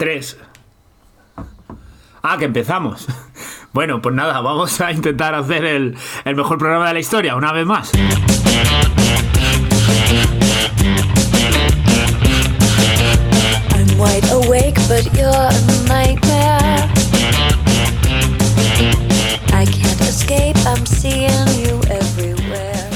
[0.00, 0.38] Tres.
[2.22, 3.06] Ah, que empezamos.
[3.72, 7.52] Bueno, pues nada, vamos a intentar hacer el, el mejor programa de la historia, una
[7.52, 7.92] vez más.
[13.72, 15.52] I'm wide awake, but you're a
[15.86, 16.90] nightmare.
[19.52, 21.19] I can't escape, I'm seeing.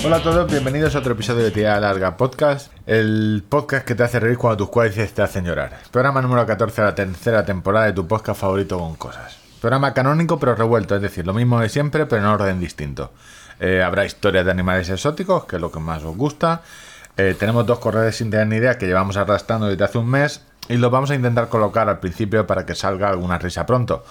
[0.04, 4.02] Hola a todos, bienvenidos a otro episodio de Tía Larga Podcast, el podcast que te
[4.02, 5.78] hace reír cuando tus cuadrices te hacen llorar.
[5.90, 9.38] Programa número 14 de la tercera temporada de tu podcast favorito con cosas.
[9.62, 13.12] Programa canónico pero revuelto, es decir, lo mismo de siempre pero en orden distinto.
[13.58, 16.60] Eh, habrá historias de animales exóticos, que es lo que más os gusta.
[17.16, 20.42] Eh, tenemos dos correos sin tener ni idea que llevamos arrastrando desde hace un mes
[20.68, 24.04] y los vamos a intentar colocar al principio para que salga alguna risa pronto.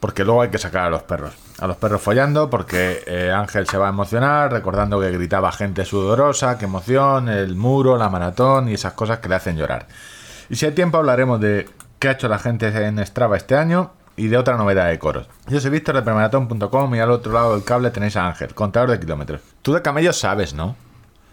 [0.00, 1.34] Porque luego hay que sacar a los perros.
[1.58, 5.84] A los perros follando, porque eh, Ángel se va a emocionar, recordando que gritaba gente
[5.84, 9.86] sudorosa, qué emoción, el muro, la maratón y esas cosas que le hacen llorar.
[10.48, 11.68] Y si hay tiempo hablaremos de
[11.98, 15.28] qué ha hecho la gente en Strava este año y de otra novedad de coros.
[15.48, 18.90] Yo soy Víctor de premaratón.com y al otro lado del cable tenéis a Ángel, contador
[18.90, 19.42] de kilómetros.
[19.62, 20.76] Tú de camellos sabes, ¿no?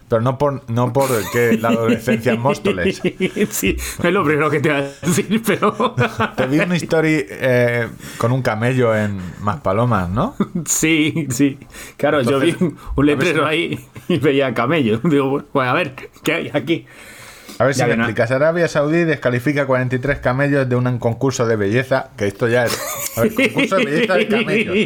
[0.08, 3.00] Pero no por, no por que la adolescencia en Móstoles.
[3.50, 5.94] Sí, es lo primero que te voy a decir, pero.
[6.36, 10.34] Te vi una story eh, con un camello en Maspalomas, ¿no?
[10.66, 11.58] Sí, sí.
[11.96, 12.56] Claro, yo vi
[12.96, 14.98] un letrero si- ahí y veía camello.
[15.04, 16.86] Digo, bueno, a ver, ¿qué hay aquí?
[17.58, 18.30] A ver si me explicas.
[18.30, 22.78] Arabia Saudí descalifica 43 camellos de un concurso de belleza, que esto ya es...
[23.16, 24.76] A ver, concurso de belleza de camellos.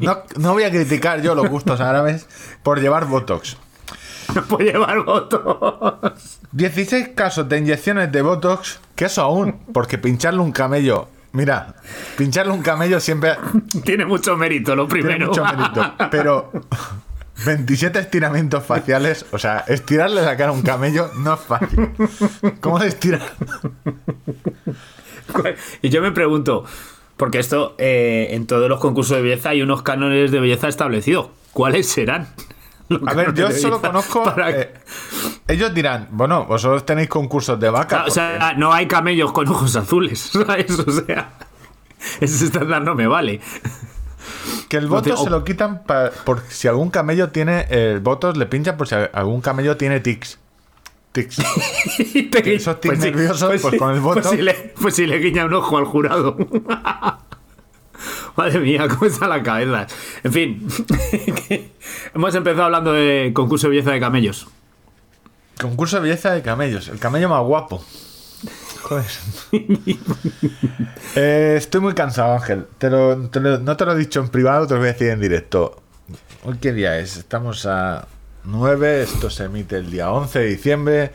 [0.00, 2.26] No, no voy a criticar yo los gustos árabes
[2.62, 3.56] por llevar Botox.
[4.34, 6.12] No puedo llevar votos.
[6.50, 11.08] 16 casos de inyecciones de Botox, que eso aún, porque pincharle un camello...
[11.32, 11.74] Mira,
[12.16, 13.36] pincharle un camello siempre
[13.84, 15.28] Tiene mucho mérito, lo tiene primero.
[15.28, 16.50] mucho mérito, pero
[17.44, 21.90] 27 estiramientos faciales, o sea, estirarle la cara a un camello no es fácil.
[22.60, 23.20] ¿Cómo se estira?
[25.82, 26.64] Y yo me pregunto,
[27.16, 31.28] porque esto eh, en todos los concursos de belleza hay unos cánones de belleza establecidos.
[31.52, 32.28] ¿Cuáles serán?
[33.06, 34.22] A ver, yo de solo conozco.
[34.22, 34.74] para- eh,
[35.48, 38.02] ellos dirán, bueno, vosotros tenéis concursos de vaca.
[38.02, 40.70] Ah, o sea, no hay camellos con ojos azules, ¿sabes?
[40.78, 41.32] O sea,
[42.20, 43.40] ese estándar no me vale.
[44.68, 47.66] Que el voto no te- se lo quitan pa- por si algún camello tiene.
[47.70, 50.38] El votos le pinchan por si algún camello tiene tics.
[51.12, 51.38] Tics.
[52.44, 55.54] esos tics nerviosos, pues con el voto- Pues si, le, pues si le guiña un
[55.54, 56.36] ojo al jurado.
[58.36, 59.86] Madre mía, cómo está la cabeza.
[60.22, 60.68] En fin,
[62.14, 64.46] hemos empezado hablando de concurso de belleza de camellos.
[65.58, 66.88] Concurso de belleza de camellos.
[66.88, 67.82] El camello más guapo.
[68.88, 69.04] Joder.
[71.18, 72.66] Eh, estoy muy cansado, Ángel.
[72.78, 74.92] Te lo- te lo- no te lo he dicho en privado, te lo voy a
[74.92, 75.82] decir en directo.
[76.44, 77.16] ¿Hoy qué día es?
[77.16, 78.06] Estamos a
[78.44, 81.12] 9, esto se emite el día 11 de diciembre.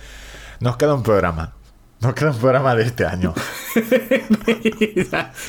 [0.59, 1.53] Nos queda un programa.
[1.99, 3.33] Nos queda un programa de este año.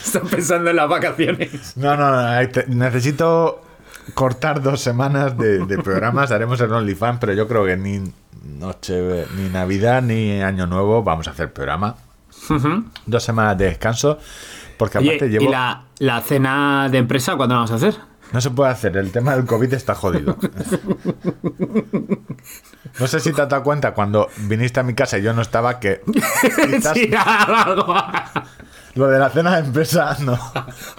[0.04, 1.76] Están pensando en las vacaciones.
[1.76, 2.48] No, no, no.
[2.68, 3.62] necesito
[4.14, 6.30] cortar dos semanas de, de programas.
[6.30, 8.02] Haremos el OnlyFans, pero yo creo que ni
[8.58, 11.96] noche, ni Navidad, ni Año Nuevo vamos a hacer programa.
[13.06, 14.18] Dos semanas de descanso.
[14.76, 15.44] Porque Oye, aparte llevo.
[15.44, 17.96] ¿y la, la cena de empresa cuándo la vamos a hacer?
[18.32, 18.96] No se puede hacer.
[18.96, 20.36] El tema del COVID está jodido.
[22.98, 25.42] No sé si te has dado cuenta cuando viniste a mi casa y yo no
[25.42, 26.00] estaba que
[26.70, 27.94] quizás Sí, algo,
[28.94, 30.38] lo de la cena de empresa no.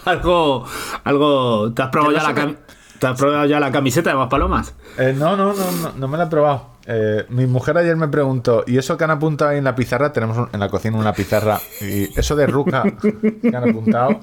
[0.04, 0.64] algo,
[1.04, 1.72] algo.
[1.72, 2.56] ¿Te has probado, ya no la, cam-
[2.98, 4.74] ¿te has probado ya la camiseta de más palomas?
[4.98, 6.73] Eh, no, no, no, no, no me la he probado.
[6.86, 10.12] Eh, mi mujer ayer me preguntó, ¿y eso que han apuntado ahí en la pizarra?
[10.12, 11.58] Tenemos un- en la cocina una pizarra.
[11.80, 14.20] Y eso de ruca que han apuntado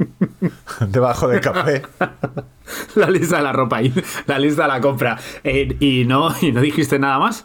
[0.88, 1.82] debajo de café.
[2.96, 3.92] La lista de la ropa y
[4.26, 5.16] la lista de la compra.
[5.44, 7.44] Eh, y, no, ¿Y no dijiste nada más?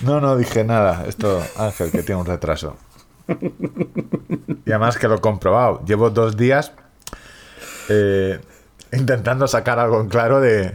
[0.00, 1.04] No, no dije nada.
[1.06, 2.76] Esto, Ángel, que tiene un retraso.
[3.28, 5.84] Y además que lo he comprobado.
[5.86, 6.72] Llevo dos días
[7.88, 8.40] eh,
[8.92, 10.74] intentando sacar algo en claro de,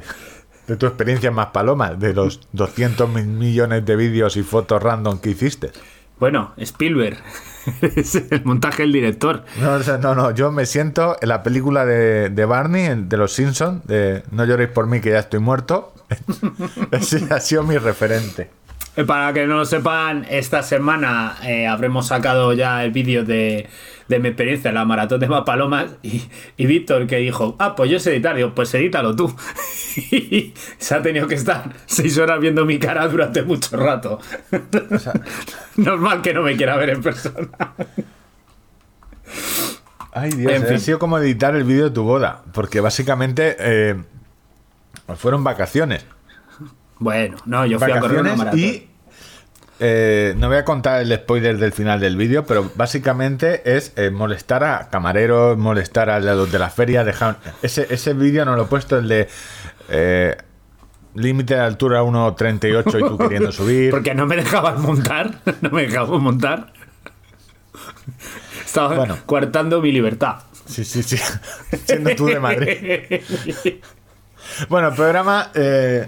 [0.72, 4.82] de tu experiencia en Más Palomas, de los 200 mil millones de vídeos y fotos
[4.82, 5.72] random que hiciste.
[6.18, 7.18] Bueno, Spielberg.
[7.82, 9.44] es el montaje del director.
[9.60, 13.86] No, no, no, yo me siento en la película de, de Barney, de los Simpsons,
[13.86, 15.94] de No lloréis por mí que ya estoy muerto.
[16.92, 18.50] Ese ha sido mi referente.
[18.98, 23.70] Eh, Para que no lo sepan, esta semana eh, habremos sacado ya el vídeo de,
[24.10, 26.24] de mi experiencia en la maratón de Mapalomas y,
[26.58, 29.34] y Víctor que dijo, ah, pues yo sé editar, digo, pues edítalo tú.
[30.12, 34.20] y se ha tenido que estar seis horas viendo mi cara durante mucho rato.
[35.78, 37.48] Normal que no me quiera ver en persona.
[40.14, 40.80] Ay, Dios, En ha fin.
[40.82, 43.96] sido como editar el vídeo de tu boda, porque básicamente eh,
[45.16, 46.06] fueron vacaciones.
[47.02, 48.60] Bueno, no, yo fui a correr una maratón.
[48.60, 48.88] y
[49.80, 54.12] eh, no voy a contar el spoiler del final del vídeo, pero básicamente es eh,
[54.12, 57.04] molestar a camareros, molestar a los de la feria.
[57.04, 57.38] Dejar...
[57.64, 59.28] Ese, ese vídeo no lo he puesto, el de
[59.90, 60.38] eh,
[61.16, 63.90] límite de altura 1.38 y tú queriendo subir.
[63.90, 65.40] Porque no me dejabas montar.
[65.62, 66.72] No me dejabas montar.
[68.64, 69.18] Estaba Bueno.
[69.26, 70.36] coartando mi libertad.
[70.68, 71.18] Sí, sí, sí.
[71.86, 73.22] Siendo tú de Madrid.
[74.70, 75.50] Bueno, el programa.
[75.56, 76.08] eh,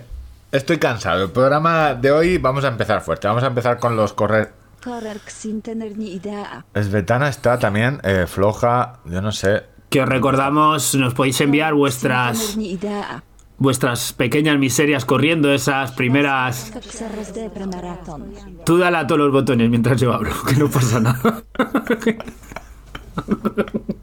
[0.54, 1.26] estoy cansado.
[1.26, 3.28] El programa de hoy vamos a empezar fuerte.
[3.28, 4.54] Vamos a empezar con los correr.
[4.82, 6.66] Correr sin tener ni idea.
[6.74, 9.00] Esbetana está también eh, floja.
[9.06, 9.64] Yo no sé.
[9.90, 12.58] Que os recordamos, nos podéis enviar vuestras
[13.58, 16.74] vuestras pequeñas miserias corriendo, esas primeras.
[18.66, 21.44] Tú dale a todos los botones mientras yo hablo, que no pasa nada.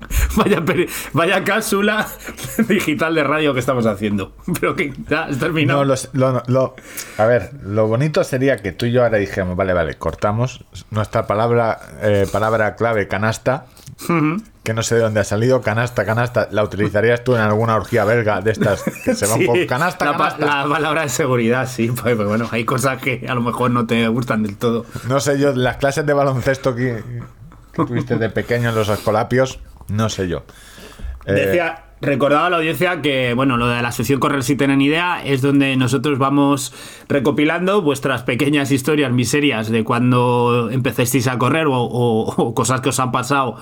[1.13, 2.07] Vaya, cápsula
[2.69, 4.33] digital de radio que estamos haciendo.
[4.61, 5.81] Pero que ya has terminado.
[5.81, 6.75] No, los- lo- lo-
[7.19, 11.27] a ver, lo bonito sería que tú y yo ahora dijéramos, vale, vale, cortamos nuestra
[11.27, 13.67] palabra, eh, palabra clave, canasta,
[14.65, 18.05] que no sé de dónde ha salido, canasta, canasta, la utilizarías tú en alguna orgía
[18.05, 20.63] belga de estas que se va un Sí, poco, canasta, la, pa- canasta.
[20.63, 21.89] la palabra de seguridad, sí.
[21.89, 24.87] Pues, pues bueno, hay cosas que a lo mejor no te gustan del todo.
[25.09, 27.03] No sé yo, las clases de baloncesto que
[27.89, 30.45] tuviste de pequeño en los escolapios, no sé yo.
[31.27, 34.81] Eh, Decía, recordaba a la audiencia que, bueno, lo de la sección Correr si tienen
[34.81, 36.73] idea es donde nosotros vamos
[37.09, 43.13] recopilando vuestras pequeñas historias, miserias de cuando empezasteis a correr o, cosas que os han
[43.13, 43.57] pasado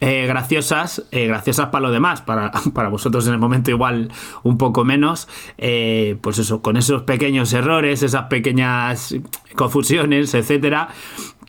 [0.00, 4.10] eh, graciosas, eh, graciosas para los demás, para, para vosotros en el momento igual
[4.42, 9.14] un poco menos, eh, pues eso, con esos pequeños errores, esas pequeñas
[9.54, 10.88] confusiones, etcétera,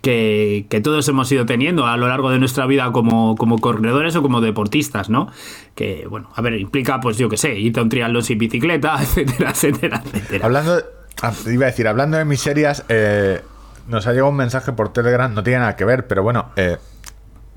[0.02, 4.16] que, que todos hemos ido teniendo a lo largo de nuestra vida como, como corredores
[4.16, 5.30] o como deportistas, ¿no?
[5.76, 8.98] Que, bueno, a ver, implica, pues yo qué sé, irte a un triatlón sin bicicleta,
[9.02, 10.46] etcétera, etcétera, etcétera.
[10.46, 10.86] Hablando, de-
[11.22, 13.42] ah, iba a decir, hablando de miserias, eh,
[13.88, 16.78] nos ha llegado un mensaje por Telegram, no tiene nada que ver, pero bueno, eh,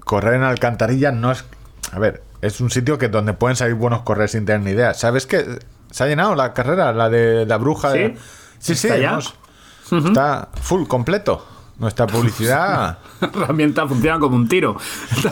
[0.00, 1.44] correr en Alcantarilla no es,
[1.92, 4.92] a ver, es un sitio que donde pueden salir buenos corredores sin tener ni idea.
[4.94, 5.44] ¿Sabes qué?
[5.90, 7.92] Se ha llenado la carrera, la de la bruja.
[7.92, 7.98] ¿Sí?
[7.98, 8.16] de-
[8.58, 9.34] sí, sí, ¿Está hemos-
[9.90, 11.46] está full completo.
[11.78, 12.98] Nuestra publicidad.
[13.20, 14.76] La herramienta funciona como un tiro.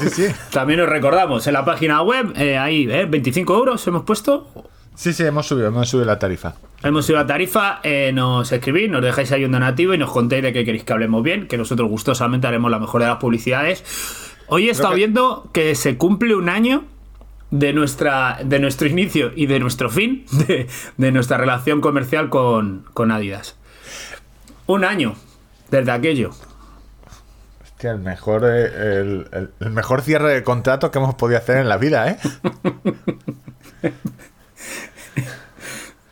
[0.00, 0.26] Sí, sí.
[0.50, 4.48] También os recordamos, en la página web, eh, ahí, eh, 25 euros hemos puesto.
[4.94, 6.54] Sí, sí, hemos subido, hemos subido la tarifa.
[6.82, 10.42] Hemos subido la tarifa, eh, nos escribís, nos dejáis ahí un donativo y nos contéis
[10.42, 13.84] de qué queréis que hablemos bien, que nosotros gustosamente haremos la mejor de las publicidades.
[14.48, 16.84] Hoy he estado que- viendo que se cumple un año
[17.52, 20.66] de, nuestra, de nuestro inicio y de nuestro fin de,
[20.96, 23.56] de nuestra relación comercial con, con Adidas.
[24.66, 25.14] Un año
[25.72, 26.30] desde aquello.
[27.62, 28.66] Hostia, el mejor, eh,
[29.00, 32.18] el, el- el mejor cierre de contrato que hemos podido hacer en la vida, ¿eh?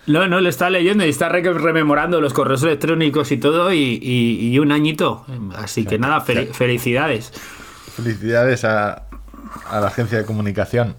[0.07, 3.79] No, no, lo está leyendo y está re- rememorando los correos electrónicos y todo y,
[4.03, 5.25] y- y un añito.
[5.57, 7.31] Así que nada, fel- felicidades.
[7.95, 9.05] Felicidades a,
[9.69, 10.97] a la agencia de comunicación.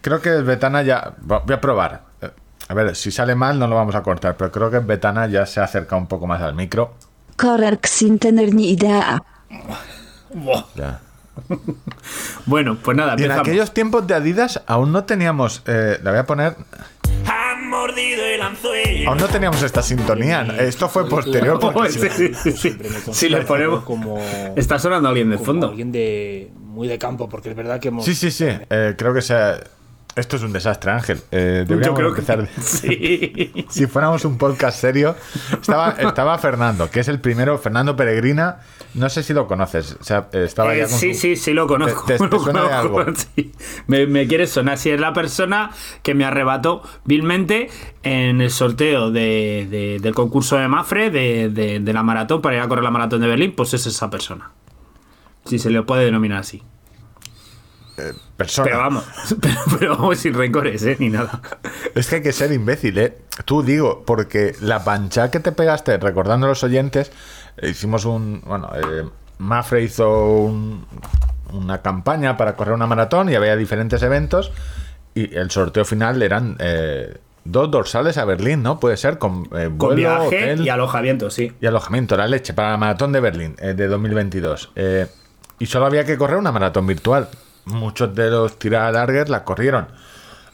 [0.00, 1.14] Creo que Betana ya.
[1.22, 2.02] Voy a probar.
[2.20, 2.30] Eh,
[2.68, 5.44] A ver, si sale mal no lo vamos a cortar, pero creo que Betana ya
[5.46, 6.94] se acerca un poco más al micro.
[7.42, 9.20] Correr sin tener ni idea.
[10.76, 11.00] Ya.
[12.46, 15.62] Bueno, pues nada, Y en aquellos tiempos de Adidas aún no teníamos.
[15.66, 16.56] eh, la voy a poner.
[17.26, 19.08] Han mordido el anzuelo.
[19.10, 20.42] Aún no teníamos esta sintonía.
[20.60, 21.58] Esto fue posterior.
[21.58, 22.76] porque si- sí, sí, sí.
[23.08, 23.82] Me Si le ponemos.
[23.84, 24.18] como
[24.56, 25.68] Está sonando alguien de fondo.
[25.70, 28.46] alguien de muy de campo porque es verdad que hemos Sí, sí, sí.
[28.70, 29.58] eh, creo que sea.
[30.14, 31.20] Esto es un desastre, Ángel.
[31.30, 32.46] Eh, Yo creo que empezar.
[32.60, 33.64] sí.
[33.70, 35.16] Si fuéramos un podcast serio,
[35.52, 38.58] estaba, estaba Fernando, que es el primero, Fernando Peregrina.
[38.94, 39.96] No sé si lo conoces.
[39.98, 42.04] O sea, estaba Eh, ya con sí, su- sí, sí lo conozco.
[42.04, 43.02] ¿Te- te- suena de algo?
[43.34, 43.52] sí.
[43.86, 44.76] Me, me quiere sonar.
[44.76, 45.70] Si es la persona
[46.02, 47.70] que me arrebató vilmente
[48.02, 52.68] en el sorteo de- de- del concurso de Mafre de, la maratón para ir a
[52.68, 54.50] correr la maratón de Berlín, pues es esa persona.
[55.46, 56.62] Si se le puede denominar así.
[58.42, 58.64] Persona.
[58.66, 59.04] Pero vamos,
[59.40, 60.96] pero, pero vamos sin rencores, ¿eh?
[60.98, 61.40] Ni nada.
[61.94, 63.18] Es que hay que ser imbécil, ¿eh?
[63.44, 67.10] Tú digo, porque la pancha que te pegaste, recordando a los oyentes,
[67.56, 68.42] eh, hicimos un.
[68.46, 69.04] Bueno, eh,
[69.38, 70.86] Mafre hizo un-
[71.52, 74.52] una campaña para correr una maratón y había diferentes eventos.
[75.14, 78.80] Y el sorteo final eran eh, dos dorsales a Berlín, ¿no?
[78.80, 81.52] Puede ser, con, eh, viaje hotel y alojamiento, sí.
[81.60, 84.70] y alojamiento, la leche, para la maratón de Berlín de 2022.
[84.76, 85.06] Eh,
[85.58, 87.28] y solo había que correr una maratón virtual.
[87.64, 89.86] Muchos de los tiralargues la corrieron.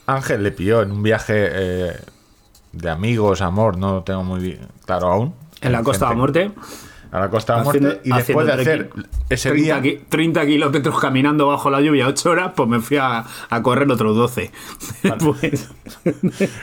[0.06, 1.96] Ángel le pilló en un viaje eh,
[2.72, 5.34] de amigos, amor, no lo tengo muy bien claro aún.
[5.60, 6.50] En la Costa de la Muerte.
[7.10, 8.00] A la Costa de la Muerte.
[8.04, 8.90] Y después de hacer
[9.30, 9.82] ese 30, día.
[9.82, 13.90] ki- 30 kilómetros caminando bajo la lluvia, 8 horas, pues me fui a, a correr
[13.90, 14.50] otros 12.
[15.18, 15.68] pues,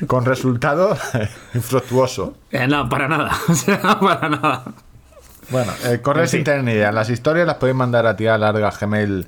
[0.08, 0.96] Con resultado
[1.56, 2.36] infructuoso.
[2.52, 3.32] eh, no, para nada.
[4.00, 4.64] Para nada.
[5.50, 6.92] Bueno, eh, correr sin tener ni idea.
[6.92, 9.28] Las historias las podéis mandar a tía larga gmail.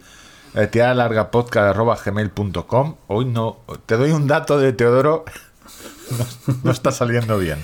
[0.63, 0.65] Eh.
[3.07, 3.57] Hoy no.
[3.85, 5.25] Te doy un dato de Teodoro.
[6.09, 7.57] No, no está saliendo bien.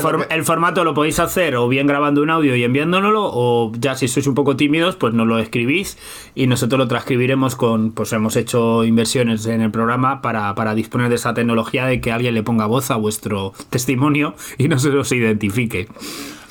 [0.00, 3.70] For- que- el formato lo podéis hacer o bien grabando un audio y enviándonoslo, o
[3.78, 5.98] ya si sois un poco tímidos, pues nos lo escribís
[6.34, 11.10] y nosotros lo transcribiremos con, pues hemos hecho inversiones en el programa para, para disponer
[11.10, 14.88] de esa tecnología de que alguien le ponga voz a vuestro testimonio y no se
[14.88, 15.86] los identifique.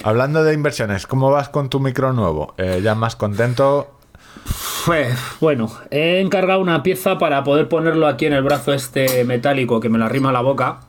[0.03, 2.53] Hablando de inversiones, ¿cómo vas con tu micro nuevo?
[2.59, 3.94] Eh, ¿Ya más contento?
[5.39, 9.89] Bueno, he encargado una pieza para poder ponerlo aquí en el brazo este metálico que
[9.89, 10.81] me lo arrima a la boca.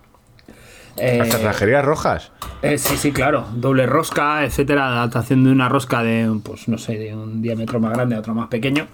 [0.98, 2.32] Eh, ¿Las cerrajerías rojas?
[2.62, 3.46] Eh, sí, sí, claro.
[3.54, 4.88] Doble rosca, etcétera.
[4.88, 8.34] Adaptación de una rosca de, pues no sé, de un diámetro más grande a otro
[8.34, 8.86] más pequeño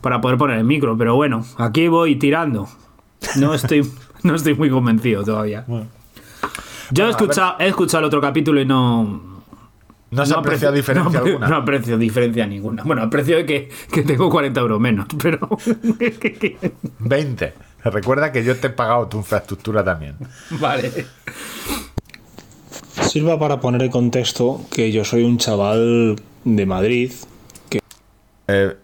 [0.00, 0.96] para poder poner el micro.
[0.96, 2.68] Pero bueno, aquí voy tirando.
[3.36, 3.88] No estoy,
[4.22, 5.64] no estoy muy convencido todavía.
[6.90, 9.27] Yo he escuchado, he escuchado el otro capítulo y no.
[10.10, 11.48] ¿No se aprecia aprecio- diferencia no, alguna?
[11.48, 12.82] No aprecio diferencia ninguna.
[12.84, 15.48] Bueno, aprecio de que, que tengo 40 euros menos, pero.
[16.98, 17.54] 20.
[17.84, 20.16] Recuerda que yo te he pagado tu infraestructura también.
[20.60, 21.06] vale.
[23.02, 27.12] Sirva para poner en contexto que yo soy un chaval de Madrid
[27.70, 27.80] que
[28.48, 28.76] Eh,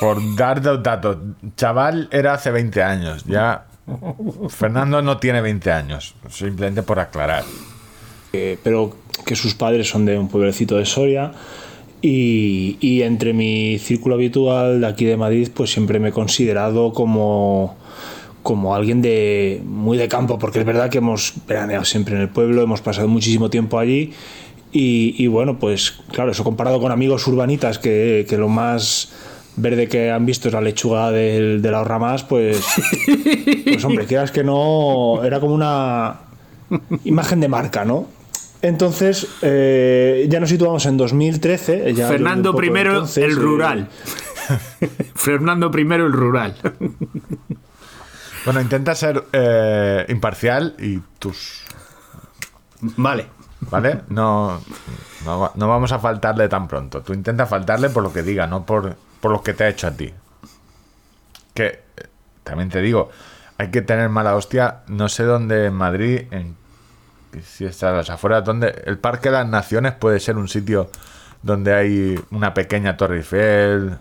[0.00, 1.16] por dar dos datos.
[1.56, 3.24] Chaval era hace 20 años.
[3.24, 3.66] Ya.
[4.48, 6.14] Fernando no tiene 20 años.
[6.28, 7.44] Simplemente por aclarar.
[8.62, 11.32] Pero que sus padres son de un pueblecito de Soria
[12.02, 16.92] y, y entre mi círculo habitual de aquí de Madrid pues siempre me he considerado
[16.92, 17.76] como
[18.42, 22.28] como alguien de muy de campo porque es verdad que hemos veraneado siempre en el
[22.28, 24.12] pueblo hemos pasado muchísimo tiempo allí
[24.70, 29.12] y, y bueno pues claro eso comparado con amigos urbanitas que, lo más
[29.56, 32.62] verde que han visto es la lechuga del, de la ahorra más pues
[33.64, 36.20] pues hombre quieras que no era como una
[37.04, 38.15] imagen de marca, ¿no?
[38.66, 41.94] Entonces, eh, ya nos situamos en 2013.
[41.94, 43.88] ya Fernando entonces, el eh, rural.
[45.14, 46.56] Fernando primero, el rural.
[48.44, 51.62] Bueno, intenta ser eh, imparcial y tus.
[52.80, 53.26] vale.
[53.70, 54.00] ¿Vale?
[54.08, 54.60] No,
[55.24, 57.02] no vamos a faltarle tan pronto.
[57.02, 59.86] Tú intenta faltarle por lo que diga, no por, por lo que te ha hecho
[59.86, 60.12] a ti.
[61.54, 61.82] Que eh,
[62.42, 63.10] también te digo,
[63.58, 64.82] hay que tener mala hostia.
[64.88, 66.56] No sé dónde en Madrid, en,
[67.42, 70.90] si está a las afueras, donde el Parque de las Naciones puede ser un sitio
[71.42, 73.98] donde hay una pequeña Torre Eiffel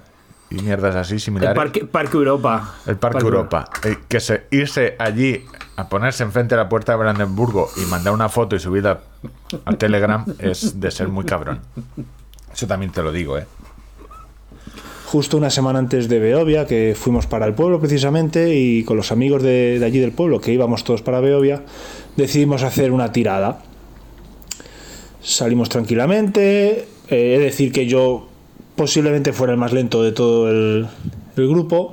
[0.50, 1.56] y mierdas así El similares.
[1.56, 2.76] Parque, Parque Europa.
[2.86, 3.70] El Parque Europa.
[3.84, 5.44] Eh, que se, irse allí
[5.76, 9.00] a ponerse enfrente de la puerta de Brandenburgo y mandar una foto y subirla
[9.66, 11.62] a Telegram es de ser muy cabrón.
[12.54, 13.46] Eso también te lo digo, ¿eh?
[15.06, 19.12] Justo una semana antes de Beovia, que fuimos para el pueblo precisamente, y con los
[19.12, 21.62] amigos de, de allí del pueblo, que íbamos todos para Beovia,
[22.18, 23.62] decidimos hacer una tirada.
[25.22, 26.88] Salimos tranquilamente.
[27.10, 28.28] eh, he de decir que yo
[28.76, 30.88] posiblemente fuera el más lento de todo el,
[31.36, 31.90] grupo.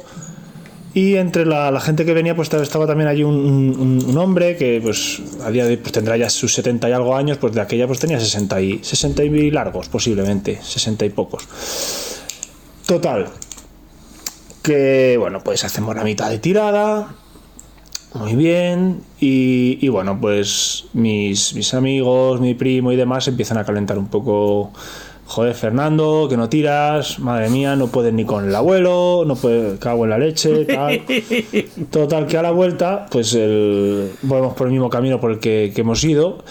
[0.95, 5.51] Y entre la, gente que venía, pues estaba también allí un hombre que pues a
[5.51, 7.99] día de hoy pues, tendrá ya sus 70 y algo años, pues de aquella pues
[7.99, 11.49] tenía 60 y, 60 y largos posiblemente, 60 y pocos.
[12.87, 13.29] Total,
[14.63, 17.15] que bueno, pues hacemos la mitad de tirada,
[18.15, 23.65] muy bien, y, y bueno, pues mis, mis amigos, mi primo y demás empiezan a
[23.65, 24.71] calentar un poco.
[25.25, 29.79] Joder, Fernando, que no tiras, madre mía, no puedes ni con el abuelo, no puedes,
[29.79, 31.01] cago en la leche, tal.
[31.91, 35.73] Total, que a la vuelta, pues el, volvemos por el mismo camino por el que,
[35.75, 36.45] que hemos ido,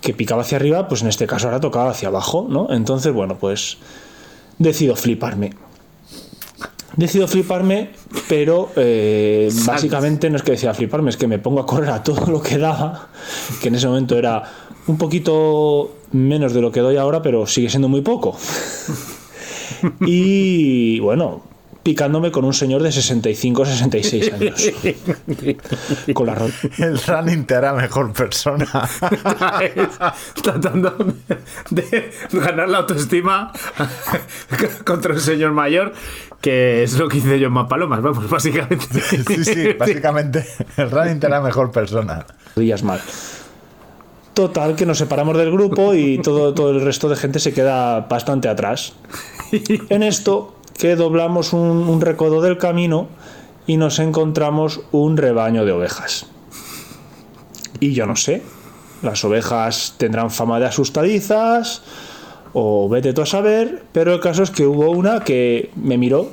[0.00, 2.68] que picaba hacia arriba, pues en este caso ahora tocaba hacia abajo, ¿no?
[2.70, 3.78] Entonces, bueno, pues
[4.58, 5.50] decido fliparme.
[7.00, 7.92] Decido fliparme,
[8.28, 12.02] pero eh, básicamente no es que decía fliparme, es que me pongo a correr a
[12.02, 13.08] todo lo que daba,
[13.62, 14.42] que en ese momento era
[14.86, 18.36] un poquito menos de lo que doy ahora, pero sigue siendo muy poco.
[20.02, 21.42] Y bueno,
[21.82, 24.72] picándome con un señor de 65 66 años.
[26.12, 26.36] Con la
[26.78, 28.66] El running te hará mejor persona.
[30.42, 31.14] Tratando
[31.70, 33.52] de ganar la autoestima
[34.84, 35.94] contra un señor mayor,
[36.40, 39.00] que es lo que hice yo en Palomas, vamos, básicamente.
[39.00, 42.26] Sí, sí, básicamente el running te hará mejor persona.
[42.56, 43.00] días mal.
[44.34, 48.00] Total, que nos separamos del grupo y todo, todo el resto de gente se queda
[48.00, 48.94] bastante atrás.
[49.88, 53.08] En esto, que doblamos un, un recodo del camino
[53.66, 56.26] y nos encontramos un rebaño de ovejas.
[57.80, 58.42] Y yo no sé,
[59.02, 61.82] las ovejas tendrán fama de asustadizas
[62.52, 66.30] o vete tú a saber, pero el caso es que hubo una que me miró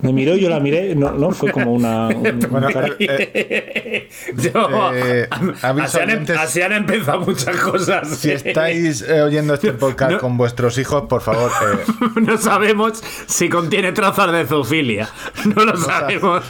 [0.00, 2.06] Me miró y yo la miré, no, no fue como una.
[2.06, 5.26] un- Bueno, cara- eh, Yo- Eh,
[5.62, 6.38] aviso así, han, em- oyentes.
[6.38, 8.08] así han empezado muchas cosas.
[8.16, 10.18] si estáis eh, oyendo este podcast No.
[10.20, 15.08] con vuestros hijos, por favor, eh, No sabemos si contiene trazas de zoofilia.
[15.56, 16.44] No lo sabemos.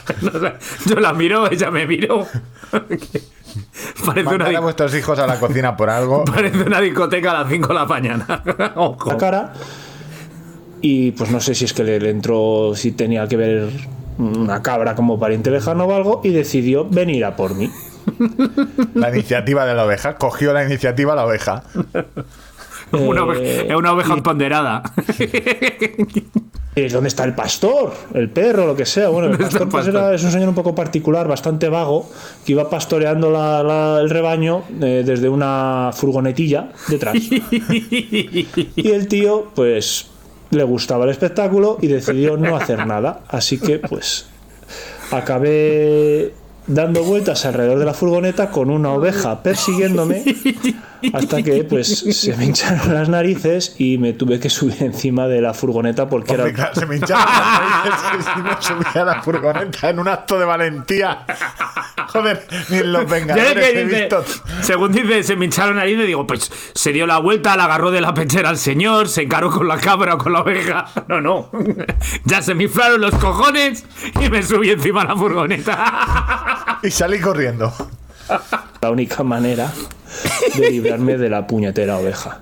[0.85, 2.27] Yo la miro, ella me miró.
[4.07, 6.25] Parece una, a vuestros hijos a la cocina por algo.
[6.35, 8.43] parece una discoteca a las 5 de la mañana.
[8.77, 9.11] Ojo.
[9.11, 9.53] la cara.
[10.81, 13.69] Y pues no sé si es que le, le entró, si tenía que ver
[14.19, 17.71] una cabra como pariente lejano o algo, y decidió venir a por mí.
[18.95, 20.17] La iniciativa de la oveja.
[20.17, 21.63] Cogió la iniciativa la oveja.
[22.93, 24.83] Una Eh, oveja- es una oveja empoderada.
[25.19, 26.25] Y
[26.89, 27.93] ¿Dónde está el pastor?
[28.15, 29.09] El perro, lo que sea.
[29.09, 32.09] Bueno, el ¿Dónde está pastor, pues, era- es un señor un poco particular, bastante vago,
[32.45, 37.17] que iba pastoreando la- la- el rebaño eh, desde una furgonetilla detrás.
[38.77, 40.07] Y el tío, pues,
[40.51, 43.21] le gustaba el espectáculo y decidió no hacer nada.
[43.29, 44.27] Así que, pues,
[45.11, 46.33] acabé
[46.67, 50.23] dando vueltas alrededor de la furgoneta con una oveja persiguiéndome
[51.13, 55.41] hasta que, pues, se me hincharon las narices y me tuve que subir encima de
[55.41, 59.05] la furgoneta porque Hombre, era claro, se me hinchaban las narices y me subía a
[59.05, 61.25] la furgoneta en un acto de valentía.
[62.09, 64.25] Joder, ni en los vengadores que he dice, visto.
[64.63, 67.65] según dice, se me hincharon la nariz y digo, pues se dio la vuelta, la
[67.65, 70.87] agarró de la pechera al señor, se encaró con la cabra o con la oveja.
[71.09, 71.51] No, no.
[72.25, 73.85] Ya se me inflaron los cojones
[74.21, 76.79] y me subí encima de la furgoneta.
[76.83, 77.73] Y salí corriendo.
[78.81, 79.73] la única manera
[80.57, 82.41] de librarme de la puñetera oveja.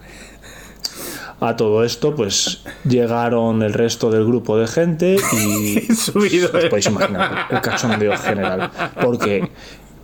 [1.38, 6.86] A todo esto, pues llegaron el resto del grupo de gente y Subido, os podéis
[6.86, 8.70] imaginar el cachondeo general.
[9.02, 9.50] Porque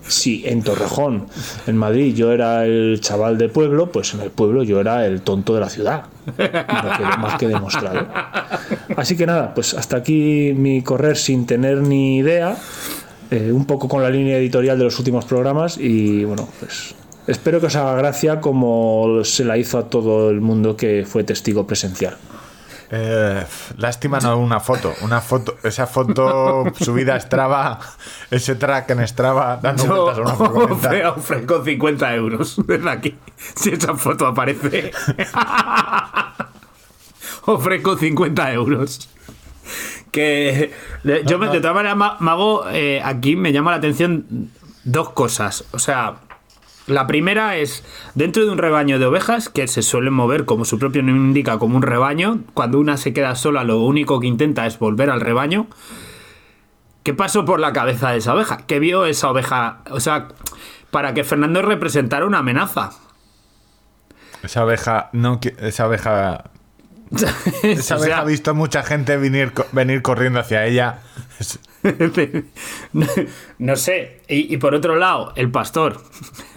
[0.06, 1.26] si en Torrejón,
[1.66, 5.22] en Madrid, yo era el chaval de pueblo, pues en el pueblo yo era el
[5.22, 6.04] tonto de la ciudad.
[6.36, 8.06] Quedó más que demostrado.
[8.96, 12.56] Así que nada, pues hasta aquí mi correr sin tener ni idea.
[13.32, 16.94] Eh, un poco con la línea editorial de los últimos programas y bueno, pues
[17.26, 21.24] espero que os haga gracia como se la hizo a todo el mundo que fue
[21.24, 22.16] testigo presencial.
[22.94, 23.42] Eh,
[23.78, 24.92] lástima no una foto.
[25.00, 27.78] Una foto, esa foto subida a Strava,
[28.30, 30.90] ese track en Strava dando Yo vueltas a una furgoneta.
[30.90, 33.14] ofre- ofrezco 50 euros desde aquí.
[33.56, 34.90] Si esa foto aparece.
[37.46, 39.08] ofrezco 50 euros.
[40.12, 40.72] Que
[41.02, 44.50] de- yo me- de todas maneras, Ma- Mago, eh, aquí me llama la atención
[44.84, 45.64] dos cosas.
[45.72, 46.16] O sea,
[46.86, 47.82] la primera es
[48.14, 51.58] dentro de un rebaño de ovejas que se suelen mover, como su propio nombre indica,
[51.58, 52.40] como un rebaño.
[52.54, 55.66] Cuando una se queda sola, lo único que intenta es volver al rebaño.
[57.04, 58.58] ¿Qué pasó por la cabeza de esa oveja?
[58.66, 59.78] ¿Qué vio esa oveja?
[59.90, 60.28] O sea,
[60.90, 62.90] para que Fernando representara una amenaza.
[64.42, 66.50] Esa oveja, no, esa oveja,
[67.62, 71.00] esa ha visto mucha gente venir, venir corriendo hacia ella.
[72.92, 73.06] no,
[73.58, 74.20] no sé.
[74.28, 76.00] Y, y por otro lado, el pastor.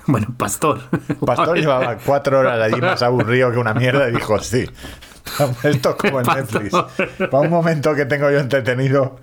[0.07, 0.81] Bueno, pastor.
[1.25, 4.69] Pastor llevaba cuatro horas allí más aburrido que una mierda y dijo, sí,
[5.63, 6.63] esto es como en Pastor.
[6.63, 7.27] Netflix.
[7.31, 9.19] Para un momento que tengo yo entretenido.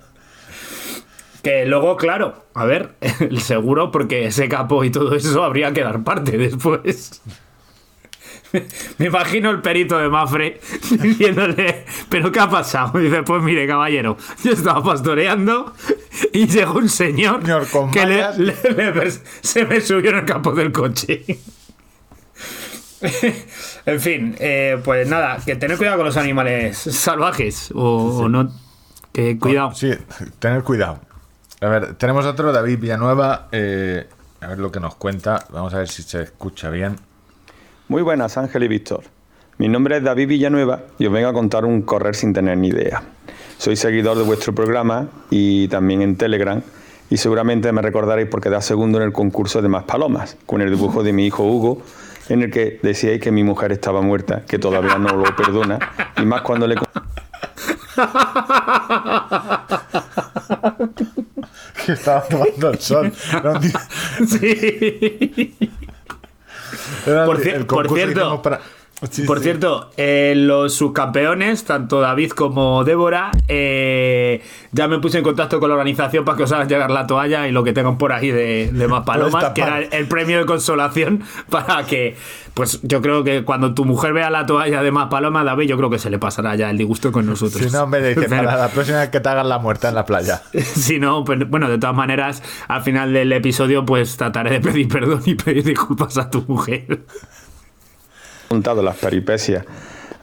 [1.41, 5.83] Que luego, claro, a ver, el seguro, porque ese capo y todo eso habría que
[5.83, 7.21] dar parte después.
[8.99, 10.59] Me imagino el perito de Mafre
[11.01, 12.99] diciéndole, ¿pero qué ha pasado?
[12.99, 15.73] Y dice, pues mire, caballero, yo estaba pastoreando
[16.31, 19.11] y llegó un señor, Señor, con que le-
[19.41, 21.23] se me subió en el capó del coche.
[23.85, 28.51] en fin, eh, pues nada, que tener cuidado con los animales salvajes o, o no.
[29.11, 29.73] Que cuidado.
[29.75, 29.91] Sí,
[30.39, 30.99] tener cuidado.
[31.61, 33.47] A ver, tenemos otro, David Villanueva.
[33.51, 34.07] eh,
[34.41, 35.45] a ver lo que nos cuenta.
[35.51, 36.97] Vamos a ver si se escucha bien.
[37.89, 39.03] Muy buenas, Ángel y Víctor.
[39.57, 42.69] Mi nombre es David Villanueva y os vengo a contar un correr sin tener ni
[42.69, 43.03] idea.
[43.57, 46.61] Soy seguidor de vuestro programa y también en Telegram
[47.09, 50.69] y seguramente me recordaréis porque da segundo en el concurso de Más Palomas, con el
[50.69, 51.81] dibujo de mi hijo Hugo,
[52.29, 55.77] en el que decíais que mi mujer estaba muerta, que todavía no lo perdona,
[56.17, 56.75] y más cuando le...
[61.85, 63.11] Que estaba tomando el sol.
[64.27, 65.53] Sí.
[67.25, 68.41] Por por cierto,
[69.09, 69.43] Sí, Por sí.
[69.45, 75.69] cierto, eh, los subcampeones, tanto David como Débora, eh, ya me puse en contacto con
[75.69, 78.31] la organización para que os hagan llegar la toalla y lo que tengan por ahí
[78.31, 82.15] de, de más palomas, que era el, el premio de consolación para que,
[82.53, 85.77] pues yo creo que cuando tu mujer vea la toalla de más palomas, David, yo
[85.77, 87.61] creo que se le pasará ya el disgusto con nosotros.
[87.63, 89.95] Si no, me dice, Pero- para la próxima vez que te hagan la muerta en
[89.95, 90.41] la playa.
[90.53, 94.87] Si no, pues, bueno, de todas maneras, al final del episodio, pues trataré de pedir
[94.87, 97.01] perdón y pedir disculpas a tu mujer.
[98.53, 99.65] Contado las peripecias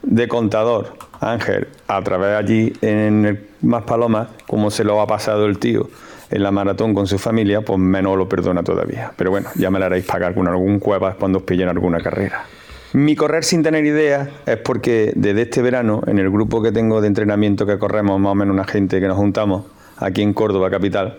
[0.03, 5.47] de contador, Ángel, a través allí en el Más Palomas, como se lo ha pasado
[5.47, 5.89] el tío
[6.29, 9.11] en la maratón con su familia, pues menos lo perdona todavía.
[9.17, 12.45] Pero bueno, ya me la haréis pagar con algún cuevas cuando os pillen alguna carrera.
[12.93, 17.01] Mi correr sin tener idea es porque desde este verano, en el grupo que tengo
[17.01, 19.65] de entrenamiento que corremos, más o menos una gente que nos juntamos
[19.97, 21.17] aquí en Córdoba capital,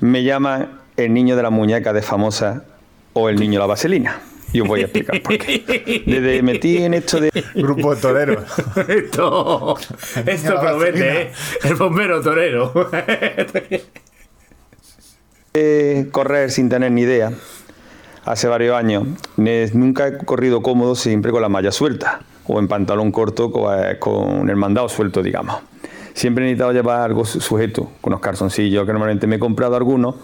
[0.00, 2.64] me llaman el niño de la muñeca de famosa
[3.12, 4.16] o el niño de la vaselina.
[4.52, 6.02] Y os voy a explicar por qué.
[6.06, 8.44] Desde metí en esto de Grupo de toreros.
[8.88, 9.76] Esto,
[10.26, 11.22] esto promete.
[11.22, 11.32] ¿eh?
[11.64, 12.72] El bombero torero.
[15.54, 17.32] eh, correr sin tener ni idea,
[18.24, 19.04] hace varios años,
[19.36, 23.98] nunca he corrido cómodo siempre con la malla suelta o en pantalón corto co- eh,
[23.98, 25.56] con el mandado suelto, digamos.
[26.14, 29.76] Siempre he necesitado llevar algo su- sujeto, con los calzoncillos, que normalmente me he comprado
[29.76, 30.14] algunos,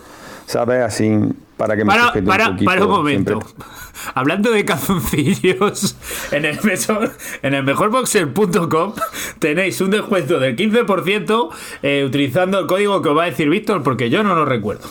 [0.46, 0.82] ¿sabes?
[0.82, 1.10] Así
[1.56, 2.64] para que me Para, para, un poquito.
[2.70, 3.40] para un momento.
[3.40, 3.64] siempre.
[4.14, 5.96] Hablando de calzoncillos,
[6.32, 8.92] en el, mesor- en el mejorboxer.com
[9.38, 11.48] tenéis un descuento del 15%
[11.82, 14.88] eh, utilizando el código que os va a decir Víctor, porque yo no lo recuerdo.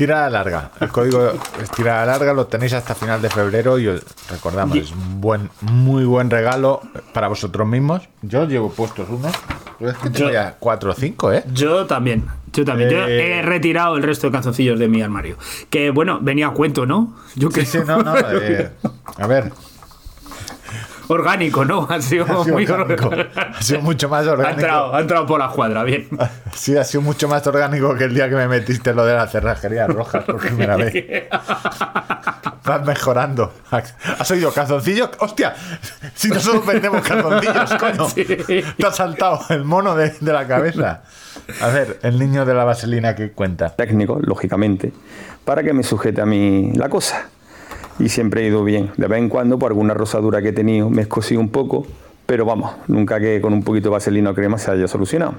[0.00, 0.70] Tirada larga.
[0.80, 1.30] El código
[1.62, 5.50] es tirada larga, lo tenéis hasta final de febrero y os recordamos, es un buen,
[5.60, 6.80] muy buen regalo
[7.12, 8.08] para vosotros mismos.
[8.22, 9.32] Yo llevo puestos unos.
[9.78, 11.44] Es que tengo Yo- ya cuatro o cinco, ¿eh?
[11.52, 12.24] Yo también.
[12.50, 12.88] Yo también.
[12.88, 13.40] Yo Eh.
[13.40, 15.36] he retirado el resto de calzoncillos de mi armario.
[15.68, 17.14] Que bueno, venía a cuento, ¿no?
[17.34, 18.14] Yo que Sí, sí, no, no.
[18.16, 18.70] eh,
[19.18, 19.52] a ver,
[21.14, 21.86] orgánico, ¿no?
[21.90, 23.10] Ha sido, ha sido, muy orgánico.
[23.36, 24.60] ha sido mucho más Ha orgánico.
[24.60, 26.08] entrado, ha entrado por la cuadra, bien.
[26.54, 29.30] Sí, ha sido mucho más orgánico que el día que me metiste lo de las
[29.30, 30.92] cerrajerías rojas por primera vez.
[32.64, 33.52] Vas mejorando.
[33.70, 35.10] ¿Has oído calzoncillos?
[35.18, 35.54] ¡Hostia!
[36.14, 38.08] Si nosotros vendemos calzoncillos, coño.
[38.08, 38.24] Sí.
[38.76, 41.02] Te ha saltado el mono de, de la cabeza.
[41.62, 43.70] A ver, el niño de la vaselina que cuenta.
[43.70, 44.92] técnico, lógicamente,
[45.44, 47.28] para que me sujete a mí la cosa.
[48.00, 48.90] Y siempre he ido bien.
[48.96, 51.86] De vez en cuando, por alguna rosadura que he tenido, me he escocido un poco,
[52.24, 55.34] pero vamos, nunca que con un poquito de vaselina o crema se haya solucionado.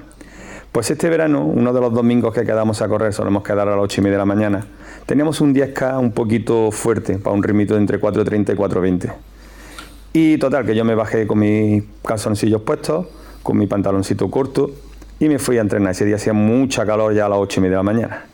[0.71, 3.83] Pues este verano, uno de los domingos que quedamos a correr, solemos quedar a las
[3.83, 4.65] 8 y media de la mañana,
[5.05, 9.13] teníamos un 10K un poquito fuerte, para un ritmito de entre 4.30 y 4.20.
[10.13, 13.07] Y total, que yo me bajé con mis calzoncillos puestos,
[13.41, 14.71] con mi pantaloncito corto,
[15.19, 15.91] y me fui a entrenar.
[15.91, 18.25] Ese día hacía mucha calor ya a las 8 y media de la mañana.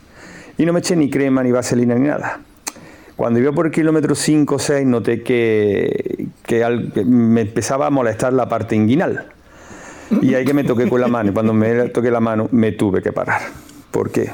[0.58, 2.40] Y no me eché ni crema, ni vaselina, ni nada.
[3.18, 7.88] Cuando iba por el kilómetro 5 o 6 noté que, que al- que me empezaba
[7.88, 9.26] a molestar la parte inguinal.
[10.22, 11.30] Y ahí que me toqué con la mano.
[11.30, 13.40] Y cuando me toqué la mano me tuve que parar.
[13.90, 14.30] ¿Por qué?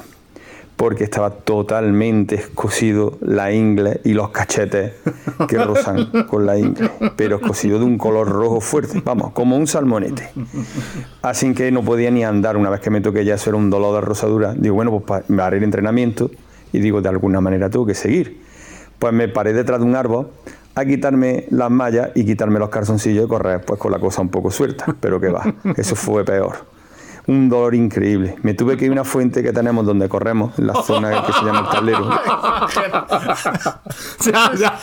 [0.77, 4.93] Porque estaba totalmente escocido la ingle y los cachetes
[5.49, 6.91] que rozan con la ingle.
[7.17, 9.01] Pero escocido de un color rojo fuerte.
[9.03, 10.29] Vamos, como un salmonete.
[11.23, 13.71] Así que no podía ni andar una vez que me toqué ya eso era un
[13.71, 14.53] dolor de rosadura.
[14.55, 16.31] Digo, bueno, pues pa- me haré el entrenamiento
[16.73, 18.44] y digo, de alguna manera tengo que seguir.
[19.05, 20.31] Pues me paré detrás de un árbol
[20.75, 24.31] a quitarme las mallas y quitarme los calzoncillos y correr pues con la cosa un
[24.31, 24.87] poco suelta.
[24.99, 25.43] Pero que va,
[25.77, 26.65] eso fue peor.
[27.27, 28.37] Un dolor increíble.
[28.43, 31.33] Me tuve que ir a una fuente que tenemos donde corremos, en la zona que
[31.35, 32.11] se llama el tablero.
[34.25, 34.79] Ya, ya.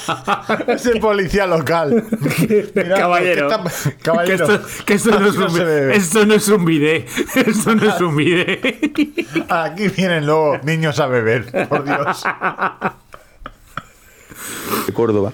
[0.68, 2.04] Es el policía local.
[2.96, 3.48] Caballero.
[3.48, 4.46] ¿qué está- caballero.
[4.48, 7.08] Que esto, que esto no es Aquí un, esto no es un bidet.
[7.36, 9.48] Esto no es un bidet.
[9.50, 12.24] Aquí vienen luego niños a beber, por Dios.
[14.86, 15.32] De Córdoba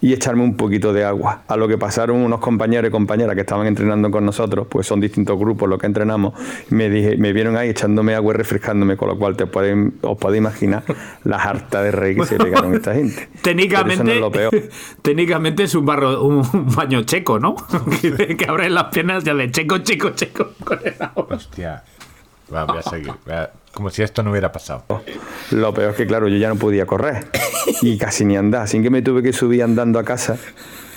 [0.00, 1.42] y echarme un poquito de agua.
[1.46, 5.00] A lo que pasaron unos compañeros y compañeras que estaban entrenando con nosotros, pues son
[5.00, 6.34] distintos grupos los que entrenamos,
[6.70, 10.18] me dije, me vieron ahí echándome agua y refrescándome, con lo cual te pueden, os
[10.18, 10.82] podéis imaginar
[11.24, 13.28] las hartas de rey que se pegaron esta gente.
[13.42, 14.50] Técnicamente, no es lo peor.
[15.02, 17.56] técnicamente es un, barro, un, un baño checo, ¿no?
[18.00, 21.26] que, que abren las piernas ya de checo, checo, checo con el agua.
[21.30, 21.82] Hostia.
[22.50, 23.12] Voy a seguir.
[23.72, 24.84] Como si esto no hubiera pasado.
[25.52, 27.26] Lo peor es que, claro, yo ya no podía correr
[27.82, 30.36] y casi ni andar, así que me tuve que subir andando a casa,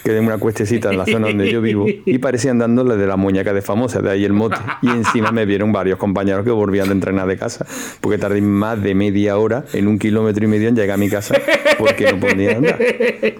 [0.03, 3.05] que en una cuestecita en la zona donde yo vivo, y parecía andando la de
[3.05, 4.57] la muñeca de famosa, de ahí el mote.
[4.81, 7.65] Y encima me vieron varios compañeros que volvían de entrenar de casa,
[8.01, 11.09] porque tardé más de media hora, en un kilómetro y medio, en llegar a mi
[11.09, 11.35] casa,
[11.77, 12.79] porque no podía andar.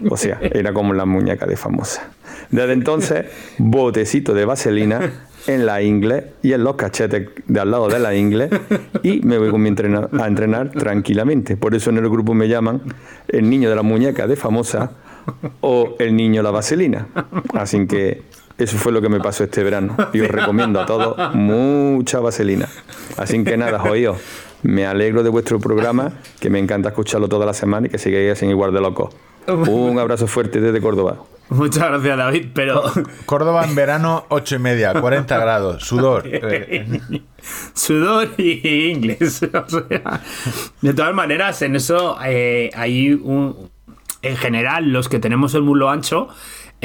[0.10, 2.12] O sea, era como la muñeca de famosa.
[2.52, 3.26] Desde entonces,
[3.58, 5.12] botecito de vaselina
[5.48, 8.50] en la ingle y en los cachetes de al lado de la ingle
[9.04, 11.58] y me voy con mi entrena- a entrenar tranquilamente.
[11.58, 12.82] Por eso en el grupo me llaman
[13.28, 14.92] el niño de la muñeca de famosa
[15.62, 17.08] o el niño de la vaselina.
[17.54, 18.22] Así que
[18.58, 19.96] eso fue lo que me pasó este verano.
[20.14, 22.68] Y os recomiendo a todos mucha vaselina.
[23.18, 24.18] Así que nada, joíos,
[24.62, 28.32] me alegro de vuestro programa, que me encanta escucharlo toda la semana y que sigáis
[28.32, 29.14] así igual de locos.
[29.48, 31.18] Un abrazo fuerte desde Córdoba.
[31.50, 32.84] Muchas gracias, David, pero
[33.26, 36.24] Córdoba en verano, 8 y media, 40 grados, sudor.
[37.74, 39.42] Sudor y inglés.
[39.54, 40.22] O sea,
[40.82, 43.70] de todas maneras, en eso eh, hay un.
[44.22, 46.30] En general, los que tenemos el muslo ancho,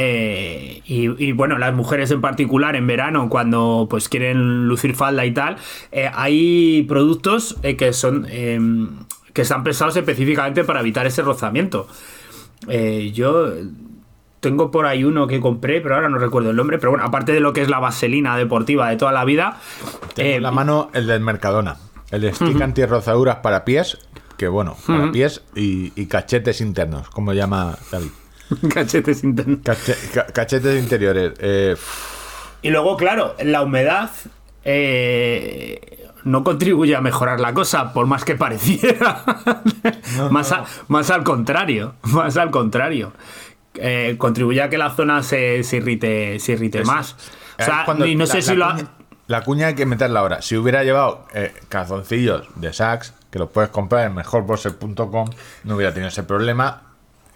[0.00, 5.24] Eh, y, y, bueno, las mujeres en particular en verano, cuando pues quieren lucir falda
[5.24, 5.56] y tal,
[5.90, 8.60] eh, hay productos eh, que son eh,
[9.32, 11.88] que están pensados específicamente para evitar ese rozamiento.
[12.66, 13.52] Eh, yo
[14.40, 16.78] tengo por ahí uno que compré, pero ahora no recuerdo el nombre.
[16.78, 19.58] Pero bueno, aparte de lo que es la vaselina deportiva de toda la vida,
[20.14, 21.76] Tengo eh, en la mano el del Mercadona.
[22.10, 23.98] El de stick antirrozaduras para pies,
[24.38, 28.08] que bueno, para pies y, y cachetes internos, como llama David.
[28.72, 29.58] cachetes internos.
[29.62, 31.32] Cache- ca- cachetes interiores.
[31.38, 31.76] eh,
[32.62, 34.10] Y luego, claro, la humedad
[34.64, 35.97] eh,
[36.28, 39.22] no contribuye a mejorar la cosa, por más que pareciera.
[40.30, 43.12] más, a- más al contrario, más al contrario.
[43.74, 47.12] Eh, contribuye a que la zona se, se irrite, se irrite más.
[47.12, 47.16] O
[47.58, 48.88] es sea, cuando y no la- sé la si lo ha- cuña-
[49.26, 50.42] La cuña hay que meterla ahora.
[50.42, 55.28] Si hubiera llevado eh, calzoncillos de Saks, que los puedes comprar en mejorboxer.com,
[55.64, 56.82] no hubiera tenido ese problema.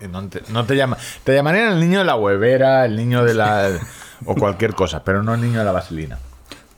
[0.01, 0.97] Y No te, no te llama.
[1.23, 3.69] Te llamarían el niño de la huevera, el niño de la.
[4.27, 6.19] o cualquier cosa, pero no el niño de la vaselina.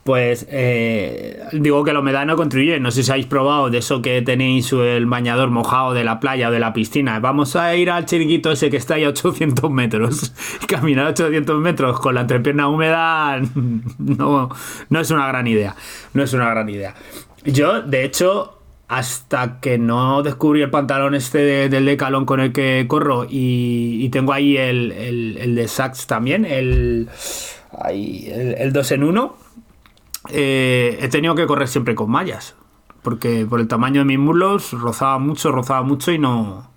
[0.05, 2.79] Pues eh, digo que la humedad no contribuye.
[2.79, 6.49] No sé si habéis probado de eso que tenéis el bañador mojado de la playa
[6.49, 7.19] o de la piscina.
[7.19, 10.31] Vamos a ir al chiringuito ese que está ahí a 800 metros.
[10.67, 13.41] Caminar 800 metros con la entrepierna húmeda
[13.97, 14.49] no,
[14.89, 15.75] no es una gran idea.
[16.13, 16.93] No es una gran idea.
[17.43, 22.53] Yo, de hecho, hasta que no descubrí el pantalón este de- del decalón con el
[22.53, 27.09] que corro y, tengo ahí el, el- el de Saks también, el,
[27.81, 29.44] ahí, el, el 2 en 1
[30.29, 32.55] eh, he tenido que correr siempre con mallas.
[33.01, 36.71] Porque por el tamaño de mis muslos rozaba mucho, rozaba mucho y no.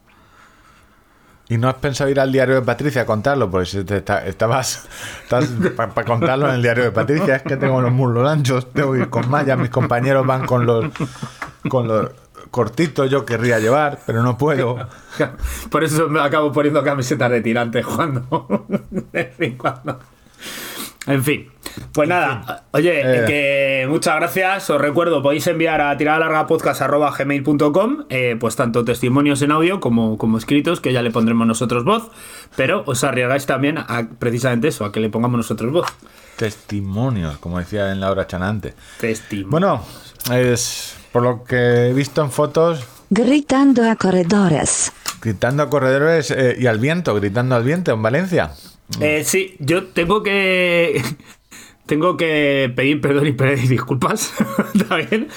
[1.51, 3.51] ¿Y no has pensado ir al diario de Patricia a contarlo?
[3.51, 4.87] Pues si te está- estabas
[5.75, 7.37] para contarlo en el diario de Patricia.
[7.37, 9.59] Es que tengo los muslos anchos, tengo que ir con mallas.
[9.59, 10.85] Mis compañeros van con los,
[11.71, 12.11] con los
[12.51, 13.11] cortitos.
[13.11, 14.77] Yo querría llevar, pero no puedo.
[15.71, 18.67] Por eso me acabo poniendo camisetas de tirantes cuando.
[18.91, 19.99] de vez en cuando.
[21.07, 21.49] En fin.
[21.93, 23.25] Pues nada, oye, Eh.
[23.27, 24.69] que muchas gracias.
[24.71, 30.81] Os recuerdo, podéis enviar a tiradalargapodcast.gmail.com eh, pues tanto testimonios en audio como, como escritos,
[30.81, 32.11] que ya le pondremos nosotros voz.
[32.57, 35.87] Pero os arriesgáis también a precisamente eso, a que le pongamos nosotros voz.
[36.37, 38.75] Testimonios, como decía en la hora chanante.
[39.01, 39.51] Testimonio.
[39.51, 39.85] Bueno,
[40.37, 44.93] es por lo que he visto en fotos, Gritando a corredores.
[45.23, 48.51] gritando a corredores eh, y al viento, gritando al viento en Valencia.
[49.01, 51.03] Eh, sí, yo tengo que.
[51.89, 54.35] Tengo que pedir perdón y pedir disculpas.
[54.75, 55.29] ¿Está bien?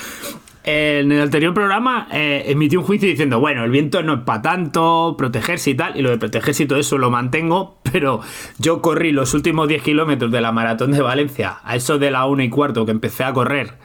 [0.64, 4.42] En el anterior programa eh, emití un juicio diciendo, bueno, el viento no es para
[4.42, 8.20] tanto, protegerse y tal, y lo de protegerse y todo eso lo mantengo, pero
[8.60, 12.26] yo corrí los últimos 10 kilómetros de la maratón de Valencia, a eso de la
[12.26, 13.76] 1 y cuarto que empecé a correr,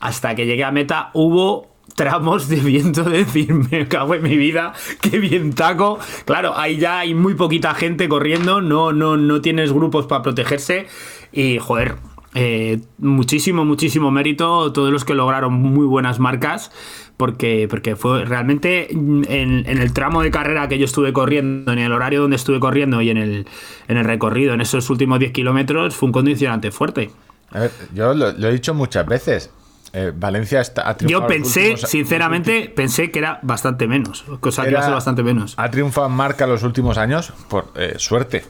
[0.00, 4.36] hasta que llegué a meta, hubo tramos de viento de decir, me cago en mi
[4.36, 5.98] vida, qué vientaco.
[6.24, 10.88] Claro, ahí ya hay muy poquita gente corriendo, no, no, no tienes grupos para protegerse
[11.32, 11.94] y, joder,
[12.34, 16.70] eh, muchísimo, muchísimo mérito todos los que lograron muy buenas marcas.
[17.16, 21.78] Porque, porque fue realmente en, en el tramo de carrera que yo estuve corriendo, en
[21.78, 23.46] el horario donde estuve corriendo y en el,
[23.88, 27.10] en el recorrido, en esos últimos 10 kilómetros, fue un condicionante fuerte.
[27.52, 29.50] A ver, yo lo, lo he dicho muchas veces.
[29.94, 34.26] eh, Valencia está, ha triunfado Yo pensé, últimos- sinceramente, pensé que era bastante menos.
[34.40, 35.54] Cosa que iba a Era- ser bastante menos.
[35.56, 38.44] Ha triunfado en marca los últimos años por eh, suerte.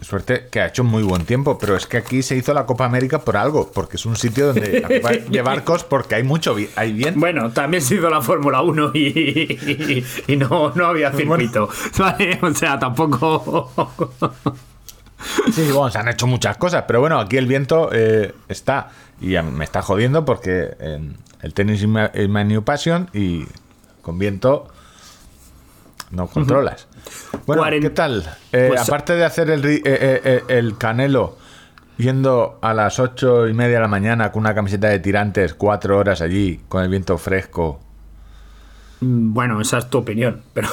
[0.00, 2.84] Suerte que ha hecho muy buen tiempo, pero es que aquí se hizo la Copa
[2.84, 6.92] América por algo, porque es un sitio donde Copa de barcos porque hay mucho hay
[6.92, 7.18] viento.
[7.18, 11.68] Bueno, también se hizo la Fórmula 1 y, y- y no, no había circuito.
[11.98, 12.38] ¿vale?
[12.42, 13.72] O sea, tampoco.
[15.52, 19.36] Sí, bueno, se han hecho muchas cosas, pero bueno, aquí el viento eh, está y
[19.42, 23.44] me está jodiendo porque en el tenis es my, my new passion y
[24.00, 24.68] con viento
[26.10, 26.88] no controlas.
[27.46, 28.24] Bueno, ¿qué tal?
[28.52, 31.36] Eh, Pues- aparte de hacer el, eh, eh, eh, el canelo
[31.96, 35.98] yendo a las ocho y media de la mañana con una camiseta de tirantes, cuatro
[35.98, 37.80] horas allí, con el viento fresco,
[39.00, 40.42] Bueno, esa es tu opinión.
[40.54, 40.68] Pero.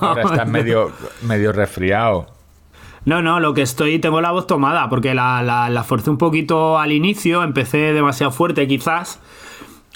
[0.00, 2.26] ahora estás medio, medio resfriado.
[3.04, 6.18] No, no, lo que estoy, tengo la voz tomada, porque la, la, la forcé un
[6.18, 9.20] poquito al inicio, empecé demasiado fuerte quizás,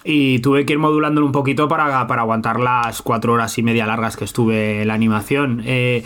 [0.04, 3.86] y tuve que ir modulándolo un poquito para, para aguantar las cuatro horas y media
[3.86, 5.62] largas que estuve en la animación.
[5.64, 6.04] Eh,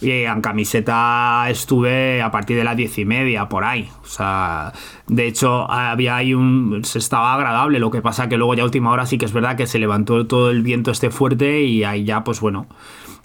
[0.00, 3.90] y en camiseta estuve a partir de las diez y media, por ahí.
[4.02, 4.72] O sea,
[5.06, 6.80] de hecho, había ahí un.
[6.84, 9.56] Se estaba agradable, lo que pasa que luego ya última hora sí que es verdad
[9.56, 12.66] que se levantó todo el viento este fuerte y ahí ya, pues bueno,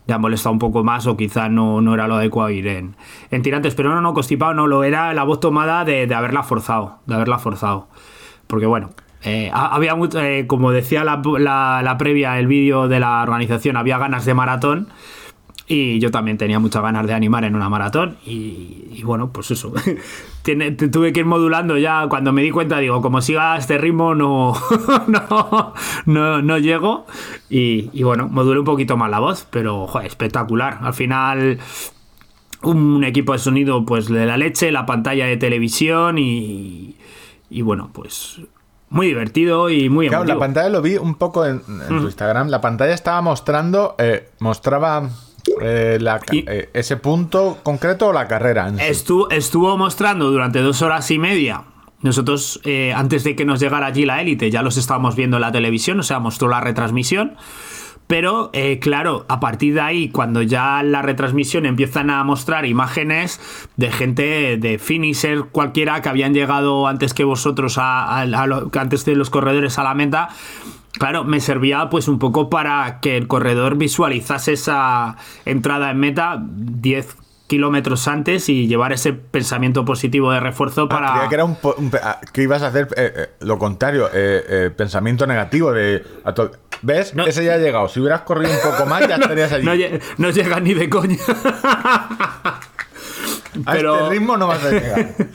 [0.05, 2.97] ya molesta un poco más o quizá no, no era lo adecuado ir en,
[3.31, 3.73] en tirantes.
[3.73, 7.15] Pero no, no, constipado no lo era la voz tomada de, de haberla forzado, de
[7.15, 7.87] haberla forzado.
[8.47, 8.89] Porque bueno,
[9.25, 11.21] eh, ha- había mucho, eh, como decía la,
[11.83, 14.87] la- previa, el vídeo de la organización, había ganas de maratón.
[15.67, 18.17] Y yo también tenía muchas ganas de animar en una maratón.
[18.23, 19.73] Y, bueno, pues eso.
[20.91, 22.05] Tuve que ir modulando ya.
[22.07, 24.53] Cuando me di cuenta, digo, como siga este ritmo, no,
[26.05, 27.07] no, no, llego.
[27.49, 30.77] Y, bueno, modulé un poquito más la voz, pero joder, espectacular.
[30.83, 31.57] Al final,
[32.61, 36.95] un equipo de sonido, pues de la leche, la pantalla de televisión y
[37.63, 38.39] bueno, pues
[38.89, 40.39] muy divertido y muy Claro, la emotivo.
[40.39, 42.49] pantalla lo vi un poco en, en tu Instagram.
[42.49, 45.09] La pantalla estaba mostrando, eh, mostraba
[45.61, 48.67] eh, la eh, ese punto concreto o la carrera.
[48.67, 48.83] en sí.
[48.83, 51.63] Estu- estuvo mostrando durante dos horas y media.
[52.01, 55.41] Nosotros, eh, antes de que nos llegara allí la élite, ya los estábamos viendo en
[55.41, 57.35] la televisión, o sea, mostró la retransmisión.
[58.07, 63.39] Pero, eh, claro, a partir de ahí, cuando ya la retransmisión empiezan a mostrar imágenes
[63.77, 68.69] de gente de finisher cualquiera que habían llegado antes que vosotros, a, a- a lo-
[68.79, 70.29] antes de los corredores a la meta,
[70.99, 75.15] claro, me servía pues un poco para que el corredor visualizase esa
[75.45, 81.11] entrada en meta 10 kilómetros antes y llevar ese pensamiento positivo de refuerzo Ah, para...
[81.13, 84.43] creía que era un, un ah, que ibas a hacer eh, eh, lo contrario, eh,
[84.49, 86.49] eh, pensamiento negativo de a to-
[86.81, 87.13] ¿Ves?
[87.15, 87.25] No.
[87.25, 87.87] Ese ya ha llegado.
[87.87, 89.65] Si hubieras corrido un poco más, ya estarías allí.
[89.65, 91.17] no, lle- no llega ni de coña.
[93.65, 95.13] a pero- este ritmo no vas a llegar.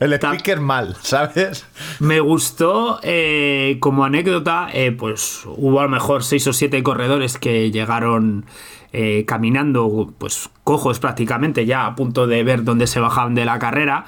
[0.00, 1.64] El speaker mal, ¿sabes?
[2.00, 7.38] Me gustó eh, como anécdota, eh, pues hubo a lo mejor seis o siete corredores
[7.38, 8.44] que llegaron
[8.92, 13.60] eh, caminando, pues cojos prácticamente, ya a punto de ver dónde se bajaban de la
[13.60, 14.04] carrera.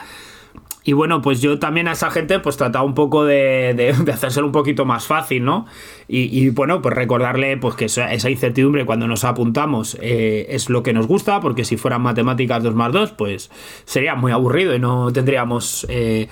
[0.86, 4.46] Y bueno, pues yo también a esa gente pues trataba un poco de, de, hacérselo
[4.46, 5.66] un poquito más fácil, ¿no?
[6.06, 10.92] Y, bueno, pues recordarle pues que esa, incertidumbre cuando nos apuntamos eh, es lo que
[10.92, 13.50] nos gusta, porque si fueran matemáticas 2 más 2, pues
[13.86, 15.86] sería muy aburrido y no tendríamos...
[15.88, 16.28] eh,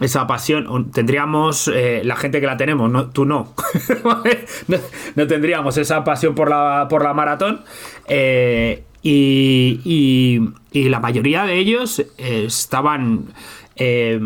[0.00, 3.52] esa pasión, tendríamos eh, la gente que la tenemos, no, tú no.
[5.16, 5.26] no.
[5.26, 7.60] tendríamos esa pasión por la, por la maratón.
[9.02, 9.80] y,
[10.72, 13.26] y- la mayoría de ellos estaban
[13.80, 14.20] eh,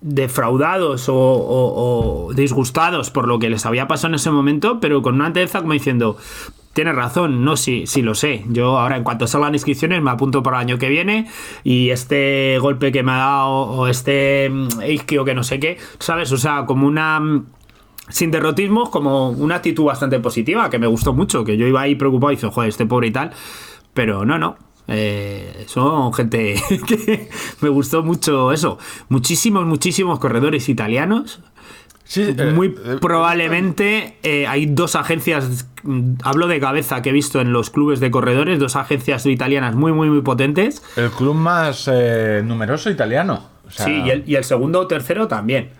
[0.00, 5.28] defraudados o, disgustados por lo que les había pasado en ese momento, pero con una
[5.28, 6.16] entereza como diciendo,
[6.74, 8.44] tienes razón, no, sí, sí lo sé.
[8.48, 11.28] Yo ahora en cuanto salgan inscripciones me apunto para el año que viene
[11.62, 15.78] y este golpe que me ha dado o este mm, isquio que no sé qué,
[16.00, 16.32] ¿sabes?
[16.32, 17.20] O sea, como una...
[17.20, 17.46] mm,
[18.10, 21.94] Sin derrotismo, como una actitud bastante positiva, que me gustó mucho, que yo iba ahí
[21.94, 23.30] preocupado y dije, joder, este pobre y tal,
[23.94, 24.56] pero no, no.
[24.86, 26.54] Eh, son gente
[26.86, 27.28] que
[27.60, 28.78] me gustó mucho eso.
[29.08, 31.40] Muchísimos, muchísimos corredores italianos.
[32.04, 37.12] Sí, eh, Muy eh, probablemente eh, hay dos agencias, mm, hablo de cabeza que he
[37.12, 40.82] visto en los clubes de corredores, dos agencias italianas muy, muy, muy potentes.
[40.96, 43.48] El club más eh, numeroso italiano.
[43.66, 45.70] O sea, sí, y el, y el segundo o tercero también.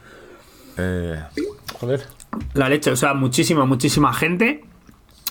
[1.79, 2.07] joder.
[2.55, 4.65] La leche, o sea, muchísima, muchísima gente.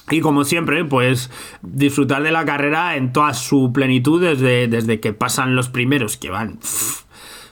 [0.10, 5.14] Y como siempre, pues disfrutar de la carrera en toda su plenitud, desde, desde que
[5.14, 6.60] pasan los primeros que van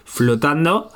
[0.05, 0.91] flotando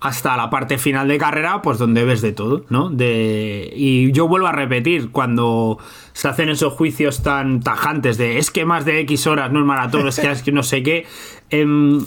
[0.00, 2.88] hasta la parte final de carrera, pues donde ves de todo, ¿no?
[2.88, 5.78] De, y yo vuelvo a repetir, cuando
[6.14, 9.66] se hacen esos juicios tan tajantes de es que más de X horas no es
[9.66, 11.06] maratón, es que es que no sé qué.
[11.50, 12.02] em,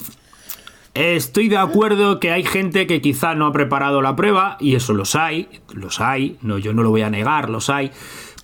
[0.96, 4.94] Estoy de acuerdo que hay gente que quizá no ha preparado la prueba, y eso
[4.94, 7.92] los hay, los hay, no, yo no lo voy a negar, los hay.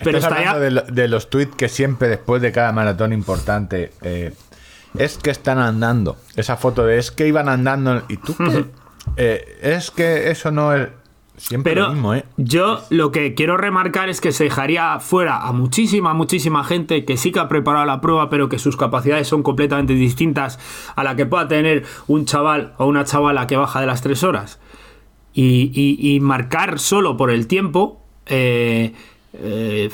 [0.04, 2.72] Pero Estás está ya- hablando de, lo- de los tweets que siempre después de cada
[2.72, 4.34] maratón importante eh,
[4.98, 6.18] es que están andando.
[6.36, 8.66] Esa foto de es que iban andando y tú qué?
[9.18, 10.88] Eh, es que eso no es
[11.38, 12.26] siempre Pero lo mismo, ¿eh?
[12.38, 17.16] yo lo que quiero remarcar es que se dejaría fuera a muchísima, muchísima gente que
[17.18, 20.60] sí que ha preparado la prueba, pero que sus capacidades son completamente distintas
[20.96, 24.24] a la que pueda tener un chaval o una chavala que baja de las tres
[24.24, 24.60] horas.
[25.34, 28.06] Y, y- y marcar solo por el tiempo.
[28.26, 28.94] eh,
[29.34, 29.90] eh,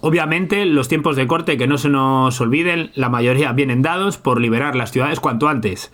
[0.00, 4.40] obviamente los tiempos de corte que no se nos olviden, la mayoría vienen dados por
[4.40, 5.92] liberar las ciudades cuanto antes.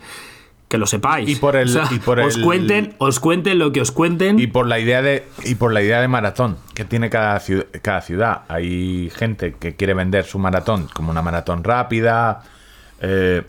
[0.67, 1.29] Que lo sepáis.
[1.29, 4.39] Y por el- y por os el- cuenten, os cuenten lo que os cuenten.
[4.39, 7.65] Y por la idea de y por la idea de maratón que tiene cada ciudad,
[7.83, 8.41] cada ciudad.
[8.47, 12.41] Hay gente que quiere vender su maratón como una maratón rápida,
[12.99, 13.43] eh,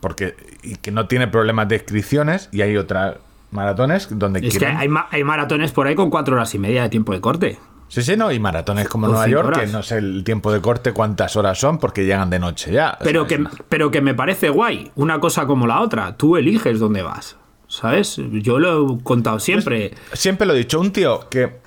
[0.00, 3.16] porque y que no tiene problemas de inscripciones y hay otras
[3.50, 6.58] maratones donde Es que quieren hay, ma- hay maratones por ahí con cuatro horas y
[6.58, 7.58] media de tiempo de corte.
[7.88, 10.60] Sí, sí, no, y maratones como O Nueva York, que no sé el tiempo de
[10.60, 12.98] corte cuántas horas son porque llegan de noche ya.
[13.02, 14.92] Pero que, pero que me parece guay.
[14.94, 16.16] Una cosa como la otra.
[16.16, 17.36] Tú eliges dónde vas.
[17.66, 18.16] ¿Sabes?
[18.30, 19.94] Yo lo he contado siempre.
[20.12, 21.60] Siempre lo he dicho, un tío que,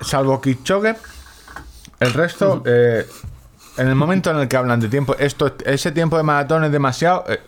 [0.00, 0.96] salvo Kipchoge,
[2.00, 3.06] el resto, eh,
[3.76, 6.72] en el momento en el que hablan de tiempo, esto, ese tiempo de maratón es
[6.72, 7.24] demasiado...
[7.28, 7.40] eh,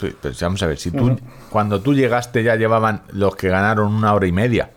[0.00, 1.18] pues, pues vamos a ver, si tú,
[1.48, 4.70] cuando tú llegaste ya llevaban los que ganaron una hora y media.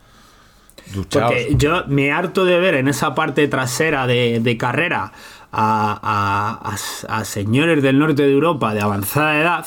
[0.93, 1.31] Duchaos.
[1.31, 5.11] Porque yo me harto de ver en esa parte trasera de, de carrera
[5.51, 9.65] a, a- a- a señores del norte de Europa de avanzada edad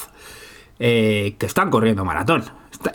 [0.79, 2.45] eh, que están corriendo maratón.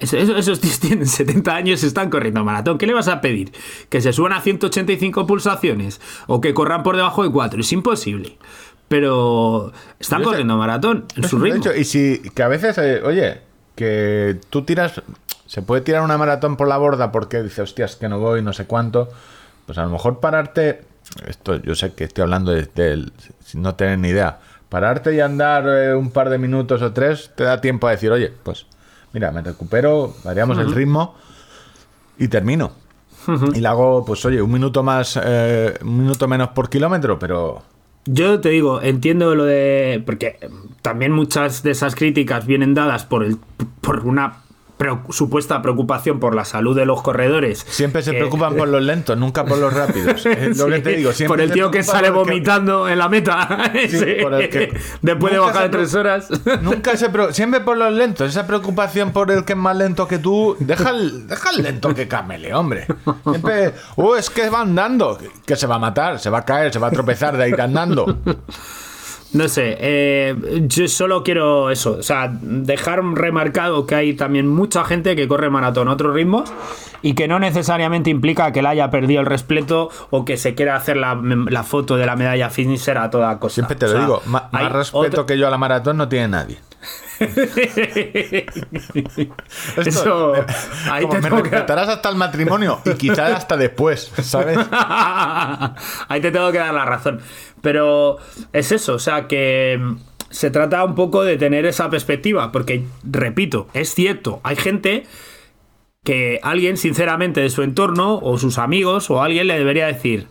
[0.01, 2.77] Esos, esos tíos tienen 70 años y están corriendo maratón.
[2.77, 3.53] ¿Qué le vas a pedir?
[3.87, 6.01] ¿Que se suban a 185 pulsaciones?
[6.27, 7.61] ¿O que corran por debajo de 4?
[7.61, 8.37] Es imposible.
[8.89, 11.59] Pero están corriendo maratón en su De ritmo.
[11.59, 13.39] hecho, y si que a veces, eh, oye,
[13.75, 15.01] que tú tiras,
[15.47, 18.53] se puede tirar una maratón por la borda porque dices, hostias, que no voy, no
[18.53, 19.09] sé cuánto.
[19.65, 20.81] Pues a lo mejor pararte,
[21.25, 23.11] esto yo sé que estoy hablando de,
[23.43, 24.39] sin no tener ni idea,
[24.69, 28.11] pararte y andar eh, un par de minutos o tres te da tiempo a decir,
[28.11, 28.65] oye, pues
[29.13, 31.15] mira, me recupero, variamos el ritmo
[32.17, 32.71] y termino.
[33.53, 37.61] Y le hago, pues oye, un minuto más, eh, un minuto menos por kilómetro, pero
[38.05, 40.01] Yo te digo, entiendo lo de.
[40.05, 40.39] Porque
[40.81, 43.37] también muchas de esas críticas vienen dadas por, el,
[43.81, 44.43] por una
[44.77, 47.65] preo- supuesta preocupación por la salud de los corredores.
[47.69, 50.25] Siempre se que- preocupan por los lentos, nunca por los rápidos.
[50.25, 51.11] Es lo que te digo.
[51.13, 53.71] Siempre por el tío que sale que- vomitando en la meta.
[53.73, 54.05] Sí, Sí.
[54.21, 56.27] por el que- Después de bajar tres pre- horas.
[56.61, 58.29] Nunca se pre- siempre por los lentos.
[58.29, 60.55] Esa preocupación por el que es más lento que tú.
[60.59, 62.85] Deja el, deja el lento que camele, hombre.
[63.29, 63.73] Siempre.
[63.95, 65.17] Uh, es que va andando.
[65.45, 67.59] Que se va a matar, se va a caer, se va a tropezar de ir
[67.61, 68.19] andando.
[69.37, 70.35] No sé, eh,
[70.67, 75.49] yo solo quiero eso, o sea, dejar remarcado que hay también mucha gente que corre
[75.49, 76.51] maratón a otros ritmos
[77.01, 80.75] y que no necesariamente implica que él haya perdido el respeto o que se quiera
[80.75, 81.13] hacer la,
[81.49, 83.55] la foto de la medalla finisher a toda costa.
[83.55, 84.21] Siempre te O lo sea, digo.
[84.25, 86.57] más respeto otro- que yo a la maratón no tiene nadie.
[89.85, 90.33] Eso,
[90.91, 94.57] ahí Como te me que- respetarás hasta el matrimonio y quizás hasta después, ¿sabes?
[96.07, 97.19] Ahí te tengo que dar la razón.
[97.61, 98.17] Pero
[98.53, 99.95] es eso, o sea que mm,
[100.29, 105.05] se trata un poco de tener esa perspectiva, porque, repito, es cierto, hay gente
[106.03, 110.27] que alguien, sinceramente, de su entorno, o sus amigos, o alguien le debería decir,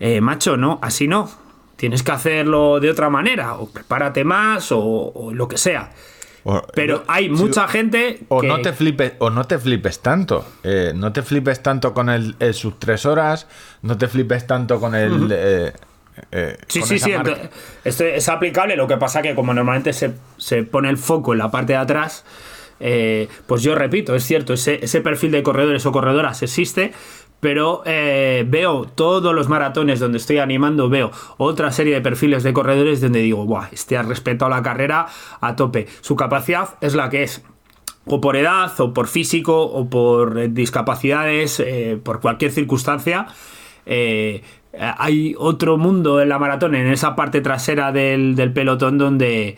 [0.00, 1.30] eh, macho, no, así no,
[1.76, 5.92] tienes que hacerlo de otra manera, o prepárate más, o, o lo que sea.
[6.48, 8.46] O- Pero hay si- mucha gente O que...
[8.46, 10.46] no te flipes, o no te flipes tanto.
[10.62, 13.48] Eh, no te flipes tanto con el, el sus tres horas.
[13.82, 15.28] No te flipes tanto con el.
[15.32, 15.72] eh,
[16.30, 17.12] eh, Sí, sí, sí.
[17.84, 18.76] Esto es aplicable.
[18.76, 21.78] Lo que pasa que como normalmente se, se pone el foco en la parte de
[21.80, 22.24] atrás,
[22.78, 26.92] eh, pues yo repito, es cierto, ese, ese perfil de corredores o corredoras existe,
[27.40, 32.52] pero eh, veo todos los maratones donde estoy animando, veo otra serie de perfiles de
[32.52, 35.06] corredores donde digo, Buah, este ha respetado la carrera
[35.40, 35.86] a tope.
[36.00, 37.44] Su capacidad es la que es
[38.08, 43.26] o por edad, o por físico, o por eh, discapacidades, eh, por cualquier circunstancia.
[44.98, 49.56] hay otro mundo en la maratón, en esa parte trasera del, pelotón, donde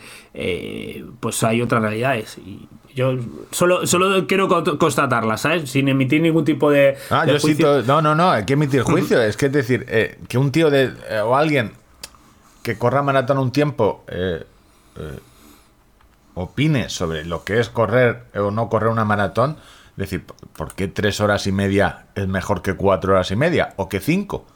[1.20, 2.38] pues hay otras realidades.
[2.98, 3.16] Yo
[3.52, 5.70] solo, solo quiero co- constatarlas, ¿sabes?
[5.70, 6.96] Sin emitir ningún tipo de.
[7.10, 7.56] Ah, de yo sí.
[7.86, 8.30] No, no, no.
[8.30, 9.22] Hay que emitir juicio.
[9.22, 10.92] es que es decir, eh, que un tío de.
[11.08, 11.72] eh, o alguien
[12.62, 14.04] que corra maratón un tiempo.
[14.08, 14.44] eh,
[16.34, 19.56] opine sobre lo que es correr o no correr una maratón.
[19.92, 20.24] Es decir,
[20.56, 23.74] ¿por qué tres horas y media es mejor que cuatro horas y media?
[23.76, 24.46] ¿O que cinco?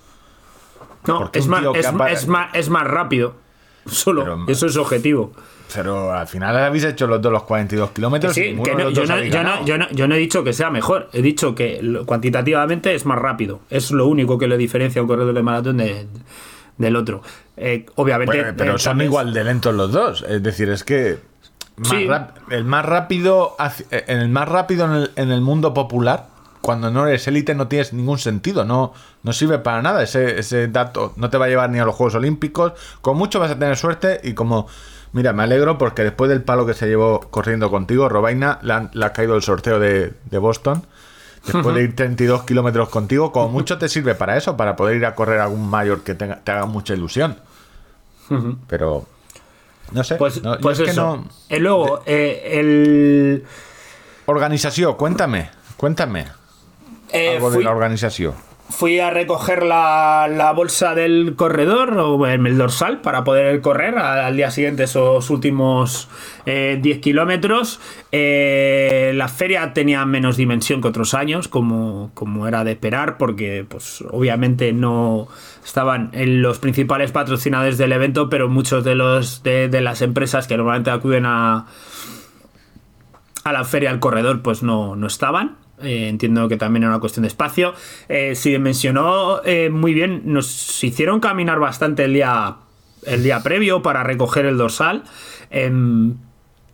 [1.07, 1.87] No, es más, es,
[2.21, 3.35] es más, es más rápido.
[3.87, 5.33] Solo, Pero- eso es objetivo.
[5.75, 8.35] Pero al final habéis hecho los dos los 42 kilómetros.
[8.35, 9.65] Sí, que no- yo, no, habéis yo no- ganado.
[9.67, 13.19] yo no- yo no he dicho que sea mejor, he dicho que cuantitativamente es más
[13.19, 13.61] rápido.
[13.71, 16.07] Es lo único que le diferencia a un corredor de maratón de-
[16.79, 17.23] del otro.
[17.57, 18.37] Eh, obviamente.
[18.37, 20.25] Bueno, pero eh, son igual de lentos los dos.
[20.29, 21.19] Es decir, es que
[21.77, 22.07] más Sí.
[22.07, 23.57] rap- el más rápido
[23.91, 26.27] eh, en el más rápido en el, en el mundo popular,
[26.61, 28.65] cuando no eres élite, no tienes ningún sentido.
[28.65, 28.93] No,
[29.25, 30.03] no sirve para nada.
[30.03, 32.73] Ese, ese dato no te va a llevar ni a los Juegos Olímpicos.
[33.01, 34.67] Con mucho vas a tener suerte y como.
[35.13, 39.13] Mira, me alegro porque después del palo que se llevó corriendo contigo, Robaina, le, ha
[39.13, 40.85] caído el sorteo de, de Boston.
[41.45, 45.05] Después de ir 32 kilómetros contigo, como mucho te sirve para eso, para poder ir
[45.07, 47.37] a correr a algún mayor que tenga- te haga mucha ilusión.
[48.69, 49.05] Pero.
[49.91, 50.15] No sé.
[50.17, 51.17] Pues, no, pues es que eso.
[51.17, 53.45] no- Eh, luego, eh, el.
[54.27, 55.51] Organización, cuéntame.
[55.77, 56.27] Cuéntame.
[57.13, 58.33] eh, algo fui, de la organización.
[58.69, 64.37] Fui a recoger la, la bolsa del corredor o el dorsal para poder correr al,
[64.37, 66.09] día siguiente esos últimos
[66.47, 67.81] eh, 10 kilómetros.
[68.13, 73.65] Eh, la feria tenía menos dimensión que otros años, como, como era de esperar, porque
[73.69, 75.29] pues obviamente no
[75.65, 80.47] estaban en los principales patrocinadores del evento, pero muchos de los de, de las empresas
[80.49, 81.67] que normalmente acuden a,
[83.45, 85.62] a la feria al corredor pues no, no estaban.
[85.83, 87.75] Eh, entiendo que también era una cuestión de espacio.
[88.09, 90.23] Eh, se dimensionó eh, muy bien.
[90.25, 92.57] Nos hicieron caminar bastante el día,
[93.07, 95.05] el día previo para recoger el dorsal.
[95.51, 96.17] Em,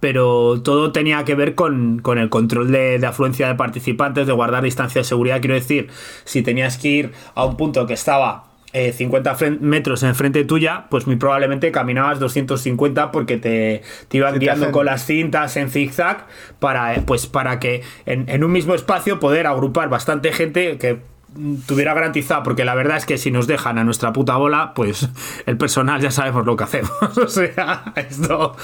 [0.00, 4.32] pero todo tenía que ver con, con el control de, de afluencia de participantes, de
[4.32, 5.40] guardar distancia de seguridad.
[5.40, 5.88] Quiero decir,
[6.24, 10.86] si tenías que ir a un punto que estaba eh, 50 fren- metros enfrente tuya,
[10.90, 15.70] pues muy probablemente caminabas 250 porque te, te iban Sí, guiando con las cintas en
[15.70, 16.26] zigzag
[16.58, 20.98] para, eh, pues, para que en, en un mismo espacio poder agrupar bastante gente que
[21.34, 24.72] mm, tuviera garantizado, porque la verdad es que si nos dejan a nuestra puta bola,
[24.74, 25.08] pues
[25.46, 26.92] el personal ya sabemos lo que hacemos.
[27.16, 28.54] o sea, esto...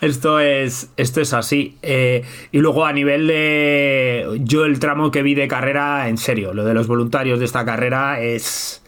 [0.00, 1.76] Esto es, esto es así.
[1.82, 4.38] Eh, y luego a nivel de...
[4.40, 7.66] Yo el tramo que vi de carrera, en serio, lo de los voluntarios de esta
[7.66, 8.82] carrera es...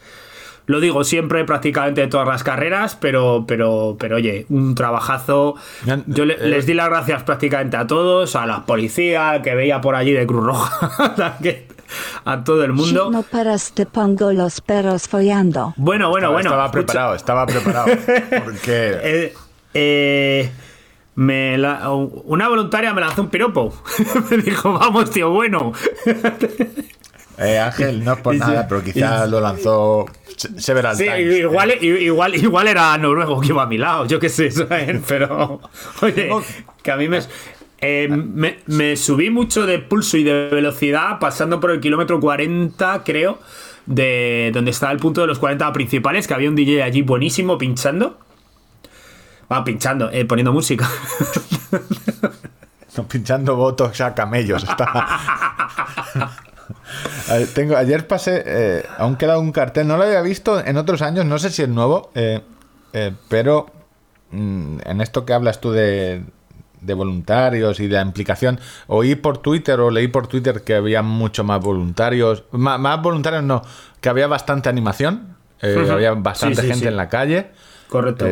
[0.67, 5.57] Lo digo siempre, prácticamente de todas las carreras, pero, pero, pero oye, un trabajazo.
[6.07, 9.81] Yo le- eh, les di las gracias prácticamente a todos, a la policía, que veía
[9.81, 11.15] por allí de Cruz Roja,
[12.25, 13.11] a todo el mundo.
[13.11, 15.75] No paras te pongo los perros follando.
[15.77, 16.51] Bueno, bueno, estaba, bueno.
[16.51, 17.87] estaba escucha- preparado, estaba preparado.
[18.45, 19.35] Porque Eh,
[19.75, 20.51] eh,
[21.17, 23.75] me la- una voluntaria me lanzó un piropo.
[24.31, 25.73] me dijo, vamos, tío, bueno.
[27.45, 31.37] Eh, Ángel no es por nada, pero quizás lo lanzó Se- Several Sí, Times.
[31.39, 35.01] igual, igual, igual era noruego que iba a mi lado, yo qué sé, ¿sabes?
[35.07, 35.61] pero
[36.01, 36.31] oye,
[36.83, 37.21] que a mí me,
[37.81, 43.03] eh, me, me subí mucho de pulso y de velocidad pasando por el kilómetro 40,
[43.05, 43.39] creo,
[43.87, 47.59] de donde estaba el punto de los 40 principales, que había un DJ allí buenísimo
[47.59, 48.19] pinchando.
[49.53, 50.89] Va, pinchando, eh, poniendo música.
[52.95, 54.63] No, pinchando votos a camellos.
[54.65, 55.19] Está.
[57.29, 61.03] Ver, Tengo, ayer pasé, eh, aún queda un cartel, no lo había visto en otros
[61.03, 62.41] años, no sé si es nuevo, eh,
[62.93, 63.67] eh, pero
[64.31, 66.23] mm, en esto que hablas tú de,
[66.81, 71.03] de voluntarios y de la implicación, oí por Twitter o leí por Twitter que había
[71.03, 73.63] mucho más voluntarios, más, voluntarios no,
[74.01, 76.89] que había bastante animación, eh, había bastante Sí, sí, gente sí.
[76.89, 77.51] en la calle.
[77.89, 78.27] Correcto.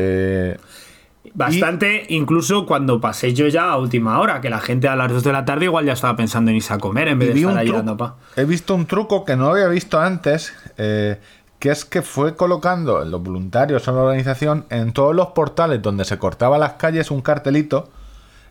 [1.35, 5.23] Bastante, incluso cuando pasé yo ya a última hora, que la gente a las 2
[5.23, 7.59] de la tarde igual ya estaba pensando en irse a comer en vez de estar
[7.59, 8.16] ahí dando pa.
[8.37, 11.21] He visto un truco que no había visto antes, eh,
[11.59, 16.07] que es que fue colocando los voluntarios en la organización en todos los portales donde
[16.07, 17.91] se cortaba las calles un cartelito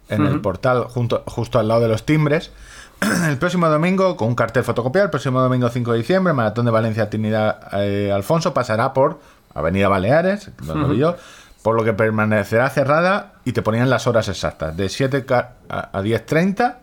[0.07, 2.51] en el portal junto, justo al lado de los timbres.
[3.29, 6.71] El próximo domingo, con un cartel fotocopiado, el próximo domingo 5 de diciembre, Maratón de
[6.71, 9.19] Valencia Trinidad eh, Alfonso pasará por
[9.53, 11.15] Avenida Baleares, donde vi yo,
[11.63, 15.97] por lo que permanecerá cerrada y te ponían las horas exactas, de 7 ca- a
[15.97, 16.75] a 10.30.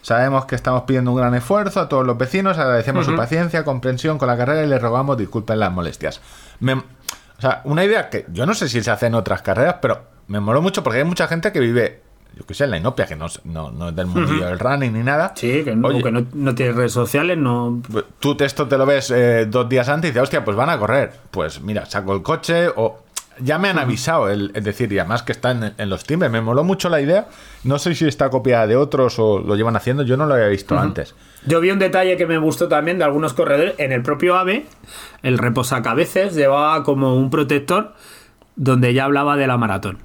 [0.00, 4.18] Sabemos que estamos pidiendo un gran esfuerzo a todos los vecinos, agradecemos su paciencia, comprensión
[4.18, 6.20] con la carrera y les rogamos disculpen las molestias.
[6.60, 9.76] Me- o sea, una idea que yo no sé si se hace en otras carreras,
[9.80, 12.00] pero me moló mucho porque hay mucha gente que vive,
[12.34, 14.58] yo qué sé, en la inopia, que no, es- no, no es del mundillo del
[14.58, 15.32] running ni nada.
[15.36, 17.80] Sí, que no, Oye, que no, no tiene redes sociales, no.
[18.18, 20.78] Tú esto te lo ves eh, dos días antes y dices, hostia, pues van a
[20.78, 21.12] correr.
[21.30, 23.01] Pues mira, saco el coche o...
[23.38, 26.30] Ya me han avisado, el- es decir, y además que está en, en los timbres.
[26.30, 27.28] Me moló mucho la idea.
[27.64, 30.02] No sé si está copiada de otros o lo llevan haciendo.
[30.02, 31.14] Yo no lo había visto antes.
[31.46, 33.74] Yo vi un detalle que me gustó también de algunos corredores.
[33.78, 34.66] En el propio AVE,
[35.22, 37.94] el reposacabeces llevaba como un protector
[38.56, 39.98] donde ya hablaba de la maratón.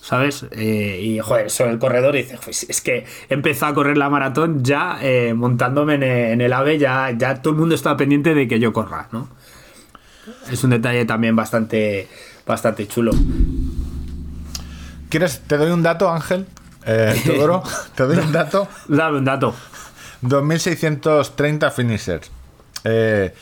[0.00, 0.46] ¿Sabes?
[0.52, 4.08] Eh, y joder, eso el corredor dice, pues es que he empezado a correr la
[4.08, 7.98] maratón ya eh, montándome en el, en el AVE, ya, ya todo el mundo está
[7.98, 9.28] pendiente de que yo corra, ¿no?
[10.50, 12.08] Es un detalle también bastante,
[12.50, 13.12] bastante chulo.
[15.08, 15.40] ¿Quieres?
[15.46, 16.46] Te doy un dato, Ángel.
[16.86, 17.62] Eh, Teodoro,
[17.94, 18.68] te doy un dato.
[18.88, 19.54] Dame un dato.
[20.22, 22.30] 2630 finishers.
[22.84, 23.34] Eh,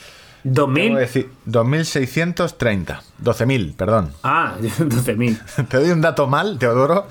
[0.43, 0.95] tengo que 2000.
[0.97, 3.03] decir, 2630.
[3.23, 4.13] 12.000, perdón.
[4.23, 5.67] Ah, 12.000.
[5.69, 7.07] Te doy un dato mal, Teodoro.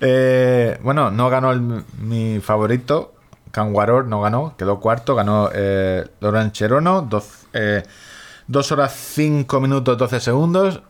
[0.00, 3.14] Eh, bueno, no ganó el- mi favorito.
[3.50, 5.14] Canguaror no ganó, quedó cuarto.
[5.14, 6.06] Ganó eh,
[6.52, 7.08] Cherono.
[8.46, 10.82] 2 horas 5 minutos 12 segundos.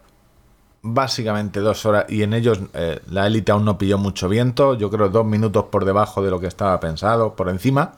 [0.94, 2.06] Básicamente dos horas.
[2.08, 4.74] Y en ellos eh, la élite aún no pilló mucho viento.
[4.74, 7.92] Yo creo dos minutos por debajo de lo que estaba pensado, por encima.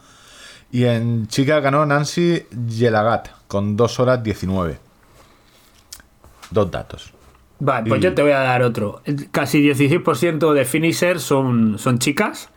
[0.72, 4.78] Y en chica ganó Nancy Yelagat con 2 horas 19.
[6.51, 7.12] Dos datos.
[7.59, 9.03] Vale, pues Y- yo te voy a dar otro.
[9.30, 12.49] Casi 16% de finishers son, son chicas.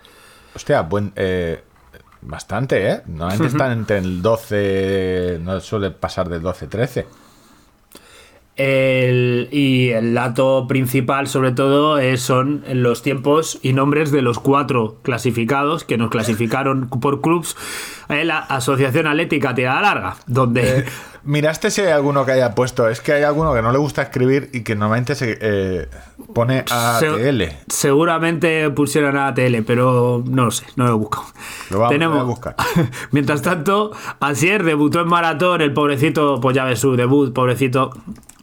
[0.55, 1.63] Hostia, buen, eh,
[2.21, 3.01] bastante, ¿eh?
[3.07, 7.05] Normalmente están entre el 12, no suele pasar del 12-13.
[8.55, 14.37] El- y el dato principal, sobre todo, es- son los tiempos y nombres de los
[14.39, 17.55] cuatro clasificados que nos clasificaron por clubs
[18.09, 20.85] la Asociación Atlética Tirada Larga, donde
[21.25, 22.89] Miraste si hay alguno que haya puesto.
[22.89, 25.87] Es que hay alguno que no le gusta escribir y que normalmente se eh,
[26.33, 26.73] pone se-
[27.07, 27.43] ATL.
[27.67, 31.25] seguramente pusieron a ATL, pero no lo sé, no lo he buscado.
[31.69, 32.55] Lo vamos- voy a buscar.
[33.11, 37.91] Mientras tanto, Asier debutó en maratón, el pobrecito, pues ya ves su debut, pobrecito.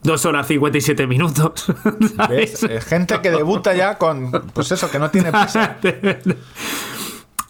[0.02, 1.66] 2 horas 57 minutos.
[2.30, 2.66] ¿Ves?
[2.86, 5.76] Gente que debuta ya con, pues eso, que no tiene prisa.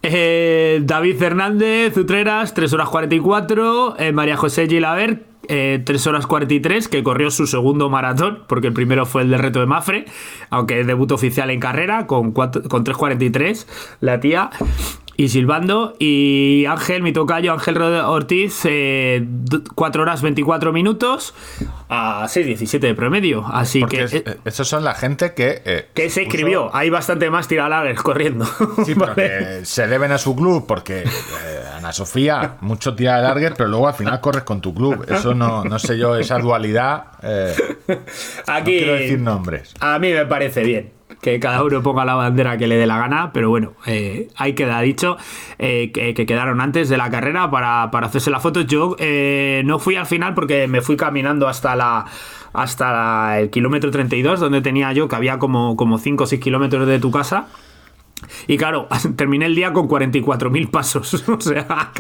[0.03, 3.97] Eh, David Hernández, Utreras, 3 horas 44.
[3.99, 8.73] Eh, María José Gilaber, eh, 3 horas 43, que corrió su segundo maratón, porque el
[8.73, 10.07] primero fue el de reto de Mafre,
[10.49, 13.67] aunque debut oficial en carrera, con, con 3.43,
[14.01, 14.51] la tía.
[15.21, 15.93] Y silbando.
[15.99, 18.63] Y Ángel, mi tocayo, Ángel Ortiz,
[19.75, 21.35] 4 horas 24 minutos
[21.91, 23.45] a 6.17 de promedio.
[23.47, 24.03] Así Porque que.
[24.05, 25.61] es- eh, eh, esos son la gente que...
[25.65, 26.75] eh, que se puso- inscribió.
[26.75, 28.47] Hay bastante más tiralares corriendo.
[28.87, 31.07] Sí, pero que se deben a su club porque eh,
[31.77, 35.05] Ana Sofía, mucho tira de largues, pero luego al final corres con tu club.
[35.07, 37.05] Eso no, no sé yo, esa dualidad.
[37.23, 37.55] eh,
[37.89, 38.79] no Aquí.
[38.79, 39.75] quiero decir nombres.
[39.81, 42.99] A mí me parece bien que cada uno ponga la bandera que le dé la
[42.99, 45.19] gana, pero bueno, eh, ahí queda dicho
[45.59, 48.63] eh, que, que quedaron antes de la carrera para, para hacerse la foto.
[48.63, 52.07] Yo eh, no fui al final porque me fui caminando hasta la
[52.53, 56.87] hasta el kilómetro 32, donde tenía yo que había como, como 5 o 6 kilómetros
[56.89, 57.47] de tu casa.
[58.47, 61.25] Y claro, terminé el día con 44.000 pasos.
[61.29, 61.93] O sea,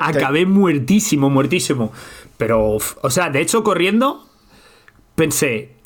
[0.00, 1.92] acabé muertísimo, muertísimo.
[2.36, 4.24] Pero, o sea, de hecho, corriendo,
[5.16, 5.77] pensé,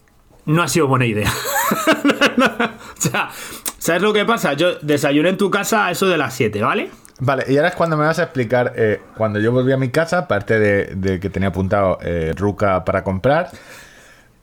[0.47, 1.31] no ha sido buena idea.
[2.39, 3.31] o sea,
[3.79, 4.55] ¿sabes lo que pasa?
[4.55, 6.91] Yo desayuné en tu casa a eso de las 7, ¿vale?
[7.21, 9.91] Vale, y ahora es cuando me vas a explicar, eh, cuando yo volví a mi
[9.91, 13.51] casa, aparte de, que tenía apuntado eh, Ruca para comprar,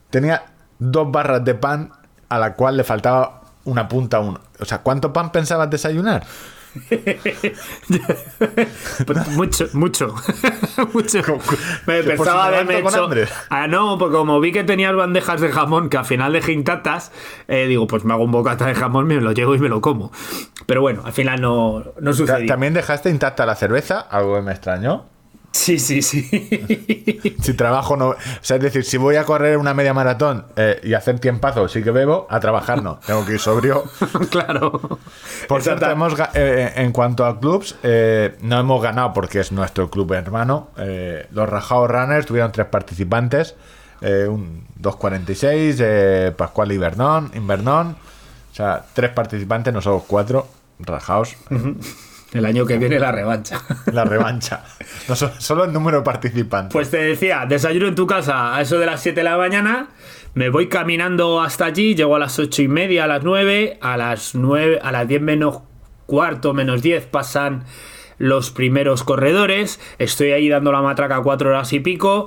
[0.08, 0.44] tenía
[0.78, 1.92] dos barras de pan
[2.28, 4.40] a la cual le faltaba una punta uno.
[4.58, 6.24] O sea, ¿cuánto pan pensabas desayunar?
[9.30, 10.14] Mucho, mucho.
[10.92, 11.38] mucho.
[11.86, 13.08] Me pensaba haberme hecho.
[13.48, 17.12] Ah, no, porque como vi que tenías bandejas de jamón que al final dejé intactas,
[17.48, 19.80] eh, digo, pues me hago un bocata de jamón, me lo llevo y me lo
[19.80, 20.12] como.
[20.66, 22.46] Pero bueno, al final no, no sucedió.
[22.46, 25.06] También dejaste intacta la cerveza, algo que me extrañó.
[25.52, 26.28] Sí, sí, sí.
[27.42, 28.10] Si trabajo no.
[28.10, 31.68] O sea, es decir, si voy a correr una media maratón eh, y hacer tiempazo,
[31.68, 33.00] sí que bebo, a trabajar no.
[33.06, 33.84] Tengo que ir sobrio.
[34.30, 34.98] claro.
[35.48, 39.50] Por cierto, hemos, ga- eh, en cuanto a clubs, eh, no hemos ganado porque es
[39.52, 40.70] nuestro club hermano.
[40.78, 43.54] Eh, los Rajao Runners tuvieron tres participantes:
[44.02, 47.96] eh, un 2.46, eh, Pascual Invernón, Invernón.
[48.52, 50.46] O sea, tres participantes, nosotros cuatro.
[50.82, 51.36] Rajaos,
[52.32, 53.60] El año que viene la revancha.
[53.92, 54.64] la revancha.
[55.08, 56.72] No, solo el número de participantes.
[56.72, 59.88] Pues te decía, desayuno en tu casa a eso de las 7 de la mañana,
[60.34, 63.96] me voy caminando hasta allí, llego a las 8 y media, a las 9, a
[63.96, 65.62] las 9, a las 10 menos
[66.06, 67.64] cuarto, menos 10 pasan
[68.18, 72.26] los primeros corredores, estoy ahí dando la matraca 4 horas y pico,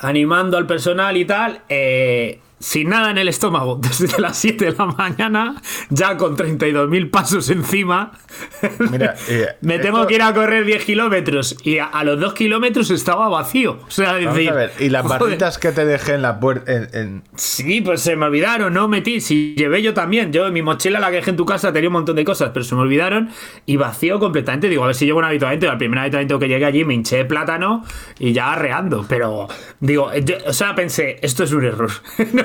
[0.00, 4.72] animando al personal y tal, eh, sin nada en el estómago, desde las 7 de
[4.72, 5.60] la mañana,
[5.90, 8.12] ya con 32.000 pasos encima.
[8.90, 12.18] Mira, eh, Me tengo esto- que ir a correr 10 kilómetros y a, a los
[12.18, 13.80] 2 kilómetros estaba vacío.
[13.86, 16.72] O sea, Vamos decir, a ver, y las barritas que te dejé en la puerta.
[16.72, 19.20] En, en- Sí, pues se me olvidaron, no metí.
[19.20, 20.32] Si llevé yo también.
[20.32, 22.50] Yo en mi mochila, la que dejé en tu casa, tenía un montón de cosas,
[22.54, 23.28] pero se me olvidaron
[23.66, 24.68] y vacío completamente.
[24.70, 25.70] Digo, a ver si llevo un habituamiento.
[25.70, 27.84] Al primer habituamiento que llegué allí me hinché de plátano
[28.18, 29.04] y ya arreando.
[29.06, 29.48] Pero,
[29.80, 31.90] digo, yo- o sea, pensé, esto es un error.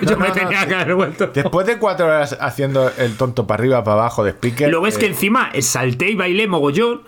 [0.09, 1.27] Yo me tenía que haber vuelto.
[1.27, 4.67] Después de cuatro horas haciendo el tonto para arriba, para abajo de speaker.
[4.67, 7.01] Y luego es que eh, encima salté y bailé mogollón.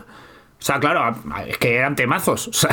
[0.62, 1.16] O sea, claro,
[1.48, 2.48] es que eran temazos.
[2.52, 2.70] O sea,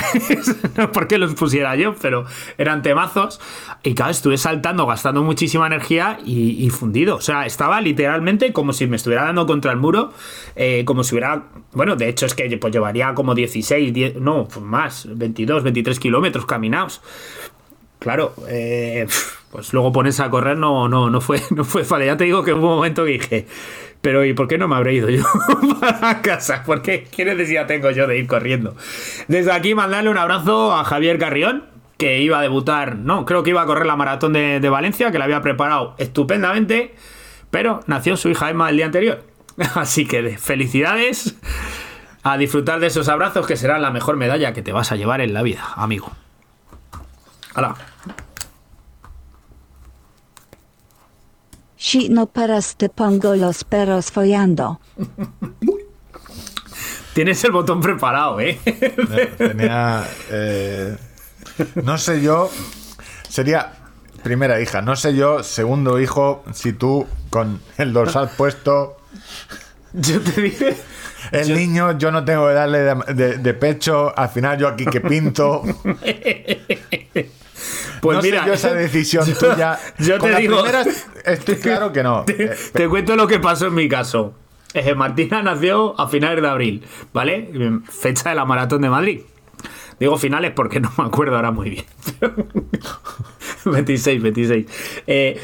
[0.77, 2.27] no porque los pusiera yo, pero
[2.59, 3.41] eran temazos.
[3.83, 7.17] Y claro, estuve saltando, gastando muchísima energía y, y fundido.
[7.17, 10.13] O sea, estaba literalmente como si me estuviera dando contra el muro.
[10.55, 11.45] eh, como si hubiera.
[11.73, 16.45] Bueno, de hecho, es que pues, llevaría como 16, 10, no, más, 22, 23 kilómetros
[16.45, 17.01] caminados.
[17.99, 19.07] Claro, eh,
[19.51, 21.85] pues luego pones a correr, no, no, no fue, no fue.
[22.05, 23.47] Ya te digo que hubo un momento que dije,
[24.01, 25.25] pero ¿y por qué no me habré ido yo
[25.81, 26.63] para casa?
[26.65, 27.05] ¿Por qué?
[27.11, 28.77] ¿Qué necesidad tengo yo de ir corriendo?
[29.29, 31.65] Desde aquí mandarle un abrazo a Javier Carrión,
[31.97, 35.11] que iba a debutar, no, creo que iba a correr la maratón de, de Valencia,
[35.11, 36.95] que la había preparado estupendamente,
[37.51, 39.25] pero nació su hija Emma el día anterior.
[39.75, 41.35] Así que de- felicidades,
[42.23, 45.21] a disfrutar de esos abrazos que serán la mejor medalla que te vas a llevar
[45.21, 46.13] en la vida, amigo.
[51.79, 54.81] Si no paras te pongo los perros follando.
[57.15, 58.59] Tienes el botón preparado, ¿eh?
[59.39, 60.05] Tenía.
[60.31, 60.97] eh,
[61.83, 62.51] no sé yo.
[63.29, 63.73] Sería
[64.23, 64.83] primera hija.
[64.83, 68.97] No sé yo, segundo hijo, si tú con el dorsal puesto.
[69.93, 70.77] Yo te dije.
[71.33, 74.17] El niño, yo no tengo que darle de, de- de pecho.
[74.17, 75.63] Al final, yo aquí que pinto.
[78.01, 79.79] Pues no mira, sé yo esa decisión yo- tuya.
[79.99, 80.63] Yo Con te digo.
[81.25, 82.25] estoy claro que no.
[82.25, 84.35] Te, Eh, te cuento lo que pasó en mi caso.
[84.75, 87.51] Eh, Martina nació a finales de abril, ¿vale?
[87.89, 89.21] Fecha de la maratón de Madrid.
[89.99, 91.85] Digo finales porque no me acuerdo ahora muy bien.
[93.65, 94.67] 26, 26.
[95.07, 95.41] Eh,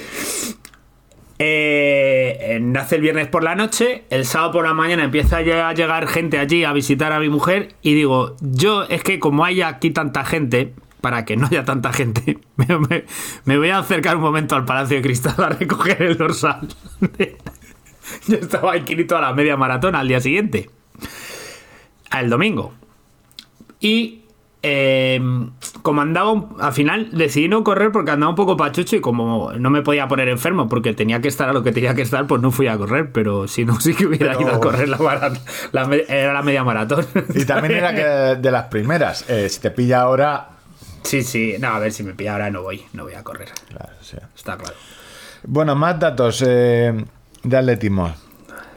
[1.38, 6.06] eh, nace el viernes por la noche, el sábado por la mañana empieza a llegar
[6.06, 9.90] gente allí a visitar a mi mujer y digo, yo es que como hay aquí
[9.90, 10.74] tanta gente,
[11.04, 13.04] para que no haya tanta gente, me, me-
[13.44, 16.66] me voy a acercar un momento al Palacio de Cristal a recoger el dorsal.
[18.26, 20.70] yo estaba inscrito a la media maratón al día siguiente,
[22.08, 22.72] al domingo.
[23.80, 24.22] Y
[24.62, 25.20] eh,
[25.82, 29.68] como andaba, al final decidí no correr porque andaba un poco pachucho y como no
[29.68, 32.40] me podía poner enfermo porque tenía que estar a lo que tenía que estar, pues
[32.40, 34.96] no fui a correr, pero si no, sí que hubiera Pero- ido a correr la,
[34.96, 35.32] mara-
[35.72, 37.04] la era la media maratón.
[37.34, 39.28] Y también era que de las primeras.
[39.28, 40.48] eh, si te pilla ahora.
[41.04, 43.48] Sí, sí, no, a ver si me pilla ahora no voy, no voy a correr,
[43.68, 44.16] Claro, sí.
[44.34, 44.74] está claro.
[45.46, 47.04] Bueno, más datos eh,
[47.42, 48.14] de atletismo.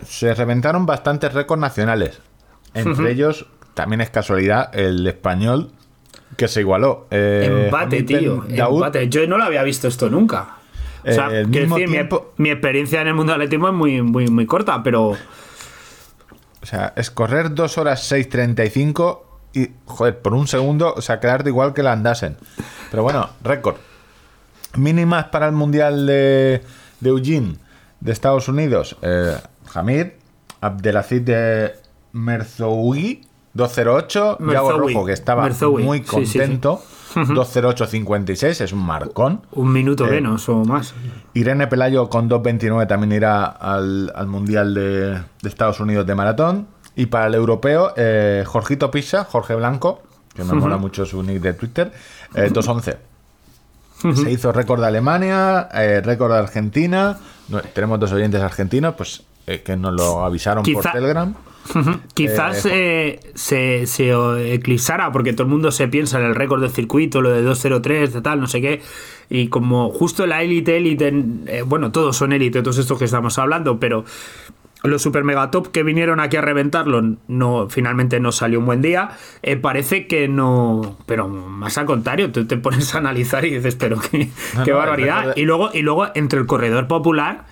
[0.06, 2.20] Se reventaron bastantes récords nacionales.
[2.74, 5.72] Entre ellos, también es casualidad, el español
[6.36, 7.08] que se igualó.
[7.10, 9.10] Eh, empate, tío, Daoud, empate.
[9.10, 10.58] Yo no lo había visto esto nunca.
[11.06, 14.02] O sea, Eh, el mismo decir, mi, experiencia en el mundo del atletismo es muy,
[14.02, 19.22] muy, muy corta, pero O sea, es correr 2 horas 6.35
[19.62, 22.38] y, joder, por un segundo, o sea, quedarte igual que la andasen.
[22.92, 23.76] Pero bueno, récord.
[24.76, 26.62] Mínimas para el Mundial de,
[27.00, 27.56] de Eugene
[28.00, 28.96] de Estados Unidos.
[29.02, 29.36] Eh,
[29.74, 30.08] Hamid,
[30.62, 31.74] Abdelaziz de
[32.14, 33.22] Merzoui,
[33.54, 34.38] 208.
[34.52, 36.40] Yago Rojo, que estaba Merzoui, muy sí, sí, sí.
[36.40, 36.82] contento.
[37.16, 39.42] 208.56, es un marcón.
[39.54, 40.94] un minuto Eh, menos o más.
[41.34, 46.68] Irene Pelayo con 2.29 también irá al, al Mundial de, de Estados Unidos de maratón.
[46.98, 50.02] Y para el europeo, eh, Jorgito Pisa, Jorge Blanco,
[50.36, 51.92] que me mola mucho su nick de Twitter,
[52.36, 52.98] eh, 2.11.
[54.16, 57.18] Se hizo récord de Alemania, eh, récord de Argentina.
[57.50, 61.34] No, tenemos dos oyentes argentinos, pues eh, que nos lo avisaron por Telegram.
[62.14, 66.72] Quizás eh, se, se eclipsara porque todo el mundo se piensa en el récord del
[66.72, 68.82] circuito, lo de 203, de tal, no sé qué.
[69.30, 73.80] Y como justo la élite, élite, bueno, todos son élite, todos estos que estamos hablando,
[73.80, 74.06] pero
[74.88, 78.82] los super mega top que vinieron aquí a reventarlo no finalmente no salió un buen
[78.82, 79.12] día
[79.44, 83.76] eh, parece que no pero más al contrario tú te pones a analizar y dices
[83.76, 86.88] pero qué, No, qué no, el barbaridad de- y luego y luego entre el corredor
[86.88, 87.46] popular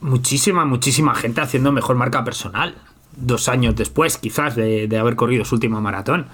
[0.00, 2.74] muchísima, muchísima gente haciendo mejor marca personal.
[3.16, 6.26] Dos años después, quizás, de, de haber corrido su última maratón.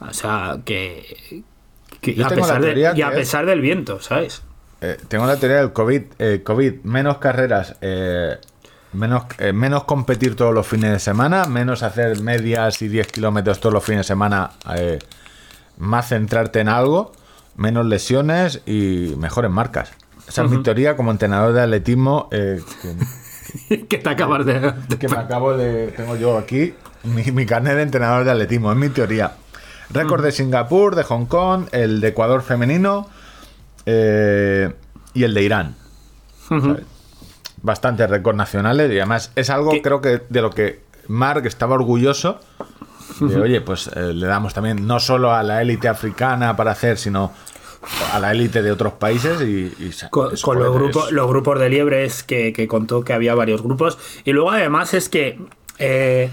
[0.00, 1.42] O sea, que.
[2.00, 4.42] que- Yo a pesar de- y a pesar del viento, ¿sabes?
[4.80, 6.02] Eh, tengo la teoría del COVID.
[6.20, 8.38] eh, COVID, menos carreras, eh,
[8.92, 13.60] menos, eh, menos competir todos los fines de semana, menos hacer medias y 10 kilómetros
[13.60, 14.98] todos los fines de semana, eh,
[15.78, 17.12] más centrarte en algo,
[17.56, 19.90] menos lesiones y mejores marcas.
[20.28, 22.60] Esa es mi teoría como entrenador de atletismo eh,
[23.68, 24.60] que, que te acabas de.
[24.60, 25.88] de- que me acabo de.
[25.96, 29.32] Tengo yo aquí mi, mi carnet de entrenador de atletismo, es mi teoría.
[29.92, 33.08] Récord de Singapur, de Hong Kong, el de Ecuador femenino
[33.86, 34.72] eh,
[35.14, 35.74] y el de Irán.
[36.48, 36.84] ¿sabes?
[37.62, 39.82] Bastantes récords nacionales y además es algo, ¿Qué?
[39.82, 42.40] creo que de lo que Mark estaba orgulloso.
[43.20, 46.96] De, oye, pues eh, le damos también no solo a la élite africana para hacer,
[46.96, 47.32] sino
[48.12, 51.68] a la élite de otros países y, y con, con los, grupos, los grupos de
[51.68, 53.98] liebres que, que contó que había varios grupos.
[54.24, 55.38] Y luego además es que
[55.78, 56.30] eh,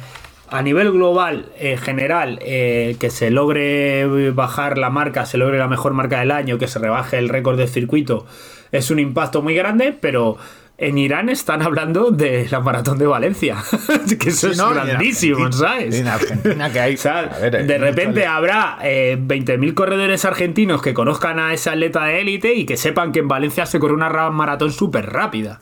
[0.50, 5.68] a nivel global, en general, eh, que se logre bajar la marca, se logre la
[5.68, 8.26] mejor marca del año, que se rebaje el récord del circuito,
[8.72, 10.38] es un impacto muy grande, pero...
[10.80, 13.58] En Irán están hablando de la maratón de Valencia.
[14.20, 15.96] que eso Sí, es grandísimo, ¿sabes?
[15.96, 20.24] en Argentina que hay- O sea, a ver, hay de repente habrá eh, 20.000 corredores
[20.26, 23.80] argentinos que conozcan a ese atleta de élite y que sepan que en Valencia se
[23.80, 25.60] corre una ra- maratón súper rápida.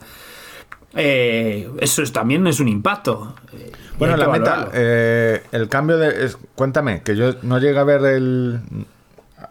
[0.94, 3.34] Eh, eso es- también es un impacto.
[3.54, 6.26] Eh, Bueno, la meta, eh, el cambio de...
[6.26, 8.60] es- cuéntame, que yo no llegué a ver el,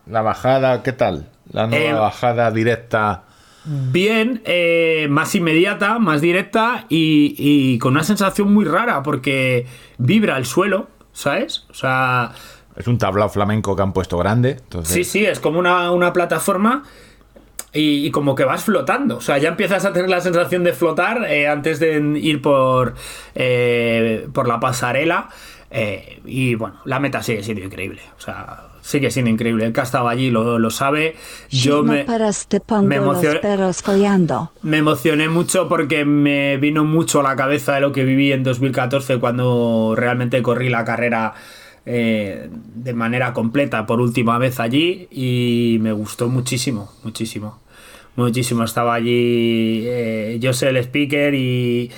[0.05, 1.27] la bajada, ¿qué tal?
[1.51, 3.23] La nueva Eh, bajada directa.
[3.65, 9.65] Bien, eh, más inmediata, más directa y, y con una sensación muy rara porque
[9.97, 11.65] vibra el suelo, ¿sabes?
[11.69, 12.31] O sea,
[12.75, 14.51] Es un tablao flamenco que han puesto grande.
[14.51, 16.83] Entonces, Sí, sí, es como una, una plataforma
[17.73, 19.17] y, y como que vas flotando.
[19.17, 22.93] O sea, ya empiezas a tener la sensación de flotar eh, antes de ir por,
[23.33, 25.29] eh, por la pasarela.
[25.71, 28.01] eh, y bueno, la meta sigue siendo increíble.
[28.17, 29.65] O sea, sigue siendo increíble.
[29.65, 31.15] El que ha estado allí lo, lo sabe.
[31.49, 32.05] Yo me,
[32.87, 33.39] me emocioné-
[34.61, 34.81] me
[35.29, 39.95] mucho porque me vino mucho a la cabeza de lo que viví en 2014 cuando
[39.97, 41.33] realmente corrí la carrera
[41.87, 47.59] eh, de manera completa por última vez allí y me gustó muchísimo, muchísimo.
[48.15, 48.63] Muchísimo.
[48.63, 51.91] Estaba allí eh, José el speaker y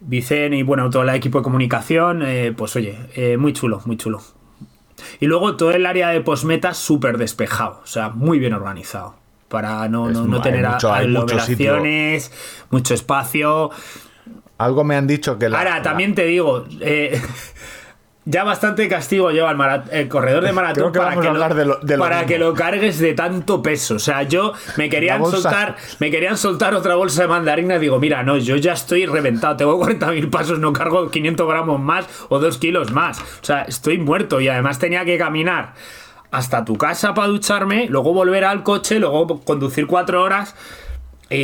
[0.00, 2.22] Vicen y bueno, todo el equipo de comunicación.
[2.26, 4.20] eh, pues oye, eh, muy chulo, muy chulo.
[5.20, 9.16] Y luego todo el área de postmeta súper despejado, o sea, muy bien organizado.
[9.48, 12.32] para no, no, no tener mucho- hay mucho aglomeraciones,
[12.70, 13.70] mucho espacio.
[14.58, 15.58] Algo me han dicho que la.
[15.58, 17.20] Ahora, también te digo, eh,
[18.26, 19.50] ya bastante castigo lleva
[19.90, 22.28] el, corredor de maratón que para, que, lo, hablar de lo- de lo para mismo.
[22.28, 23.96] que lo cargues de tanto peso.
[23.96, 27.78] O sea, yo me querían soltar, me querían soltar otra bolsa de mandarina.
[27.78, 32.06] Digo, mira, no, yo ya estoy reventado, tengo 40.000 pasos, no cargo 500 gramos más
[32.30, 33.20] o 2 kilos más.
[33.20, 35.74] O sea, estoy muerto y además tenía que caminar
[36.30, 40.54] hasta tu casa para ducharme, luego volver al coche, luego conducir cuatro horas.
[41.30, 41.36] Y,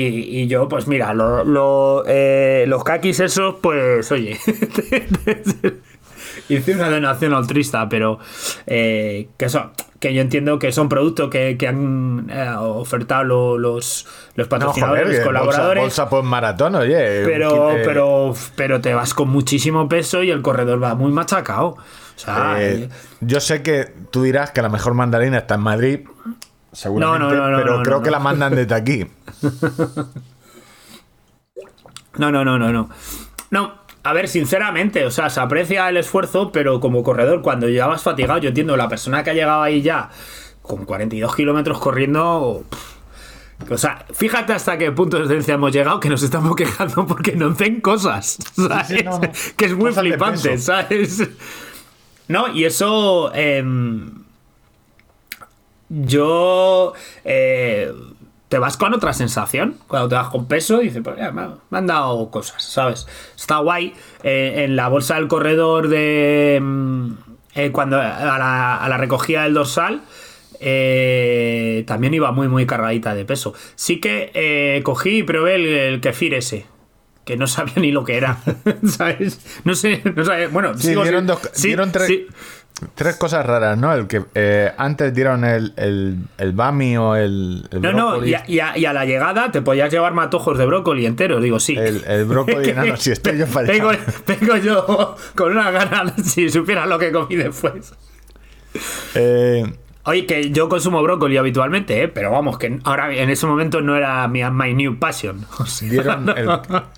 [0.43, 4.39] y yo, pues mira, lo- lo, eh, los kakis esos, pues oye,
[6.49, 8.19] hice una donación altruista, pero
[8.67, 13.59] eh, que, son, que yo entiendo que son productos que, que han eh, ofertado lo-
[13.59, 15.83] los, los No, patrocinadores, joder, que colaboradores.
[15.83, 17.23] Bolsa, bolsa por maratón, oye.
[17.25, 21.67] pero, eh, pero, pero te vas con muchísimo peso y el corredor va muy machacado.
[21.69, 22.59] O sea,
[23.21, 26.01] yo sé que tú dirás que la mejor mandarina está en Madrid.
[26.73, 28.17] Seguramente, No, no, no, no, pero no, creo no, que no.
[28.17, 29.07] la mandan desde aquí.
[32.19, 32.89] No, no, no, no, no.
[33.51, 38.03] No, a ver, sinceramente, o sea, se aprecia el esfuerzo, pero como corredor, cuando llegabas
[38.03, 40.11] fatigado, yo entiendo, la persona que ha llegado ahí ya
[40.63, 42.65] con 42 kilómetros corriendo.
[42.71, 47.07] pff, O sea, fíjate hasta qué punto de excelencia hemos llegado que nos estamos quejando
[47.07, 48.39] porque no hacen cosas.
[48.55, 48.87] ¿sabes?
[48.89, 49.31] sí, no, no.
[49.57, 50.65] Que es muy flipante, peso.
[50.67, 51.29] ¿sabes?
[52.29, 53.33] No, y eso.
[53.35, 54.23] em,
[55.89, 56.93] yo.
[57.25, 57.93] eh,
[58.51, 59.77] te vas con otra sensación.
[59.87, 63.07] Cuando te vas con peso, dices, pues ya, me, ha- me han dado cosas, ¿sabes?
[63.35, 63.95] Está guay.
[64.23, 66.59] Eh, en la bolsa del corredor de.
[66.61, 67.11] mm,
[67.55, 68.03] eh, cuando a
[68.39, 70.03] la, a la recogida del dorsal.
[70.85, 73.55] eh, también iba muy muy cargadita de peso.
[73.77, 76.67] Sí que eh, cogí y probé el, el kefir ese.
[77.25, 78.39] Que no sabía ni lo que era.
[78.85, 79.41] ¿Sabes?
[79.65, 80.49] No sé, no sabía.
[80.49, 82.27] Bueno, Sí, sigo dieron, dos- sí, dieron tres, sí.
[82.95, 83.93] Tres cosas raras, ¿no?
[83.93, 88.35] El que eh, antes dieron el, el, el bami o el, el No, no, y
[88.35, 91.61] a, y a- y a la llegada te podías llevar matojos de brócoli enteros, digo,
[91.61, 91.77] sí.
[91.77, 93.73] El- el brócoli enano, si estoy yo allá.
[94.27, 97.93] vengo yo con una gana, si supieras lo que comí después.
[99.15, 99.65] Eh,
[100.05, 102.09] Oye, que yo consumo brócoli habitualmente, ¿eh?
[102.09, 105.45] pero vamos, que ahora en ese momento no era mi my new passion.
[105.59, 106.49] O sea, dieron el,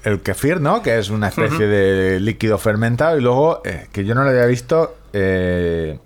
[0.05, 0.83] el kefir, ¿no?
[0.83, 3.19] Que es una especie de líquido fermentado.
[3.19, 5.99] Y luego, eh, que yo no lo había visto, eh,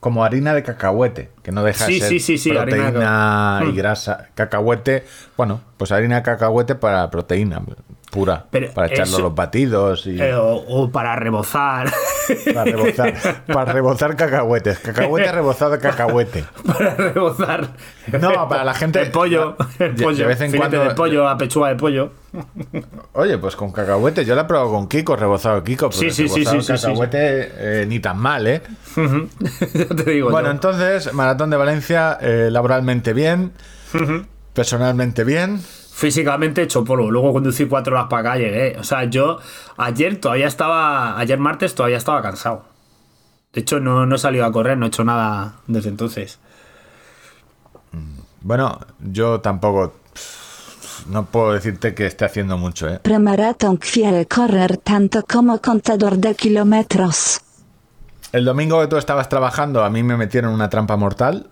[0.00, 2.92] como harina de cacahuete, que no deja Sí, de ser sí, sí, sí, harina de
[2.92, 3.76] proteína ca- y Mm.
[3.76, 4.28] grasa.
[4.34, 5.04] Cacahuete,
[5.36, 7.60] bueno, pues harina de cacahuete para proteína
[8.10, 11.90] pura, Pero para echarlo eso- los batidos y eh, o, o para rebozar.
[12.54, 13.14] para rebozar,
[13.46, 14.78] para rebozar cacahuetes.
[14.78, 16.44] Cacahuete rebozado de cacahuete.
[16.66, 17.68] para rebozar.
[18.20, 19.56] No, para la gente- El pollo.
[19.78, 20.16] El de- pollo.
[20.18, 22.12] de vez en cuando- de pollo, a pechuga de pollo.
[23.12, 26.28] Oye, pues con cacahuete, yo la he probado con Kiko, rebozado Kiko, pero Sí, sí,
[26.28, 26.72] sí, sí, sí, sí.
[26.82, 27.52] cacahuete
[27.82, 28.62] eh, ni tan mal, ¿eh?
[29.74, 30.30] ya te digo.
[30.30, 30.52] Bueno, yo.
[30.52, 33.52] entonces, Maratón de Valencia, eh, laboralmente bien,
[34.54, 35.60] personalmente bien.
[35.98, 37.10] Físicamente hecho polvo.
[37.10, 38.78] Luego conducí cuatro horas para acá llegué.
[38.78, 39.40] O sea, yo
[39.76, 42.66] ayer todavía estaba, ayer martes todavía estaba cansado.
[43.52, 46.38] De hecho, no, no he salido a correr, no he hecho nada desde entonces.
[48.42, 49.94] Bueno, yo tampoco
[51.08, 53.00] no puedo decirte que esté haciendo mucho, ¿eh?
[53.02, 57.40] Premaratón quiere correr tanto como contador de kilómetros.
[58.30, 61.48] El domingo que tú estabas trabajando, a mí me metieron una trampa mortal.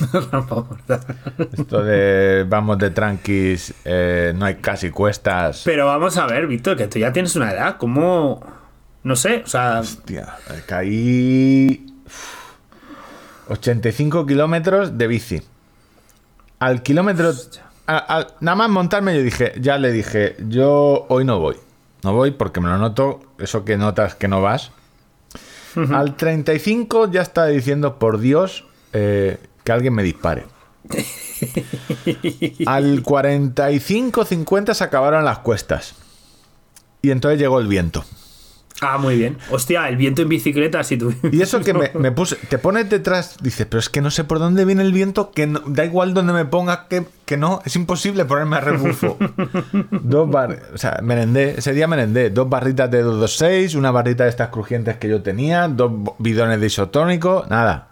[1.52, 5.62] Esto de vamos de tranquis, eh, no hay casi cuestas.
[5.64, 7.76] Pero vamos a ver, Víctor, que tú ya tienes una edad.
[7.78, 8.42] ¿Cómo?
[9.02, 10.36] No sé, o sea, Hostia,
[10.66, 15.42] caí uf, 85 kilómetros de bici.
[16.58, 17.32] Al kilómetro...
[17.86, 21.56] a- a- nada más montarme yo dije, ya le dije, yo hoy no voy.
[22.02, 24.70] No voy porque me lo noto, eso que notas que no vas.
[25.92, 29.38] Al 35 ya está diciendo, por Dios, eh,
[29.70, 30.46] que alguien me dispare.
[32.66, 35.94] Al 45-50 se acabaron las cuestas.
[37.02, 38.04] Y entonces llegó el viento.
[38.82, 39.38] ah, muy bien.
[39.50, 41.14] Hostia, el viento en bicicleta, si tú.
[41.32, 44.24] Y eso que me, me puse, te pones detrás, dices, pero es que no sé
[44.24, 47.62] por dónde viene el viento, que no- da igual donde me ponga, que, que no,
[47.64, 49.16] es imposible ponerme a rebufo.
[49.90, 54.30] dos bar, o sea, merendé, ese día merendé, dos barritas de 226, una barrita de
[54.30, 57.86] estas crujientes que yo tenía, dos bidones de isotónico, nada.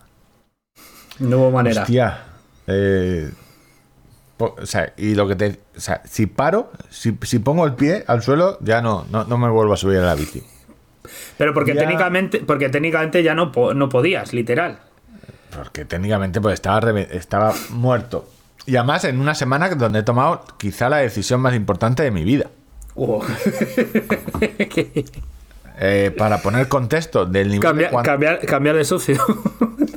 [1.21, 1.83] No hubo manera.
[1.83, 2.19] Hostia,
[2.67, 3.31] eh,
[4.39, 8.05] o sea, y lo que te, o sea, si paro, si, si pongo el pie
[8.07, 10.43] al suelo, ya no, no, no me vuelvo a subir a la bici.
[11.37, 14.79] Pero porque Ya- técnicamente, porque técnicamente ya no, no podías, literal.
[15.55, 18.29] Porque técnicamente pues estaba, estaba muerto.
[18.67, 22.23] Y además en una semana donde he tomado quizá la decisión más importante de mi
[22.23, 22.51] vida.
[22.95, 23.25] Oh.
[25.81, 29.17] eh, para poner contexto del nivel de Cambia- cuan- cambiar, cambiar de socio.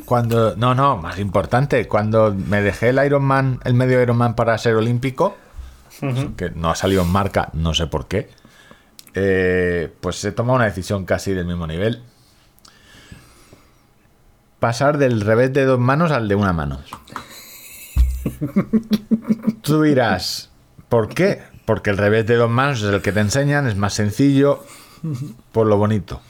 [0.05, 4.75] cuando no no más importante cuando me dejé el Ironman el medio Ironman para ser
[4.75, 5.38] olímpico
[6.38, 8.29] que no ha salido en marca no sé por qué
[9.13, 12.01] eh, pues he tomado una decisión casi del mismo nivel
[14.59, 16.82] pasar del revés de dos manos al de una mano
[19.61, 20.49] tú dirás
[20.89, 21.41] ¿por qué?
[21.65, 24.63] porque el revés de dos manos es el que te enseñan es más sencillo
[25.51, 26.21] por lo bonito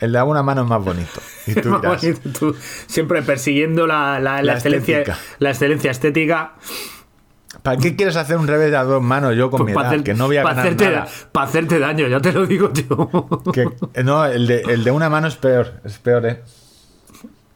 [0.00, 2.56] el de una mano es más bonito y tú Más dirás bonito, tú
[2.86, 5.18] siempre persiguiendo la, la- la La excelencia, estética.
[5.38, 6.52] la excelencia estética.
[7.62, 10.04] ¿Para qué quieres hacer un revés a dos manos yo con mi para edad?
[10.04, 11.08] que no voy a ganar hacerte, nada.
[11.32, 13.52] pa' hacerte daño, ya te lo digo yo.
[13.52, 13.68] Que-
[14.04, 15.80] no, el de, el de una mano es peor.
[15.84, 16.42] Es peor, ¿eh?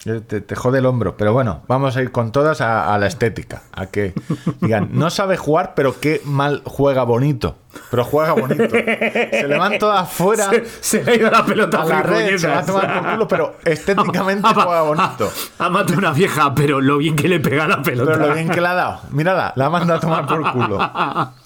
[0.05, 1.17] Te, te jode el hombro.
[1.17, 3.63] Pero bueno, vamos a ir con todas a, a la estética.
[3.75, 4.13] A que
[4.61, 7.57] digan, no sabe jugar, pero qué mal juega bonito.
[7.91, 8.69] Pero juega bonito.
[8.69, 12.37] Se le van todas fuera se, se le ha ido la pelota a la red,
[12.37, 15.33] se va a tomar por culo, pero estéticamente Ha- ha- juega bonito.
[15.59, 18.13] Ha, matado a una vieja, pero lo bien que le pega la pelota.
[18.13, 19.01] Pero lo bien que le ha dado.
[19.11, 20.79] Mírala, la manda a tomar por culo.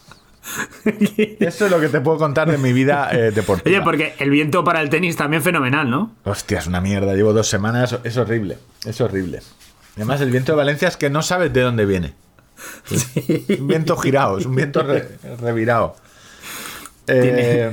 [1.40, 3.76] Eso es lo que te puedo contar de mi vida eh, deportiva.
[3.76, 6.12] Oye, porque el viento para el tenis también fenomenal, ¿no?
[6.24, 7.14] Hostia, es una mierda.
[7.14, 7.98] Llevo dos semanas.
[8.04, 8.58] Es horrible.
[8.86, 9.40] Es horrible.
[9.96, 12.14] Y Además, el viento de Valencia es que no sabes de dónde viene.
[12.90, 15.08] Es un viento girado, es un viento re-
[15.40, 15.94] revirado.
[17.06, 17.70] Eh,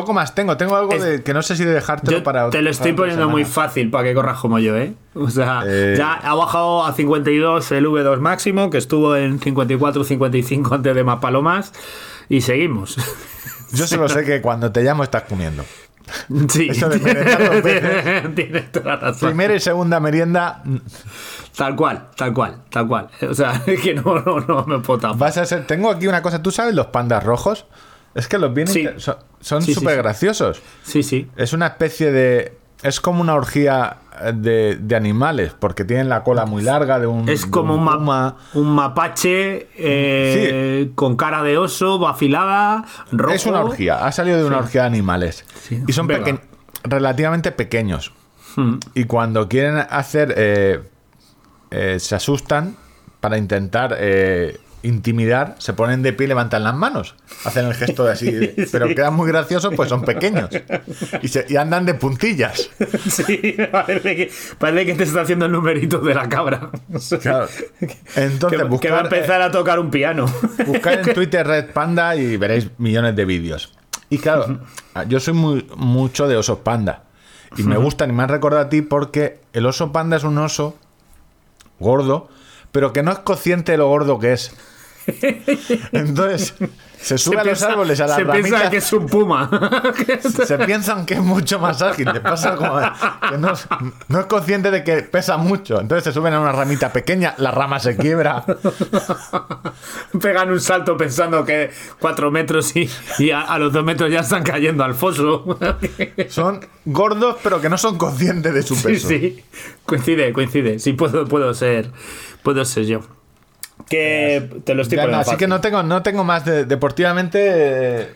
[0.00, 0.56] poco más tengo.
[0.56, 2.92] Tengo algo Es- de que no sé si de dejártelo Yo para te lo estoy
[2.92, 4.94] poniendo muy fácil para que corras como yo, ¿eh?
[5.14, 5.94] O sea, Eh.
[5.96, 11.18] ya ha bajado a 52 el V2 máximo, que estuvo en 54-55 antes de más
[11.20, 11.72] palomas,
[12.28, 12.96] y seguimos.
[13.72, 15.64] Yo solo sé que cuando te llamo estás comiendo.
[16.48, 18.34] Sí, Eso de dos veces.
[18.36, 19.28] tienes toda la razón.
[19.30, 20.62] Primera y segunda merienda
[21.56, 23.08] Tal cual, tal cual, tal cual.
[23.28, 25.18] O sea, es que no, no, no me puedo tapar.
[25.18, 25.66] vas a ser.
[25.66, 26.40] Tengo aquí una cosa.
[26.42, 27.66] ¿Tú sabes los pandas rojos?
[28.14, 28.72] Es que los vienen.
[28.72, 28.86] Sí.
[28.98, 29.16] Son
[29.46, 29.96] son súper sí.
[29.98, 30.62] graciosos.
[30.82, 31.28] Sí, sí.
[31.36, 32.56] Es una especie de.
[32.82, 33.98] Es como una orgía
[34.34, 37.28] de, de animales, porque tienen la cola muy larga de un.
[37.28, 38.36] Es como un, ma- puma.
[38.54, 43.34] un mapache eh, con cara de oso, afilada, rojo.
[43.34, 45.44] Es una orgía, ha salido de una orgía de animales.
[45.62, 45.82] Sí.
[45.86, 46.40] Y son peque-
[46.84, 48.12] relativamente pequeños.
[48.56, 48.78] Hmm.
[48.94, 50.34] Y cuando quieren hacer.
[50.36, 50.80] eh,
[51.70, 52.76] eh, se asustan
[53.20, 57.14] para intentar eh, intimidar, se ponen de pie y levantan las manos.
[57.44, 58.30] Hacen el gesto de así.
[58.72, 60.48] Pero quedan muy graciosos, pues son pequeños.
[61.22, 62.70] Y, se- y andan de puntillas.
[63.08, 66.70] Sí, parece que, parece que te está haciendo el numerito de la cabra.
[67.20, 67.48] Claro.
[68.14, 70.26] Entonces, que, buscar, que va a empezar a tocar un piano.
[70.66, 73.72] Buscad en Twitter Red Panda y veréis millones de vídeos.
[74.10, 74.60] Y claro,
[75.08, 77.02] yo soy muy, mucho de osos panda.
[77.56, 80.36] Y me gustan y me han recordado a ti porque el oso panda es un
[80.38, 80.76] oso
[81.78, 82.28] gordo,
[82.72, 84.52] pero que no es consciente de lo gordo que es.
[85.92, 86.54] Entonces,
[87.00, 88.48] se sube a los piensa- árboles, a las se ramitas.
[88.50, 89.50] piensa que es un puma.
[90.46, 92.10] Se piensan que es mucho más ágil.
[92.12, 92.78] Le pasa como
[93.30, 93.66] que no, es-
[94.08, 95.80] no es consciente de que pesa mucho.
[95.80, 98.44] Entonces se suben a una ramita pequeña, la rama se quiebra.
[100.20, 102.88] Pegan un salto pensando que cuatro metros y,
[103.18, 105.58] y a, a los dos metros ya están cayendo al foso.
[106.28, 109.08] Son gordos, pero que no son conscientes de su Sí, peso.
[109.08, 109.44] sí.
[109.84, 110.78] Coincide, coincide.
[110.78, 111.90] Sí, puedo, puedo ser.
[112.42, 113.00] Puedo ser yo.
[113.88, 117.38] Que te lo estoy poniendo no, así que no tengo, no tengo más de- deportivamente.
[118.02, 118.08] eh,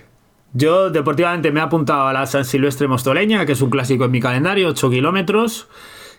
[0.53, 4.11] Yo deportivamente me he apuntado a la San Silvestre Mostoleña, que es un clásico en
[4.11, 5.69] mi calendario, 8 kilómetros,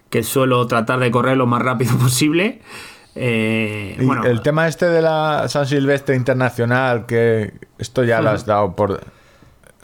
[0.09, 2.61] que suelo tratar de correr lo más rápido posible.
[3.15, 8.45] Eh, bueno, el tema este de la San Silvestre Internacional, que esto ya lo has
[8.45, 9.01] dado por.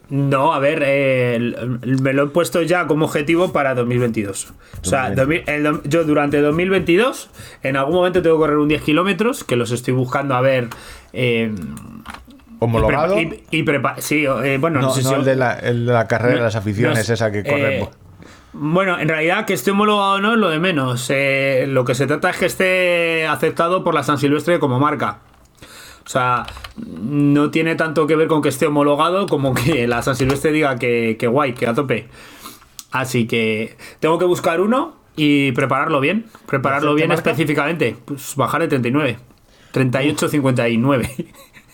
[0.10, 4.54] No, a ver, eh, el- el- me lo he puesto ya como objetivo para 2022.
[4.82, 7.30] O sea, 2000 el yo durante 2022,
[7.64, 10.68] en algún momento tengo que correr un 10 kilómetros, que los estoy buscando a ver.
[11.14, 11.52] eh,
[12.60, 13.20] homologado.
[13.20, 15.36] y prepa- y- y prepa- sí, eh, bueno, no, no sé no si- el, de
[15.36, 17.88] la, el de la carrera de las aficiones, esa que eh,
[18.54, 21.08] bueno, en realidad que esté homologado o no es lo de menos.
[21.14, 25.20] Eh, lo que se trata es que esté aceptado por la San Silvestre como marca.
[26.08, 26.46] O sea,
[26.78, 30.78] no tiene tanto que ver con que esté homologado como que la San Silvestre diga
[30.78, 32.08] que, que guay, que a tope.
[32.92, 36.26] Así que tengo que buscar uno y prepararlo bien.
[36.46, 37.30] Prepararlo ¿Qué bien marca?
[37.30, 37.98] específicamente.
[38.06, 39.18] Pues bajar de 39.
[39.74, 41.26] 38-59.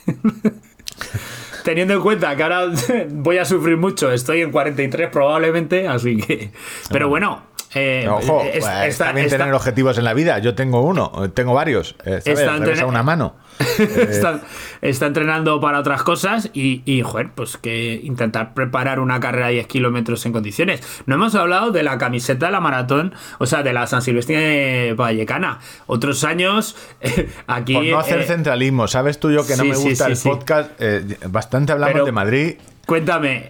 [1.64, 2.66] Teniendo en cuenta que ahora
[3.12, 6.52] voy a sufrir mucho, estoy en 43 probablemente, así que...
[6.90, 7.44] Pero bueno,
[7.76, 10.40] eh, Ojo, es- pues, está- tener objetivos en la vida.
[10.40, 11.96] Yo tengo uno, eh, tengo varios.
[12.06, 12.40] eh, ¿sabes?
[12.72, 13.36] Está una mano.
[13.78, 14.42] está,
[14.82, 19.54] está entrenando para otras cosas y, y, joder, pues que intentar preparar una carrera de
[19.54, 20.82] 10 kilómetros en condiciones.
[21.06, 24.94] No hemos hablado de la camiseta de la maratón, o sea, de la San Silvestre
[24.96, 25.60] Vallecana.
[25.86, 27.74] Otros años, eh, aquí...
[27.76, 30.36] Por no hacer eh, centralismo, ¿sabes tú yo que no sí, me gusta sí, el
[30.36, 30.72] podcast?
[30.80, 32.56] Eh, bastante hablamos Pero- de Madrid.
[32.88, 33.50] Cuéntame,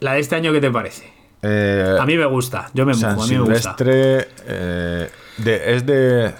[0.00, 1.10] la de este año, ¿qué te parece?
[1.42, 3.76] Eh, A mí me gusta, yo me San mojo, a mí me gusta.
[3.76, 6.34] Silvestre eh, de- es de,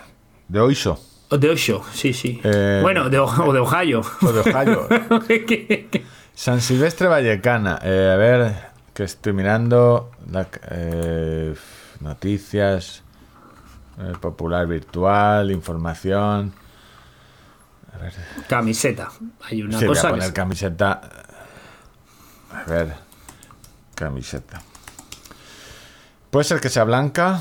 [0.48, 2.40] de Oiso, De Osho, sí, sí.
[2.42, 4.00] Eh, bueno, de, O- de Ohio.
[4.22, 4.88] o de Ohio.
[6.34, 7.78] San Silvestre Vallecana.
[7.82, 8.54] Eh, a ver,
[8.94, 10.10] que estoy mirando.
[10.30, 11.54] la- eh,
[12.00, 13.02] noticias.
[14.20, 16.52] popular virtual, información.
[18.48, 19.08] Camiseta.
[19.42, 21.00] Hay una Sí, voy a cosa que poner camiseta.
[22.52, 22.94] A ver.
[23.94, 24.62] Camiseta.
[26.30, 27.40] Puede ser que sea blanca.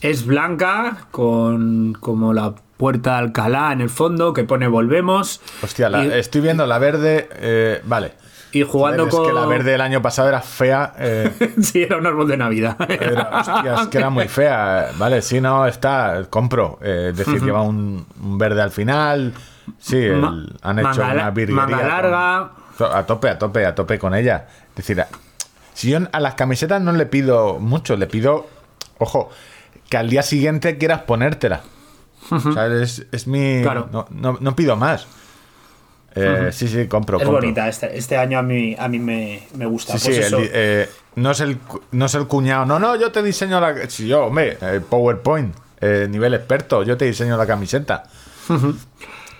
[0.00, 5.40] es blanca con como la puerta de Alcalá en el fondo que pone volvemos.
[5.62, 7.28] Hostia, la- y, estoy viendo la verde.
[7.34, 8.12] eh, vale.
[8.52, 9.26] y jugando es con.
[9.26, 10.94] que la verde del año pasado era fea.
[10.98, 12.76] eh, sí, era un árbol de Navidad.
[12.88, 14.90] Era, hostia, es que era muy fea.
[14.98, 16.78] Vale, sí, no, está, compro.
[16.82, 19.34] Eh, es decir, lleva un, un verde al final.
[19.78, 21.54] Sí, el- han hecho manga una virguería.
[21.66, 22.50] manga con- larga.
[22.98, 24.46] a tope, a tope, a tope con ella.
[24.70, 25.04] Es decir,
[25.80, 28.46] si yo a las camisetas no le pido mucho, le pido,
[28.98, 29.30] ojo,
[29.88, 31.62] que al día siguiente quieras ponértela.
[32.30, 33.62] O sea, es, es mi.
[33.62, 33.88] Claro.
[33.90, 35.06] No, no- no pido más.
[36.14, 37.18] Eh, Sí, sí, compro.
[37.18, 37.40] es compro.
[37.40, 37.66] bonita.
[37.68, 39.96] Este, este año a mí, a mí me, me gusta.
[39.98, 40.36] Sí, Pues sí, eso.
[40.38, 41.58] el di- eh, no, es el,
[41.92, 42.66] no es el cuñado.
[42.66, 43.88] No, no, yo te diseño la.
[43.88, 48.02] Si yo, hombre, eh, PowerPoint, eh, nivel experto, yo te diseño la camiseta.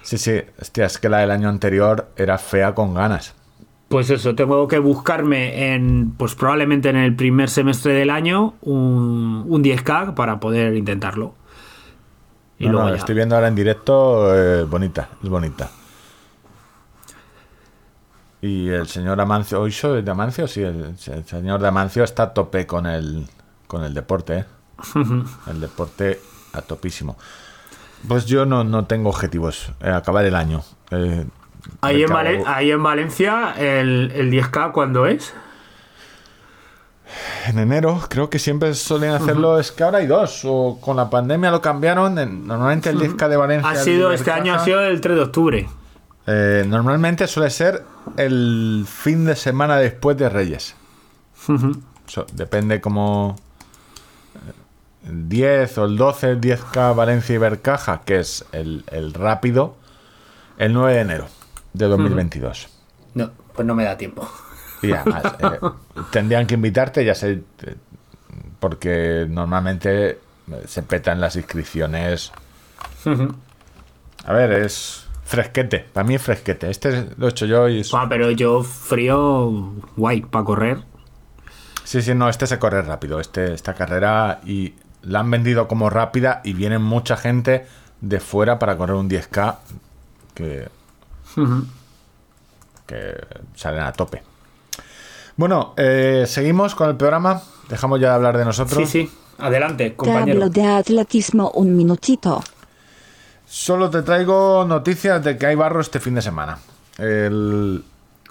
[0.02, 3.34] Sí, sí, hostia, es que la del año anterior era fea con ganas.
[3.90, 9.44] Pues eso, tengo que buscarme en, pues probablemente en el primer semestre del año, un,
[9.48, 11.34] un 10K para poder intentarlo.
[12.56, 12.98] Y No, luego no, ya.
[12.98, 15.70] estoy viendo ahora en directo, eh, bonita, es bonita.
[18.42, 20.46] Y el señor Amancio, ¿hoy soy de Amancio?
[20.46, 23.26] Sí, el, el señor de Amancio está a tope con el,
[23.66, 24.44] con el deporte, ¿eh?
[25.50, 26.20] El deporte
[26.54, 27.18] a topísimo.
[28.08, 30.62] Pues yo no, no tengo objetivos, eh, acabar el año.
[30.90, 31.26] Eh,
[31.80, 35.32] Ahí en, cago- Vale- ahí en Valencia, el, el 10K, ¿cuándo es?
[37.48, 39.58] En enero, creo que siempre suelen hacerlo.
[39.58, 40.42] Es que ahora hay dos.
[40.44, 42.18] O con la pandemia lo cambiaron.
[42.18, 43.70] en- normalmente el 10K de Valencia.
[43.70, 45.68] Ha sido, este año ha sido el 3 de octubre.
[46.26, 47.82] eh, normalmente suele ser
[48.16, 50.76] el fin de semana después de Reyes.
[52.06, 53.36] So- depende como.
[54.34, 59.74] eh, El 10 o el 12, el 10K Valencia Ibercaja, que es el, el rápido,
[60.58, 61.26] el 9 de enero
[61.72, 62.68] de 2022.
[63.14, 64.28] No, pues no me da tiempo.
[64.82, 65.58] Y además, eh,
[66.10, 67.42] tendrían que invitarte, ya sé,
[68.58, 70.18] porque normalmente
[70.66, 72.32] se petan las inscripciones.
[74.24, 76.70] A ver, es fresquete, para mí es fresquete.
[76.70, 77.80] Este lo he hecho yo y...
[77.80, 80.78] es- Ah, pero yo frío, guay, para correr.
[81.84, 85.90] Sí, sí, no, este se corre rápido, este, esta carrera y la han vendido como
[85.90, 87.66] rápida y viene mucha gente
[88.00, 89.56] de fuera para correr un 10K
[90.34, 90.68] que,
[92.86, 93.14] que
[93.54, 94.22] salen a tope.
[95.36, 97.40] Bueno, eh, seguimos con el programa.
[97.68, 98.88] Dejamos ya de hablar de nosotros.
[98.88, 99.10] Sí, sí.
[99.38, 100.38] Adelante, compañero.
[100.38, 102.42] Tablo de atletismo un minutito.
[103.46, 106.58] Solo te traigo noticias de que hay barro este fin de semana.
[106.98, 107.82] El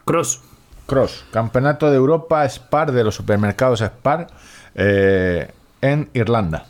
[0.05, 0.41] Cross.
[0.85, 4.27] Cross, Campeonato de Europa Spar de los supermercados Spar
[4.75, 6.65] eh, en Irlanda.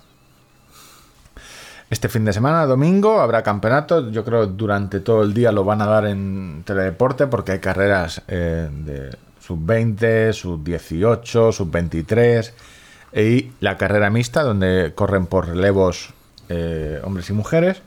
[1.89, 4.11] Este fin de semana, domingo, habrá campeonato.
[4.11, 7.59] Yo creo que durante todo el día lo van a dar en teledeporte porque hay
[7.59, 12.51] carreras eh, de sub-20, sub-18, sub-23
[13.13, 16.13] y la carrera mixta donde corren por relevos
[16.49, 17.81] eh, hombres y mujeres.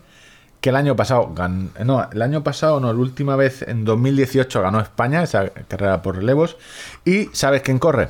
[0.60, 4.62] Que el año pasado gan- no, el año pasado no, la última vez en 2018
[4.62, 6.56] ganó España esa carrera por relevos.
[7.04, 8.08] Y ¿sabes quién corre?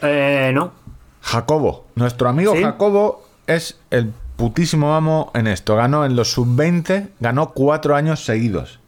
[0.00, 0.72] Eh, no.
[1.20, 1.86] Jacobo.
[1.94, 2.62] Nuestro amigo ¿Sí?
[2.62, 5.76] Jacobo es el putísimo amo en esto.
[5.76, 8.78] Ganó en los sub-20, ganó cuatro años seguidos.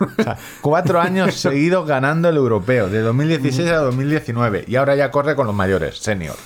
[0.00, 4.66] O sea, cuatro años seguidos ganando el europeo, de 2016 a 2019.
[4.68, 6.36] Y ahora ya corre con los mayores, senior.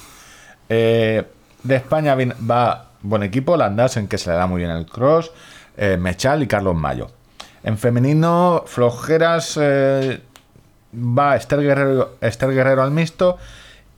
[0.68, 1.24] Eh,
[1.64, 5.32] de España va buen equipo, Landasen, que se le da muy bien el cross,
[5.76, 7.10] eh, Mechal y Carlos Mayo.
[7.64, 10.20] En femenino, flojeras, eh,
[10.94, 13.38] va Esther Guerrero, Esther Guerrero al mixto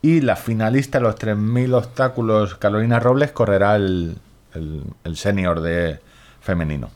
[0.05, 4.19] y la finalista de los 3.000 obstáculos, Carolina Robles, correrá el,
[4.53, 5.99] el, el senior de
[6.41, 6.91] femenino.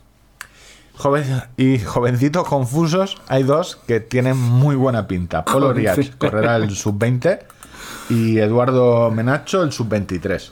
[0.95, 5.43] Joven, y jovencitos confusos, hay dos que tienen muy buena pinta.
[5.43, 7.39] Polo Riach correrá el sub-20
[8.11, 10.51] y Eduardo Menacho el sub-23.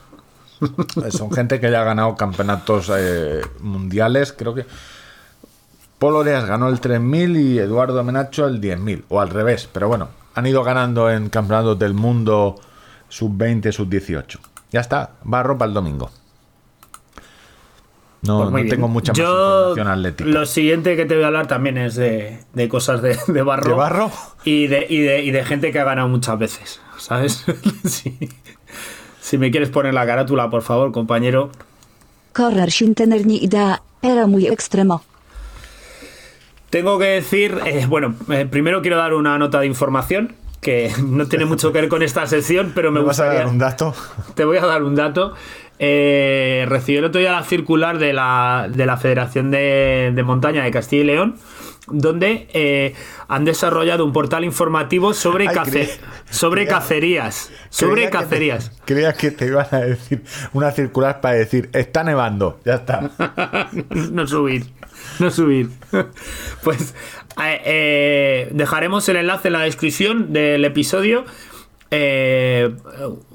[1.12, 4.66] Son gente que ya ha ganado campeonatos eh, mundiales, creo que...
[6.00, 10.10] Polo Riach ganó el 3000 y Eduardo Menacho el 10000, o al revés, pero bueno,
[10.38, 12.56] han ido ganando en campeonatos del mundo
[13.10, 14.38] sub-20, sub-18.
[14.72, 16.12] Ya está, barro para el domingo.
[18.22, 18.70] No, Pues muy no bien.
[18.76, 19.26] tengo mucha más Yo,
[19.70, 20.30] información atlética.
[20.30, 23.70] Lo siguiente que te voy a hablar también es de, de cosas de, de barro.
[23.72, 24.12] ¿De barro?
[24.44, 27.44] Y de, y, de, y de gente que ha ganado muchas veces, ¿sabes?
[27.86, 28.18] Sí.
[29.22, 31.50] Si me quieres poner la carátula, por favor, compañero.
[32.34, 35.04] Correr sin tener ni idea era muy extremo.
[36.70, 41.28] Tengo que decir, eh, bueno, eh, primero quiero dar una nota de información que no
[41.28, 43.44] tiene mucho que ver con esta sesión, pero me ¿Me vas a gustaría...
[43.46, 43.96] dar un dato?
[44.36, 45.34] Te voy a dar un dato.
[45.80, 50.64] Eh, recibí el otro día la circular de la, de la Federación de, de Montaña
[50.64, 51.36] de Castilla y León,
[51.88, 52.96] donde eh,
[53.28, 55.90] han desarrollado un portal informativo sobre, Ay, cace- creía-
[56.32, 57.52] sobre creía- cacerías.
[57.70, 58.72] Sobre Creía que te- cacerías.
[58.86, 60.24] creía que te iban a decir
[60.54, 63.12] una circular para decir, está nevando, ya está.
[64.12, 64.66] no subir.
[65.20, 65.70] No subir.
[66.64, 66.94] Pues
[67.44, 71.26] eh, eh, dejaremos el enlace en la descripción del episodio.
[71.90, 72.76] Eh,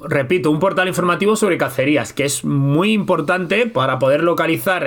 [0.05, 4.86] repito, un portal informativo sobre cacerías, que es muy importante para poder localizar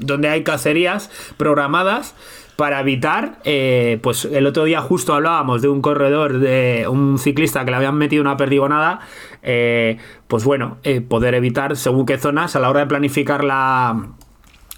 [0.00, 2.16] donde hay cacerías programadas
[2.56, 3.38] para evitar,
[4.02, 7.96] pues el otro día justo hablábamos de un corredor, de un ciclista que le habían
[7.96, 8.98] metido una perdigonada,
[10.26, 10.78] pues bueno,
[11.08, 14.08] poder evitar según qué zonas a la hora de planificar la,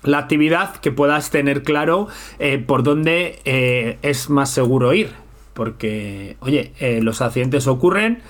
[0.07, 2.09] la actividad que puedas tener claro
[2.39, 5.11] eh, por dónde eh, es más seguro ir.
[5.55, 8.23] Porque, oye, eh, los accidentes ocurren.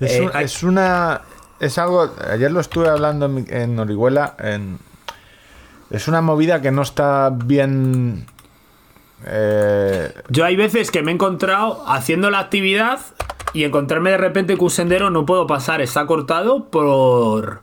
[0.00, 1.20] Es, un- hay- es una.
[1.60, 2.10] Es algo.
[2.30, 4.34] Ayer lo estuve hablando en, Orihuela.
[4.38, 4.78] en-
[5.90, 8.26] es una movida que no está bien.
[10.28, 13.00] Yo hay veces que me he encontrado haciendo la actividad
[13.52, 17.60] y encontrarme de repente que un sendero no puedo pasar, está cortado por...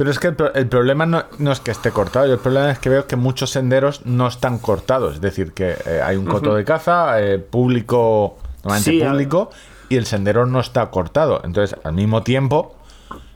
[0.00, 2.24] pero es que el, el problema no, no es que esté cortado.
[2.24, 5.16] El problema es que veo que muchos senderos no están cortados.
[5.16, 8.38] Es decir, que eh, hay un coto de caza, eh, público.
[8.64, 9.50] Normalmente Sí, público.
[9.90, 11.42] Y el sendero no está cortado.
[11.44, 12.76] Entonces, al mismo tiempo.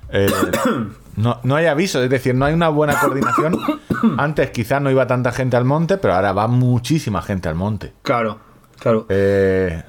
[0.09, 0.27] eh,
[1.17, 3.61] no, no hay aviso, es decir, no hay una buena coordinación.
[4.17, 7.93] Antes quizás no iba tanta gente al monte, pero ahora va muchísima gente al monte.
[8.01, 8.39] Claro,
[8.79, 9.05] claro.
[9.11, 9.83] Eh,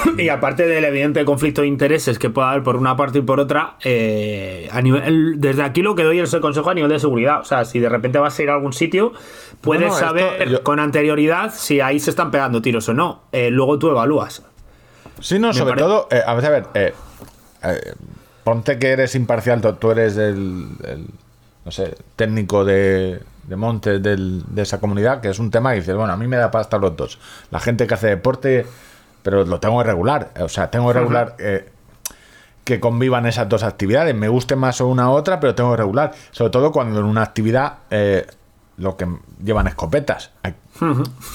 [0.18, 3.40] Y aparte del evidente conflicto de intereses que pueda haber por una parte y por
[3.40, 6.98] otra, eh, a nivel, desde aquí lo que doy es el consejo a nivel de
[6.98, 7.40] seguridad.
[7.40, 9.12] O sea, si de repente vas a ir a algún sitio,
[9.60, 12.94] puedes No, no, esto- saber yo- con anterioridad si ahí se están pegando tiros o
[12.94, 13.22] no.
[13.32, 14.42] Eh, luego tú evalúas.
[15.20, 16.92] sí, no, sobre pare- todo, eh, a ver, a ver, eh,
[18.44, 21.06] ponte que eres imparcial, tú, eres el, el,
[21.64, 25.94] no sé, técnico de, de montes de esa comunidad, que es un tema y dices,
[25.94, 27.18] bueno, a mí me da para estar los dos.
[27.50, 28.66] La gente que hace deporte,
[29.22, 31.34] pero lo tengo que regular, o sea, tengo que regular...
[31.38, 31.68] eh,
[32.64, 34.14] que convivan esas dos actividades.
[34.14, 36.12] Me guste más una u otra, pero tengo que regular.
[36.30, 38.24] Sobre todo cuando en una actividad eh,
[38.76, 39.08] lo que
[39.42, 40.30] llevan escopetas.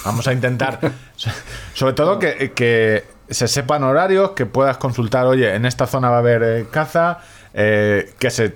[0.05, 0.79] Vamos a intentar,
[1.17, 1.29] so-
[1.73, 6.15] sobre todo que, que se sepan horarios, que puedas consultar, oye, en esta zona va
[6.15, 7.19] a haber eh, caza,
[7.53, 8.55] eh, que se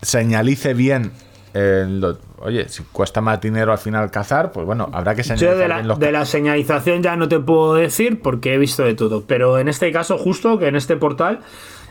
[0.00, 1.10] señalice bien.
[1.52, 5.36] eh, lo- oye, si cuesta más dinero al final cazar, pues bueno, habrá que Yo
[5.36, 8.58] señalizar de la, bien los de la señalización ya no te puedo decir porque he
[8.58, 9.24] visto de todo.
[9.26, 11.40] Pero en este caso, justo que en este portal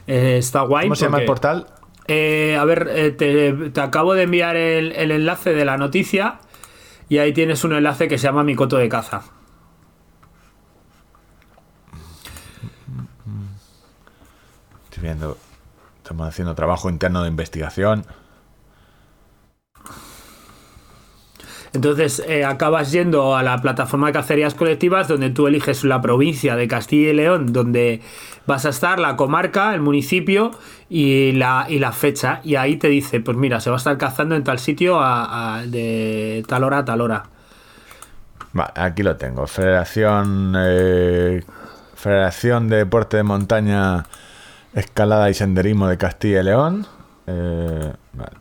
[0.06, 0.86] eh, está guay.
[0.86, 1.68] ¿Cómo se llama el portal?
[2.08, 6.40] Eh, a ver, eh, te, te acabo de enviar el, el enlace de la noticia
[7.10, 9.24] y ahí tienes un enlace que se llama Mi Coto de Caza.
[14.84, 15.36] Estoy viendo,
[15.98, 18.06] estamos haciendo trabajo interno de investigación.
[21.74, 26.56] Entonces eh, acabas yendo a la plataforma de cacerías colectivas donde tú eliges la provincia
[26.56, 28.02] de Castilla y León donde
[28.46, 30.52] vas a estar, la comarca, el municipio
[30.90, 32.42] y la, y la fecha.
[32.44, 35.64] Y ahí te dice, pues mira, se va a estar cazando en tal sitio a-
[35.66, 37.24] de tal hora a tal hora.
[38.52, 39.48] Vale, aquí lo tengo.
[39.48, 41.42] Federación eh,
[41.96, 44.06] Federación de Deporte de Montaña,
[44.76, 46.86] Escalada y Senderismo de Castilla y León.
[47.26, 48.32] Eh, vale.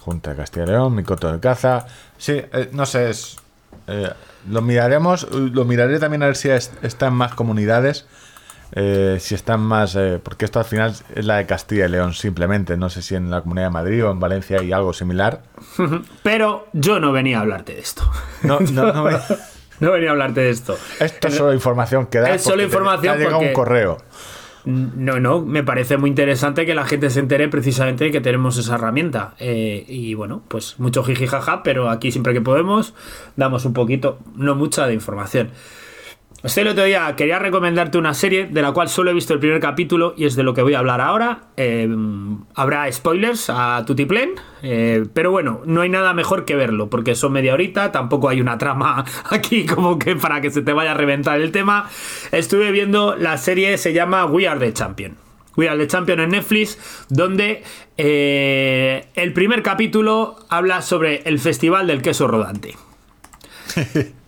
[0.00, 1.86] Junta de Castilla y León, mi coto de caza.
[2.18, 3.36] Sí, eh, no sé, es,
[3.88, 4.10] eh,
[4.48, 5.28] lo miraremos.
[5.30, 8.06] Lo miraré también a ver si es- está en más comunidades.
[8.76, 9.94] eh, si están más.
[9.94, 12.76] eh, porque esto al final es la de Castilla y León, simplemente.
[12.76, 15.42] No sé si en la Comunidad de Madrid o en Valencia hay algo similar.
[16.24, 18.02] Pero yo no venía a hablarte de esto.
[18.42, 19.18] No, no, no me-
[19.80, 20.76] No venía a hablarte de esto.
[20.98, 22.30] Esto es solo información que da.
[22.34, 23.98] Es solo te- información te ha llegado porque- un correo.
[24.64, 28.56] No, no, me parece muy interesante que la gente se entere precisamente de que tenemos
[28.56, 29.34] esa herramienta.
[29.38, 32.94] Eh, y bueno, pues mucho jiji jaja, pero aquí siempre que podemos
[33.36, 35.50] damos un poquito, no mucha de información.
[36.44, 39.60] El otro día quería recomendarte una serie de la cual solo he visto el primer
[39.60, 41.44] capítulo y es de lo que voy a hablar ahora.
[41.56, 41.88] Eh,
[42.54, 47.32] habrá spoilers a Tutiplen, eh, pero bueno, no hay nada mejor que verlo porque son
[47.32, 50.94] media horita, tampoco hay una trama aquí como que para que se te vaya a
[50.94, 51.88] reventar el tema.
[52.30, 55.16] Estuve viendo la serie, se llama We Are the Champion.
[55.56, 57.62] We Are the Champion en Netflix, donde
[57.96, 62.76] eh, el primer capítulo habla sobre el Festival del Queso Rodante.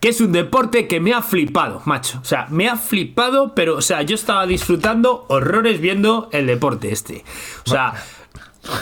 [0.00, 2.18] que es un deporte que me ha flipado, macho.
[2.22, 6.92] O sea, me ha flipado, pero, o sea, yo estaba disfrutando horrores viendo el deporte
[6.92, 7.24] este.
[7.66, 7.94] O sea,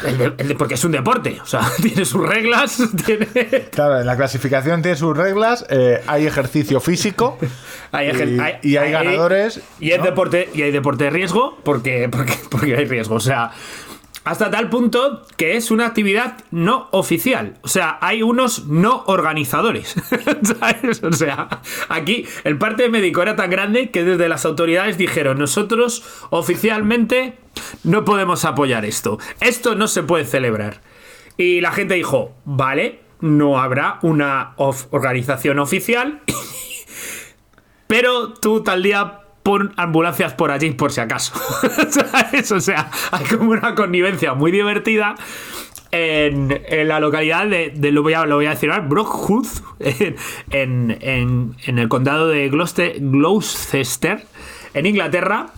[0.07, 3.27] el de- el de- porque es un deporte, o sea, tiene sus reglas, tiene...
[3.73, 7.39] Claro, en la clasificación tiene sus reglas, eh, hay ejercicio físico
[7.93, 9.61] Hay y, hay- y hay ganadores.
[9.79, 10.05] Y hay ¿no?
[10.05, 13.17] deporte, y hay deporte de riesgo porque, porque, porque hay riesgo.
[13.17, 13.51] O sea,
[14.25, 17.59] hasta tal punto que es una actividad no oficial.
[17.63, 19.95] O sea, hay unos no organizadores.
[20.43, 21.03] ¿Sabes?
[21.03, 26.05] O sea, aquí el parte médico era tan grande que desde las autoridades dijeron, nosotros
[26.31, 27.39] oficialmente
[27.85, 29.19] no podemos apoyar esto.
[29.41, 30.81] Esto no se puede celebrar.
[31.37, 36.23] Y la gente dijo, vale, no habrá una organización oficial
[37.87, 41.35] pero tú tal día pon ambulancias por allí por si acaso.
[41.91, 42.53] ¿Sabes?
[42.53, 45.15] O sea, hay como una connivencia muy divertida.
[45.95, 46.49] En,
[46.89, 49.47] la localidad de, lo, voy a, lo voy a decir ahora, Brockwood,
[50.51, 54.25] en, en- el condado de Gloucester, Gloucester,
[54.73, 55.49] en Inglaterra,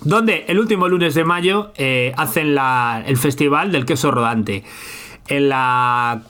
[0.00, 4.64] donde el último lunes de mayo eh, hacen la- el festival del queso rodante.
[5.28, 6.20] En la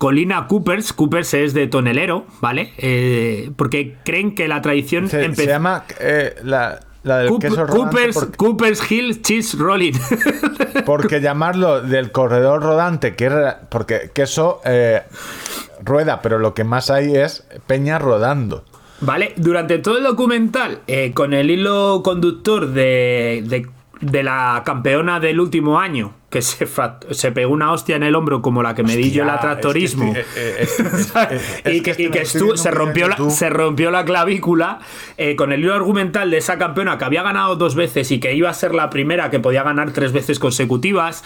[0.00, 2.72] colina Coopers, Coopers es de tonelero, ¿vale?
[2.78, 5.46] Eh, porque creen que la tradición Se, se empezó.
[5.50, 9.92] llama eh, la, la del Coop- queso rodante Coopers, porque, Coopers Hill Cheese Rolling.
[10.86, 13.32] porque llamarlo del corredor rodante, que es
[13.68, 15.02] porque queso eh,
[15.84, 18.64] rueda, pero lo que más hay es peña rodando.
[19.02, 19.34] ¿Vale?
[19.36, 23.66] Durante todo el documental, eh, con el hilo conductor de, de-
[24.00, 26.66] de la campeona del último año, que se,
[27.10, 29.34] se pegó una hostia en el hombro como la que me di yo en la
[29.34, 30.14] Hostia, tractorismo.
[30.14, 30.26] es
[30.76, 34.78] que estoy- eh, eh, y que, se, rompió la, se rompió la clavícula
[35.18, 38.34] eh, con el hilo argumental de esa campeona que había ganado dos veces y que
[38.34, 41.22] iba a ser la primera que podía ganar tres veces consecutivas.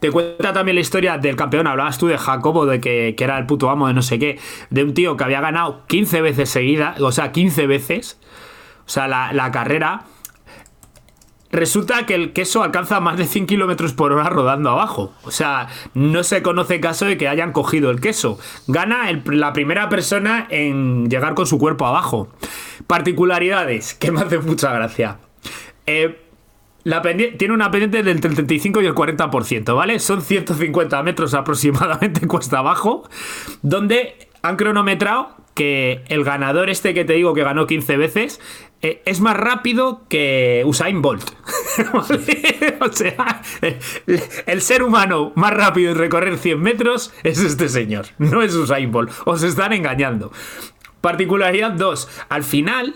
[0.00, 3.36] Te cuenta también la historia del campeón, hablabas tú de Jacobo, de que, que era
[3.38, 4.38] el puto amo de no sé qué,
[4.70, 8.18] de un tío que había ganado 15 veces seguidas, o sea, 15 veces,
[8.86, 10.02] o sea, la, la carrera.
[11.50, 15.14] Resulta que el queso alcanza más de 100 kilómetros por hora rodando abajo.
[15.24, 18.38] O sea, no se conoce caso de que hayan cogido el queso.
[18.66, 22.28] Gana la primera persona en llegar con su cuerpo abajo.
[22.86, 25.18] Particularidades que me hacen mucha gracia.
[25.86, 26.24] Eh,
[27.38, 29.98] tiene una pendiente del 35 y el 40%, ¿vale?
[29.98, 33.08] Son 150 metros aproximadamente cuesta abajo,
[33.62, 38.40] donde han cronometrado que el ganador este que te digo que ganó 15 veces
[38.80, 41.30] eh, es más rápido que Usain Bolt.
[42.80, 43.78] O sea, el,
[44.46, 48.90] el ser humano más rápido en recorrer 100 metros es este señor, no es Usain
[48.90, 49.10] Bolt.
[49.24, 50.32] Os están engañando.
[51.00, 52.08] Particularidad 2.
[52.28, 52.94] Al final,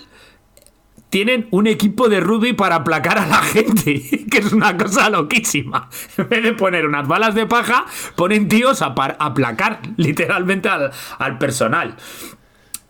[1.13, 5.91] tienen un equipo de rugby para aplacar a la gente, que es una cosa loquísima.
[6.17, 7.85] En vez de poner unas balas de paja,
[8.17, 11.97] ponen tíos a aplacar literalmente al, al personal.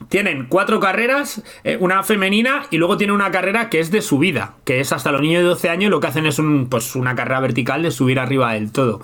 [0.09, 4.55] Tienen cuatro carreras, eh, una femenina y luego tiene una carrera que es de subida,
[4.65, 7.17] que es hasta los niños de 12 años lo que hacen es un, pues una
[7.17, 9.03] carrera vertical de subir arriba del todo.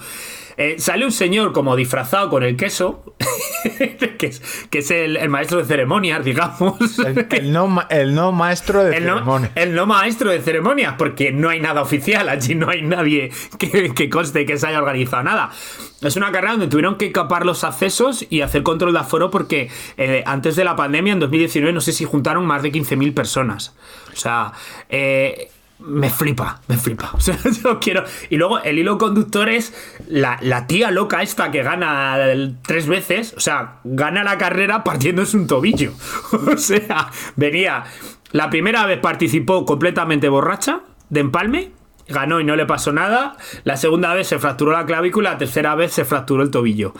[0.60, 3.04] Eh, sale un señor como disfrazado con el queso,
[4.18, 6.98] que es, que es el, el maestro de ceremonias, digamos.
[6.98, 9.52] El, el no, ma- el no maestro de El no, ceremonia.
[9.54, 13.94] el no maestro de ceremonias, porque no hay nada oficial, allí no hay nadie que,
[13.94, 15.50] que conste que se haya organizado nada.
[16.02, 19.70] Es una carrera donde tuvieron que capar los accesos y hacer control de aforo porque
[19.96, 23.74] eh, antes de la pandemia, en 2019, no sé si juntaron más de 15.000 personas.
[24.12, 24.52] O sea,
[24.88, 27.10] eh, me flipa, me flipa.
[27.18, 28.04] O sea, yo quiero.
[28.30, 29.74] Y luego el hilo conductor es
[30.08, 32.16] la, la tía loca esta que gana
[32.66, 33.34] tres veces.
[33.36, 35.92] O sea, gana la carrera partiéndose un tobillo.
[36.32, 37.84] O sea, venía.
[38.32, 41.72] La primera vez participó completamente borracha, de empalme.
[42.08, 43.36] Ganó y no le pasó nada.
[43.64, 45.32] La segunda vez se fracturó la clavícula.
[45.32, 46.94] La tercera vez se fracturó el tobillo.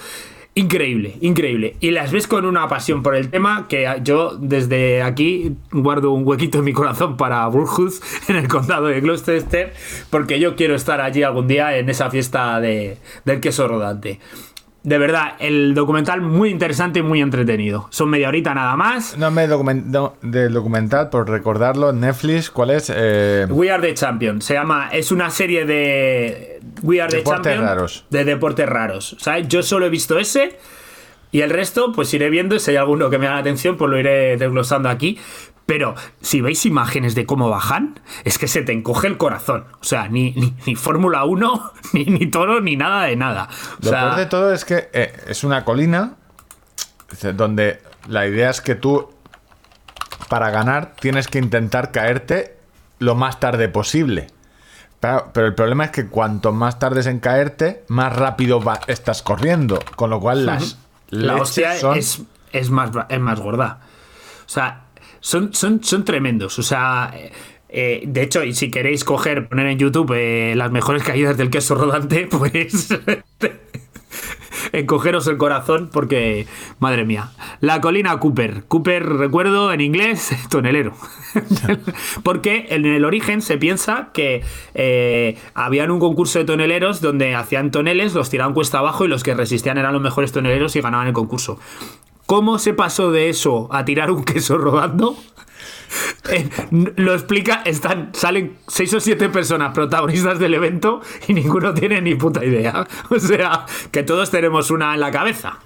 [0.59, 1.76] Increíble, increíble.
[1.78, 6.26] Y las ves con una pasión por el tema que yo desde aquí guardo un
[6.26, 9.72] huequito en mi corazón para Burgos en el condado de Gloucester
[10.10, 14.18] porque yo quiero estar allí algún día en esa fiesta de, del queso rodante.
[14.89, 17.89] De verdad, el documental muy interesante y muy entretenido.
[17.90, 19.19] Son media horita nada más.
[19.19, 22.90] No me document- no, del documental, por recordarlo, Netflix, ¿cuál es?
[22.94, 24.40] Eh, We Are the Champion.
[24.40, 24.89] Se llama.
[24.90, 26.60] Es una serie de.
[26.82, 27.66] We Are the Deportes Champion.
[27.69, 28.06] raros.
[28.09, 29.16] De deportes raros.
[29.20, 29.47] ¿Sabes?
[29.48, 30.56] Yo solo he visto ese.
[31.31, 32.55] Y el resto, pues iré viendo.
[32.56, 35.19] y Si hay alguno que me da la atención, pues lo iré desglosando aquí.
[35.69, 39.66] Pero si veis imágenes de cómo bajan, es que se te encoge el corazón.
[39.82, 43.51] O sea, ni, ni, ni Fórmula 1, ni, ni toro, ni nada de nada.
[43.74, 46.15] O Lo sea, peor de todo es que eh, es una colina
[47.35, 49.11] donde la idea es que tú,
[50.28, 52.57] para ganar, tienes que intentar caerte
[52.99, 54.28] lo más tarde posible.
[55.01, 59.23] Pero, pero el problema es que cuanto más tardes en caerte, más rápido va- estás
[59.23, 59.78] corriendo.
[59.97, 60.78] Con lo cual las
[61.11, 62.23] La leches hostia son- es,
[62.53, 63.81] es, más, es más gorda.
[64.47, 64.85] O sea,
[65.20, 66.59] son, son, son tremendos.
[66.59, 67.32] O sea, eh,
[67.69, 71.74] eh, de hecho, si queréis coger, poner en YouTube eh, las mejores caídas del queso
[71.74, 72.89] rodante, pues
[74.73, 76.47] encogeros el corazón porque,
[76.78, 77.31] madre mía.
[77.61, 78.65] La colina Cooper.
[78.69, 80.95] Cooper, recuerdo, en inglés, tonelero.
[82.23, 84.45] porque en el origen se piensa que
[85.55, 89.35] habían un concurso de toneleros donde hacían toneles, los tiraban cuesta abajo y los que
[89.35, 91.59] resistían eran los mejores toneleros y ganaban el concurso.
[92.28, 95.16] ¿Cómo se pasó de eso a tirar un queso rodando?
[96.30, 96.46] Eh,
[96.96, 102.14] lo explica, están, salen seis o siete personas protagonistas del evento y ninguno tiene ni
[102.14, 102.86] puta idea.
[103.10, 105.60] O sea, que todos tenemos una en la cabeza.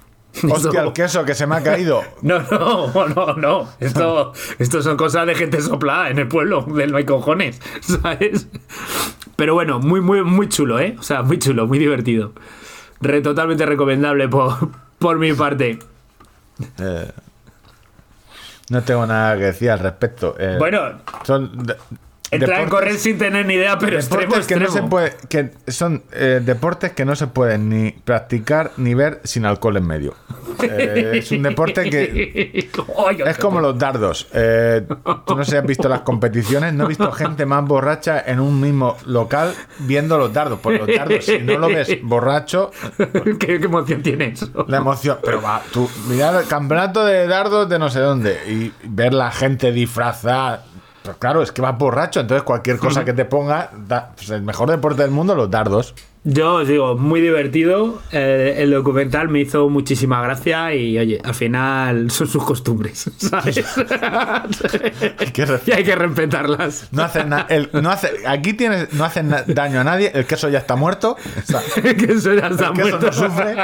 [0.49, 2.01] Hostia, el queso que se me ha caído.
[2.21, 3.69] no, no, no, no.
[3.81, 8.47] Esto, esto son cosas de gente soplada en el pueblo, del no hay cojones, ¿sabes?
[9.35, 10.95] Pero bueno, muy, muy, muy chulo, ¿eh?
[10.97, 12.31] O sea, muy chulo, muy divertido.
[13.01, 15.79] Re, totalmente recomendable por, por mi parte.
[16.79, 17.11] Eh,
[18.69, 20.35] no tengo nada que decir al respecto.
[20.39, 21.65] Eh, Bueno, son
[22.35, 24.89] entrar en correr sin tener ni idea, pero extremo, que no se extremo.
[24.89, 29.77] puede, que son eh, deportes que no se pueden ni practicar ni ver sin alcohol
[29.77, 30.15] en medio.
[30.61, 32.69] Eh, es un deporte que
[33.25, 34.27] es como los dardos.
[34.33, 34.85] Eh,
[35.25, 38.39] tú no sé si has visto las competiciones, no he visto gente más borracha en
[38.39, 40.59] un mismo local viendo los dardos.
[40.61, 42.71] Pues los dardos, si no lo ves borracho,
[43.39, 44.47] ¿Qué, qué emoción tiene eso?
[44.67, 45.17] la emoción.
[45.23, 49.31] Pero va, tú, mirar el campeonato de dardos de no sé dónde y ver la
[49.31, 50.65] gente disfrazada.
[51.03, 54.41] Pues claro, es que vas borracho, entonces cualquier cosa que te ponga, da- pues el
[54.41, 55.93] mejor deporte del mundo, los dardos.
[56.25, 58.01] Yo os digo, muy divertido.
[58.13, 63.61] eh, el documental me hizo muchísima gracia y, oye, al final son sus costumbres, ¿sabes?
[65.33, 66.87] que re- y hay que respetarlas.
[66.91, 70.47] No hacen na- el- no hace, aquí tienes, no hacen daño a nadie, el queso
[70.49, 71.17] ya está muerto.
[71.37, 73.05] o sea, que eso ya está el queso muerto.
[73.07, 73.55] no sufre,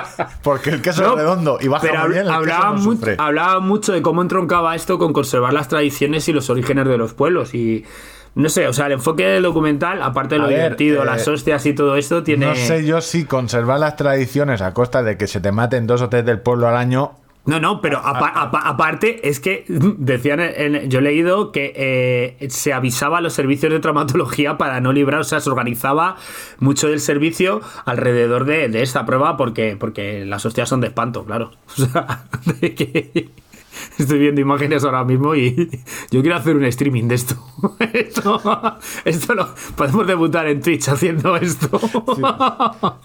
[0.44, 2.23] porque el queso No, es redondo y baja pero muy bien.
[2.26, 3.15] El hablaba, queso no mu- sufre.
[3.18, 7.14] hablaba mucho de cómo entroncaba esto con conservar las tradiciones y los orígenes de los
[7.14, 7.53] pueblos.
[7.53, 7.86] Y
[8.35, 11.06] no sé, o sea, el enfoque del documental, aparte de A lo ver, divertido, eh,
[11.06, 12.45] las hostias y todo esto, tiene.
[12.45, 16.01] No sé yo si conservar las tradiciones a costa de que se te maten dos
[16.01, 17.11] o tres del pueblo al año.
[17.45, 22.47] No, no, pero apa- apa- aparte es que decían, en- yo he leído que eh,
[22.49, 26.18] se avisaba a los servicios de traumatología para no librar, o sea, se organizaba
[26.60, 31.26] mucho del servicio alrededor de, de esta prueba porque, porque las hostias son de espanto,
[31.26, 31.51] claro.
[31.77, 32.26] O sea,
[32.61, 33.30] de que
[33.97, 35.69] estoy viendo imágenes ahora mismo y
[36.11, 37.35] yo quiero hacer un streaming de esto.
[37.93, 38.41] Esto,
[39.05, 41.79] esto lo podemos debutar en Twitch haciendo esto.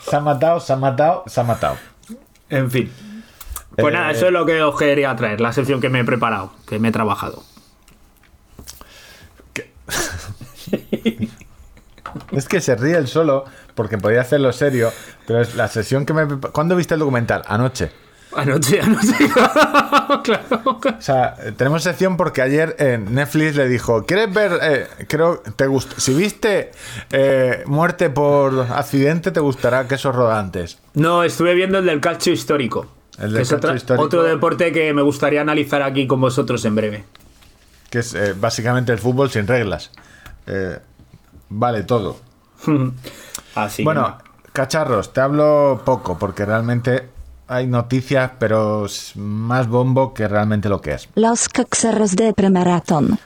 [0.01, 1.77] Se ha matado, se ha matado, se ha matado.
[2.49, 2.91] En fin.
[3.77, 6.05] Pues Eh, nada, eso es lo que os quería traer, la sección que me he
[6.05, 7.43] preparado, que me he trabajado.
[12.33, 14.93] Es que se ríe el solo porque podía hacerlo serio,
[15.27, 16.27] pero es la sesión que me.
[16.53, 17.43] ¿Cuándo viste el documental?
[17.47, 17.91] Anoche.
[18.37, 19.15] Anoche, anoche.
[20.23, 20.79] claro.
[20.99, 24.59] O sea, eh, tenemos sección porque ayer en Netflix le dijo, ¿quieres ver?
[24.63, 25.95] eh, creo, te gusta.
[25.99, 26.73] Si viste
[27.13, 30.79] eh, muerte por accidente, te gustará quesos rodantes.
[30.95, 32.87] No, estuve viendo el del calcio histórico.
[33.19, 34.05] El del calcio otra- histórico.
[34.05, 37.05] otro deporte que me gustaría analizar aquí con vosotros en breve.
[37.91, 39.93] Que es eh, básicamente el fútbol sin reglas.
[40.47, 40.79] Eh,
[41.49, 42.17] vale todo.
[43.55, 44.19] Así bueno,
[44.53, 47.09] cacharros, te hablo poco porque realmente
[47.49, 51.09] hay noticias, pero es más bombo que realmente lo que es.
[51.15, 53.19] Los Coxeros de Premaratón.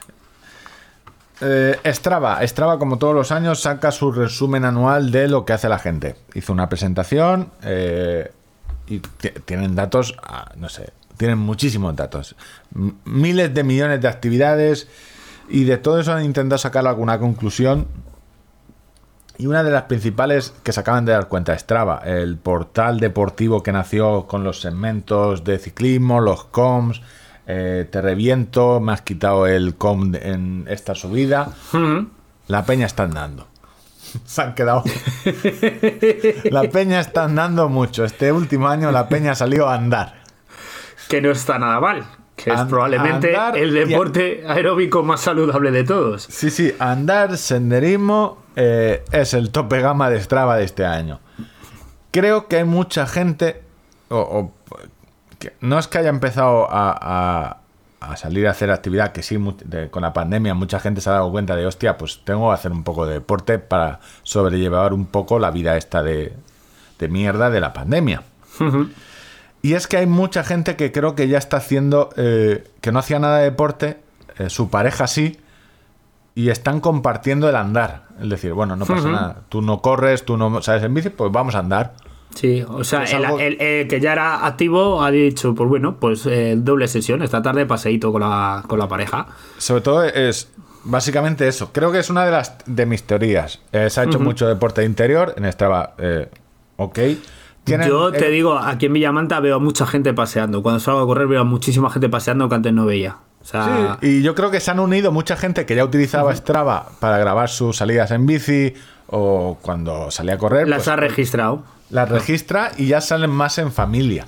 [1.41, 5.69] Eh, Strava, Strava como todos los años saca su resumen anual de lo que hace
[5.69, 6.15] la gente.
[6.33, 8.29] Hizo una presentación eh,
[8.87, 12.35] y ti- tienen datos, ah, no sé, tienen muchísimos datos.
[12.75, 14.89] M- miles de millones de actividades
[15.47, 17.87] y de todo eso han intentado sacar alguna conclusión.
[19.39, 23.63] Y una de las principales que se acaban de dar cuenta, Strava, el portal deportivo
[23.63, 27.01] que nació con los segmentos de ciclismo, los coms,
[27.47, 31.53] eh, te reviento, me has quitado el com en esta subida.
[32.47, 33.47] La peña está andando.
[34.25, 34.83] Se han quedado.
[36.51, 38.03] la peña está andando mucho.
[38.03, 40.15] Este último año la peña salió a andar.
[41.07, 42.05] Que no está nada mal.
[42.43, 46.23] Que es probablemente el a- deporte aeróbico más saludable de todos.
[46.23, 51.19] Sí, sí, andar, senderismo eh, es el tope gama de Strava de este año.
[52.11, 53.61] Creo que hay mucha gente,
[54.09, 54.53] o, o-
[55.37, 57.57] que no es que haya empezado a, a-
[58.01, 61.13] a salir a hacer actividad, que sí, de- con la pandemia mucha gente se ha
[61.13, 65.05] dado cuenta de, hostia, pues tengo que hacer un poco de deporte para sobrellevar un
[65.05, 66.33] poco la vida esta de,
[66.97, 68.23] de mierda de la pandemia.
[69.61, 72.99] Y es que hay mucha gente que creo que ya está haciendo, eh, que no
[72.99, 73.97] hacía nada de deporte,
[74.37, 75.37] eh, su pareja sí,
[76.35, 78.03] y están compartiendo el andar.
[78.21, 79.35] Es decir, bueno, no pasa nada.
[79.49, 81.93] Tú no corres, tú no sabes en bici, pues vamos a andar.
[82.35, 85.95] Sí, o sea, el, algo- el- el que ya era activo ha dicho, pues bueno,
[85.99, 89.25] pues eh, doble sesión, esta tarde paseíto con la, con la pareja.
[89.57, 90.49] Sobre todo es
[90.83, 91.71] básicamente eso.
[91.73, 93.59] Creo que es una de las de mis teorías.
[93.71, 95.95] Eh, se ha hecho mucho deporte interior en Strava.
[95.97, 96.29] Eh,
[96.77, 96.99] ok.
[97.69, 100.61] Tienen- Yo te eh, digo, aquí en Villamanta veo a mucha gente paseando.
[100.61, 103.17] Cuando salgo a correr veo a muchísima gente paseando que antes no veía.
[103.41, 106.35] O sea, Sí, y yo creo que se han unido mucha gente que ya utilizaba
[106.35, 108.73] Strava para grabar sus salidas en bici
[109.07, 110.67] o cuando salía a correr.
[110.67, 111.63] las pues, ha registrado.
[111.89, 114.27] las registra y ya salen más en familia.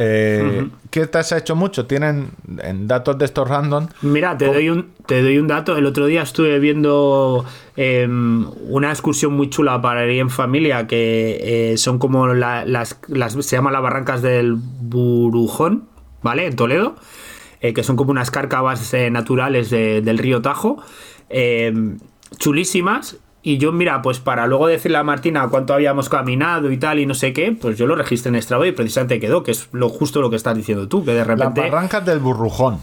[0.00, 1.86] Eh, ¿Qué te has hecho mucho?
[1.86, 2.30] Tienen
[2.62, 3.88] en datos de estos random.
[4.02, 5.76] Mira, te doy, un, te doy un dato.
[5.76, 7.44] El otro día estuve viendo
[7.76, 13.00] em, una excursión muy chula para ir en familia, que eh, son como la- las,
[13.08, 15.88] las- se llaman las barrancas del Burujón,
[16.22, 16.46] ¿vale?
[16.46, 16.94] En Toledo,
[17.60, 20.80] eh, que son como unas cárcavas naturales de- del río Tajo,
[21.28, 21.98] em,
[22.38, 23.16] chulísimas.
[23.48, 27.06] Y yo, mira, pues para luego decirle a Martina cuánto habíamos caminado y tal y
[27.06, 29.88] no sé qué, pues yo lo registré en Strava y precisamente quedó, que es lo
[29.88, 31.62] justo lo que estás diciendo tú, que de Las repente...
[31.62, 32.78] barrancas del Burrujón.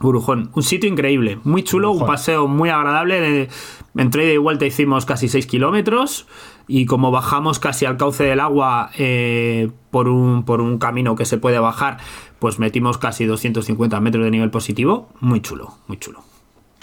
[0.00, 3.20] Burujón, un sitio increíble, muy chulo, un paseo muy agradable.
[3.20, 3.48] de-
[3.96, 6.26] entre ida y vuelta hicimos casi 6 kilómetros
[6.68, 11.24] y como bajamos casi al cauce del agua eh, por, un, por un camino que
[11.24, 11.98] se puede bajar,
[12.38, 15.08] pues metimos casi 250 metros de nivel positivo.
[15.20, 16.20] Muy chulo, muy chulo.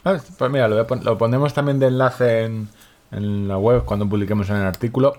[0.03, 2.68] Ah, Pues mira, lo, pon- lo ponemos también de enlace en,
[3.15, 5.17] en la web cuando publiquemos en el artículo.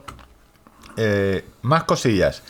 [0.97, 2.43] Eh, más cosillas.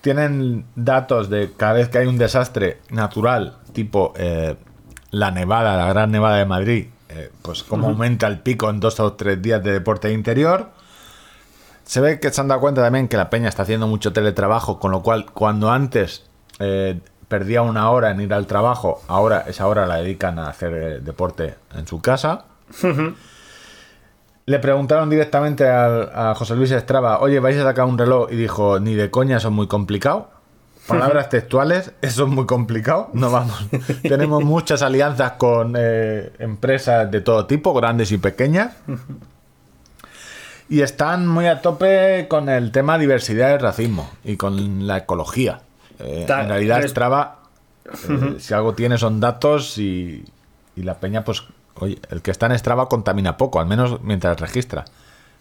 [0.00, 4.56] Tienen datos de cada vez que hay un desastre natural, tipo eh,
[5.10, 9.00] la nevada, la gran nevada de Madrid, eh, pues cómo aumenta el pico en dos
[9.00, 10.70] o tres días de deporte interior.
[11.84, 14.78] Se ve que se han dado cuenta también que la peña está haciendo mucho teletrabajo,
[14.78, 16.24] con lo cual cuando antes
[16.60, 20.74] eh, perdía una hora en ir al trabajo, ahora esa hora la dedican a hacer
[20.74, 22.44] eh, deporte en su casa.
[24.50, 28.34] Le preguntaron directamente al- a, José Luis Estraba, oye, vais a sacar un reloj y
[28.36, 30.28] dijo, ni de coña, eso es muy complicado.
[30.88, 33.10] Palabras textuales, eso es muy complicado.
[33.12, 33.64] No vamos.
[34.02, 38.74] Tenemos muchas alianzas con eh, empresas de todo tipo, grandes y pequeñas.
[40.68, 45.60] Y están muy a tope con el tema diversidad y racismo y con la ecología.
[46.00, 47.38] Eh, en realidad, Strava,
[48.08, 50.24] eh, si algo tiene son datos y,
[50.74, 51.44] y la peña, pues,
[51.80, 54.84] oye, el que está en Strava contamina poco, al menos mientras registra.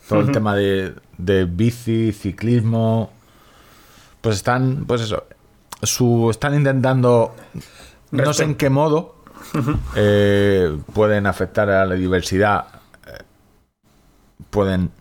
[0.07, 3.11] Todo el tema de, de bici, ciclismo,
[4.21, 5.25] pues están, pues eso,
[5.83, 7.35] su, están intentando,
[8.11, 9.15] no sé en qué modo,
[9.95, 12.65] eh, pueden afectar a la diversidad,
[13.05, 13.23] eh,
[14.49, 14.91] pueden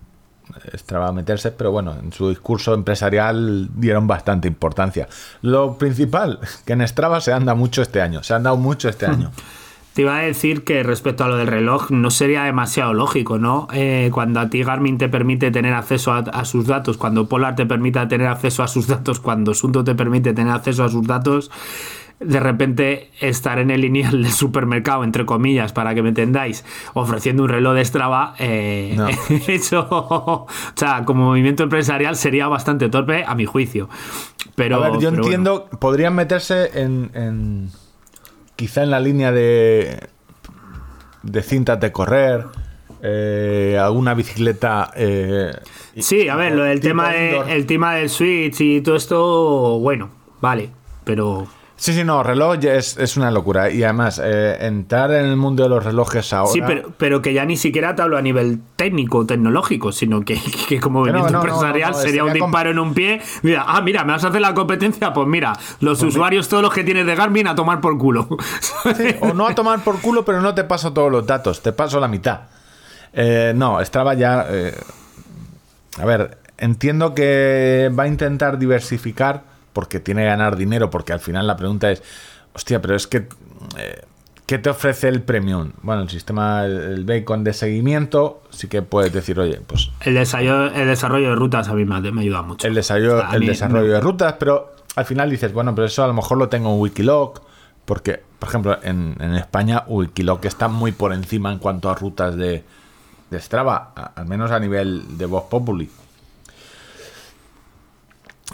[0.74, 5.08] Strava meterse, pero bueno, en su discurso empresarial dieron bastante importancia.
[5.42, 9.06] Lo principal, que en Strava se anda mucho este año, se han dado mucho este
[9.06, 9.30] año.
[9.98, 13.66] Te iba a decir que respecto a lo del reloj no sería demasiado lógico, ¿no?
[13.72, 17.56] Eh, cuando a ti Garmin te permite tener acceso a, a sus datos, cuando Polar
[17.56, 21.04] te permite tener acceso a sus datos, cuando Sunto te permite tener acceso a sus
[21.04, 21.50] datos,
[22.20, 26.64] de repente estar en el lineal del supermercado, entre comillas, para que me entendáis,
[26.94, 29.08] ofreciendo un reloj de Strava, eh, No.
[29.48, 30.46] eso, o
[30.76, 33.88] sea, como movimiento empresarial sería bastante torpe a mi juicio.
[34.54, 35.22] Pero, A ver, yo pero bueno.
[35.24, 37.70] entiendo, podrían meterse en, en-
[38.58, 40.00] quizá en la línea de
[41.22, 42.44] de cintas de correr,
[43.02, 44.90] eh, alguna bicicleta.
[44.96, 45.52] eh,
[46.00, 50.10] Sí, a ver, lo del tema, de- el tema del Switch y todo esto, bueno,
[50.40, 50.70] vale,
[51.04, 51.46] pero
[51.78, 53.70] Sí, sí, no, reloj es, es una locura.
[53.70, 56.52] Y además, eh, entrar en el mundo de los relojes ahora.
[56.52, 60.40] sí, pero, pero que ya ni siquiera te hablo a nivel técnico, tecnológico, sino que,
[60.68, 63.22] que como Que movimiento no, no, empresarial no, sería un disparo en un pie.
[63.42, 66.74] Mira, ah, mira, me vas a hacer la competencia, pues mira, los usuarios todos los
[66.74, 68.28] que tienes de Garmin a tomar por culo.
[68.96, 71.72] Sí, o no a tomar por culo, pero no te paso todos los datos, te
[71.72, 72.40] paso la mitad.
[73.12, 74.46] Eh, no, estaba ya.
[74.50, 74.74] eh,
[75.96, 79.42] a ver, entiendo que va a intentar diversificar
[79.78, 82.02] porque tiene que ganar dinero, porque al final la pregunta es:
[82.52, 83.28] hostia, pero es que.
[83.76, 84.02] eh,
[84.44, 85.70] ¿Qué te ofrece el premium?
[85.82, 90.72] Bueno, el sistema, el bacon de seguimiento, sí que puedes decir, oye, pues el, desarrollo,
[90.74, 92.66] el desarrollo de rutas a mí me, ayuda mucho.
[92.66, 93.92] el desarrollo, el mí, desarrollo no.
[93.92, 96.80] de rutas, pero al final dices, bueno, pero eso a lo mejor lo tengo en
[96.80, 97.40] Wikiloc,
[97.84, 102.34] porque, por ejemplo, en, en España Wikiloc está muy por encima en cuanto a rutas
[102.34, 102.64] de,
[103.30, 105.90] de Strava, a- al menos a nivel de Voz Populi.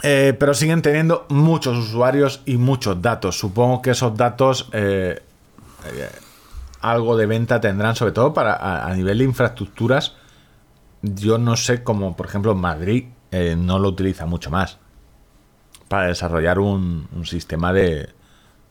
[0.03, 3.39] Eh, pero siguen teniendo muchos usuarios y muchos datos.
[3.39, 5.21] Supongo que esos datos eh,
[5.85, 6.09] eh,
[6.81, 10.15] algo de venta tendrán, sobre todo para a, nivel de infraestructuras.
[11.01, 13.05] Yo no sé cómo, por ejemplo, Madrid
[13.57, 14.77] no lo utiliza mucho más
[15.89, 18.09] para desarrollar un sistema de,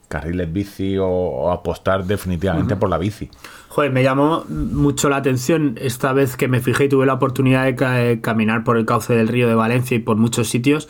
[0.07, 3.29] carriles bici o, o apostar definitivamente por la bici.
[3.69, 7.65] Joder, me llamó mucho la atención esta vez que me fijé y tuve la oportunidad
[7.65, 10.87] de ca- eh, caminar por el cauce del río de Valencia y por muchos sitios.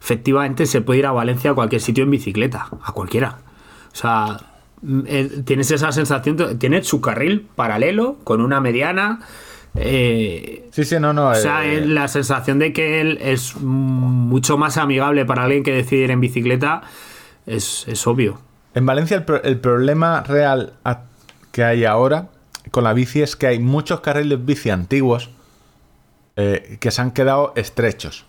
[0.00, 3.38] Efectivamente, se puede ir a Valencia a cualquier sitio en bicicleta, a cualquiera.
[3.92, 4.38] O sea,
[4.82, 9.18] mm, eh, tienes esa sensación, tiene su carril paralelo con una mediana.
[9.74, 11.30] eh, Sí, sí, no, no.
[11.30, 15.72] o sea, eh, la sensación de que él es mucho más amigable para alguien que
[15.72, 16.82] decide ir en bicicleta
[17.46, 18.38] es, es obvio.
[18.78, 20.74] En Valencia el, pro- el problema real
[21.50, 22.28] que hay ahora
[22.70, 25.30] con la bici es que hay muchos carriles bici antiguos
[26.36, 28.24] eh, que se han quedado estrechos.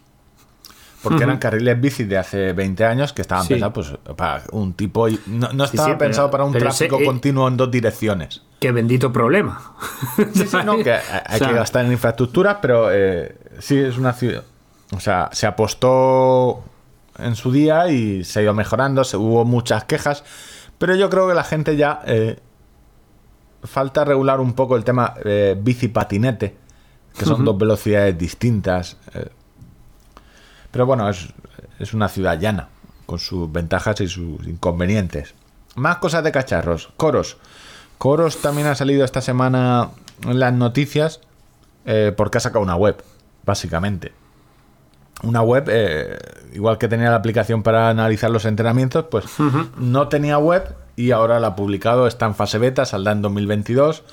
[1.03, 3.53] Porque eran carriles bici de hace 20 años que estaban Sí.
[3.53, 3.73] pensados
[4.03, 5.07] pues, para un tipo...
[5.07, 8.41] y- No, no estaba sí, pensado para un ese- tráfico eh, continuo en dos direcciones.
[8.59, 9.75] Qué bendito problema.
[10.33, 13.77] Sí, sí, no, que hay hay O sea, que gastar en infraestructuras, pero eh, sí
[13.77, 14.43] es una ciudad.
[14.93, 16.63] O sea, se apostó
[17.21, 20.23] en su día y se ha ido mejorando, se, hubo muchas quejas,
[20.77, 22.39] pero yo creo que la gente ya eh,
[23.63, 26.55] falta regular un poco el tema eh, bici-patinete,
[27.17, 28.97] que son dos velocidades distintas.
[29.13, 29.29] eh.
[30.71, 31.27] pero bueno, es,
[31.79, 32.69] es una ciudad llana,
[33.05, 35.33] con sus ventajas y sus inconvenientes.
[35.75, 36.91] Más cosas de cacharros.
[36.97, 37.37] Coros.
[37.97, 39.89] Coros también ha salido esta semana
[40.23, 41.21] en las noticias
[41.85, 43.03] eh, porque ha sacado una web,
[43.45, 44.13] básicamente.
[45.23, 46.17] Una web, eh,
[46.53, 49.25] igual que tenía la aplicación para analizar los entrenamientos, pues
[49.77, 54.03] no tenía web y ahora la ha publicado, está en fase beta, saldrá en 2022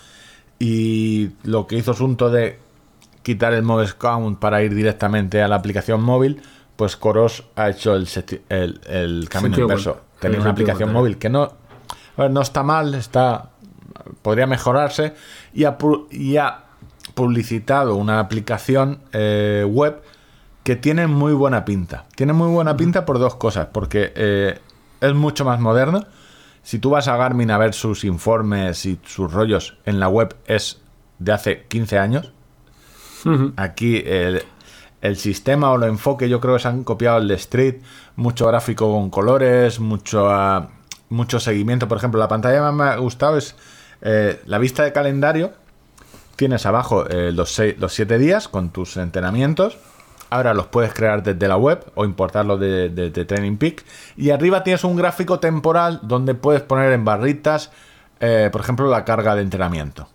[0.58, 2.58] y lo que hizo Asunto de
[3.22, 6.40] quitar el Move Count para ir directamente a la aplicación móvil,
[6.76, 9.92] pues Coros ha hecho el, seti- el- el camino Sentido inverso.
[9.94, 11.42] con- Tenía una aplicación móvil que no,
[12.16, 13.50] a ver, no está mal, está
[14.22, 15.14] podría mejorarse
[15.52, 15.76] y ha,
[16.10, 16.64] y ha
[17.14, 20.00] publicitado una aplicación eh, web
[20.66, 22.06] que tiene muy buena pinta.
[22.16, 24.58] Tiene muy buena pinta por dos cosas, porque eh,
[25.00, 26.04] es mucho más moderno.
[26.64, 30.34] Si tú vas a Garmin a ver sus informes y sus rollos en la web
[30.48, 30.80] es
[31.20, 32.32] de hace 15 años.
[33.56, 34.42] Aquí el,
[35.02, 37.76] el sistema o el enfoque yo creo que se han copiado el de Street,
[38.16, 40.70] mucho gráfico con colores, mucho, ah,
[41.10, 41.86] mucho seguimiento.
[41.86, 43.54] Por ejemplo, la pantalla que más me ha gustado es
[44.02, 45.52] eh, la vista de calendario.
[46.34, 49.78] Tienes abajo eh, los, seis- los siete días con tus entrenamientos.
[50.30, 53.84] Ahora los puedes crear desde la web o importarlos de, de- de Training Peak.
[54.16, 57.70] Y arriba tienes un gráfico temporal donde puedes poner en barritas,
[58.20, 60.08] eh, por ejemplo, la carga de entrenamiento.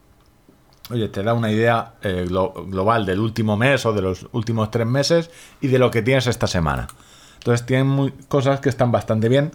[0.89, 4.69] Oye, te da una idea eh, glo- global del último mes o de los últimos
[4.71, 5.29] tres meses
[5.61, 6.87] y de lo que tienes esta semana.
[7.35, 9.51] Entonces tienen muy- cosas que están bastante bien.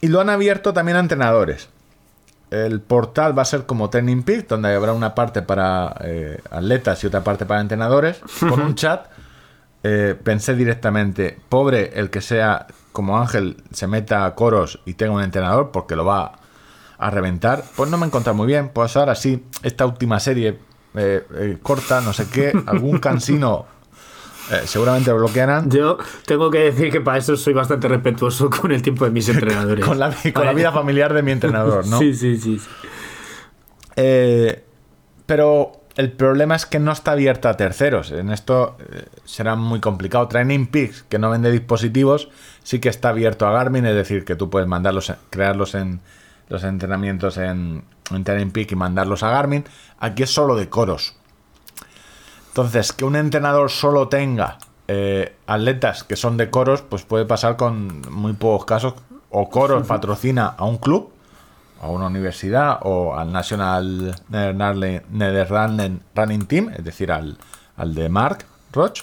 [0.00, 1.68] Y lo han abierto también a entrenadores.
[2.50, 7.02] El portal va a ser como Training Peak, donde habrá una parte para eh, atletas
[7.02, 9.06] y otra parte para entrenadores, con un chat.
[9.88, 15.12] Eh, pensé directamente, pobre el que sea como Ángel, se meta a coros y tenga
[15.12, 16.40] un entrenador, porque lo va
[16.98, 17.62] a reventar.
[17.76, 18.70] Pues no me he encontrado muy bien.
[18.70, 20.58] Pues ahora sí, esta última serie
[20.94, 23.66] eh, eh, corta, no sé qué, algún cansino
[24.50, 25.70] eh, seguramente lo bloquearán.
[25.70, 29.28] Yo tengo que decir que para eso soy bastante respetuoso con el tiempo de mis
[29.28, 29.84] entrenadores.
[29.84, 31.98] Con la, con la vida familiar de mi entrenador, ¿no?
[32.00, 32.58] Sí, sí, sí.
[32.58, 32.68] sí.
[35.26, 38.12] Pero el problema es que no está abierta a terceros.
[38.12, 40.28] En esto eh, será muy complicado.
[40.28, 42.28] Training Peaks, que no vende dispositivos,
[42.62, 46.00] sí que está abierto a Garmin, es decir, que tú puedes mandarlos, crearlos en
[46.48, 49.64] los entrenamientos en, en Training Peak y mandarlos a Garmin.
[49.98, 51.16] Aquí es solo de coros.
[52.48, 54.58] Entonces, que un entrenador solo tenga
[54.88, 58.94] eh, atletas que son de coros, pues puede pasar con muy pocos casos.
[59.30, 61.15] O coros patrocina a un club
[61.80, 67.36] a una universidad o al National Netherlands Running Team, es decir, al,
[67.76, 69.02] al de Mark Roch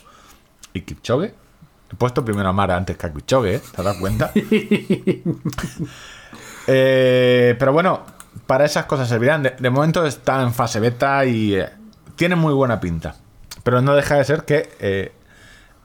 [0.73, 1.33] y Kipchoge.
[1.91, 3.61] He puesto primero a Mark antes que a Kipchoge, ¿eh?
[3.75, 4.31] ¿te dado cuenta?
[6.65, 8.03] Eh, pero bueno,
[8.47, 9.43] para esas cosas servirán.
[9.43, 11.67] De, de momento está en fase beta y eh,
[12.15, 13.15] tiene muy buena pinta.
[13.63, 15.11] Pero no deja de ser que eh,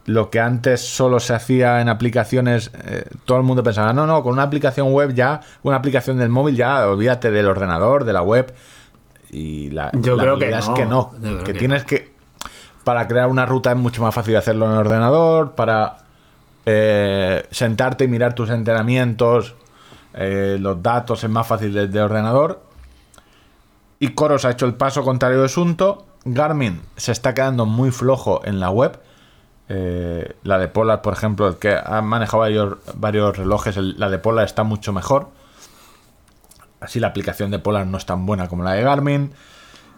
[0.09, 4.23] lo que antes solo se hacía en aplicaciones, eh, todo el mundo pensaba, no, no,
[4.23, 8.23] con una aplicación web ya, una aplicación del móvil ya, olvídate del ordenador, de la
[8.23, 8.55] web.
[9.31, 12.11] Y la, Yo la creo que no, es que no, yo que que tienes que...
[12.85, 15.99] Para crear una ruta es mucho más fácil hacerlo en el ordenador, para
[16.65, 19.57] eh, sentarte y mirar tus entrenamientos,
[20.15, 22.63] eh, los datos es más fácil desde ordenador.
[23.99, 26.07] Y Coros ha hecho el paso contrario de asunto.
[26.25, 28.99] Garmin se está quedando muy flojo en la web.
[29.69, 34.09] Eh, la de Polar, por ejemplo, el que ha manejado varios, varios relojes, el- la
[34.09, 35.29] de Polar está mucho mejor.
[36.81, 39.33] Así la aplicación de Polar no es tan buena como la de Garmin.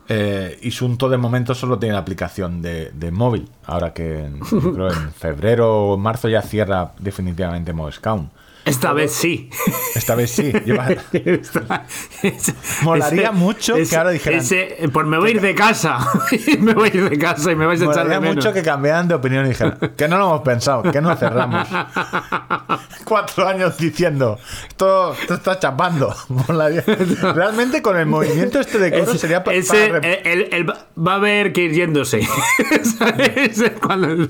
[0.08, 3.48] Eh, y Sunto de momento solo tiene la aplicación de, de móvil.
[3.66, 8.32] Ahora que en, yo creo en febrero o marzo ya cierra definitivamente Count.
[8.64, 9.48] Esta vez sí.
[9.94, 10.52] Esta vez sí.
[10.52, 11.86] Lleva- Esta-
[12.22, 15.98] ese- Molaría mucho que ahora dijeran- ese- pues me voy a ir de casa.
[16.60, 18.36] me voy a ir de casa y me vais a echar de Molaría menos.
[18.36, 21.66] mucho que cambiaran de opinión y dijeran que no lo hemos pensado, que no cerramos.
[23.04, 24.38] Cuatro años diciendo
[24.68, 26.14] esto, esto está chapando.
[26.28, 26.84] Molaría-
[27.34, 30.54] Realmente con el movimiento este de coro Ese- sería pa- ese- para rep- el- el-
[30.54, 32.20] el- va a haber que ir yéndose.
[32.98, 33.62] ¿Sabes?
[33.82, 34.28] Cuando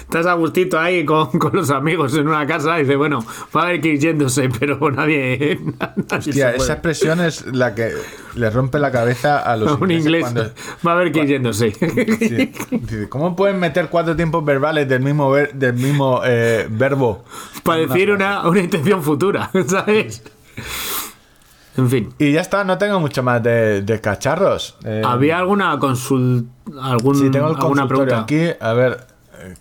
[0.00, 3.24] estás a gustito ahí con, con los amigos en una casa, dice, bueno,
[3.56, 5.58] va a haber que ir yéndose, pero nadie.
[6.10, 7.92] nadie Hostia, esa expresión es la que
[8.34, 10.50] le rompe la cabeza a los un inglés cuando-
[10.86, 11.72] va a haber que ir yéndose.
[11.72, 12.52] Sí.
[12.70, 17.24] Dice, ¿Cómo pueden meter cuatro tiempos verbales del mismo, ver- del mismo eh, verbo?
[17.62, 20.22] Para decir una, una intención futura, ¿sabes?
[21.76, 22.14] En fin.
[22.18, 24.76] Y ya está, no tengo mucho más de, de cacharros.
[24.84, 26.48] Eh, ¿Había alguna consulta?
[26.80, 28.20] Algún, Sí, tengo el alguna pregunta?
[28.20, 29.06] aquí, a ver,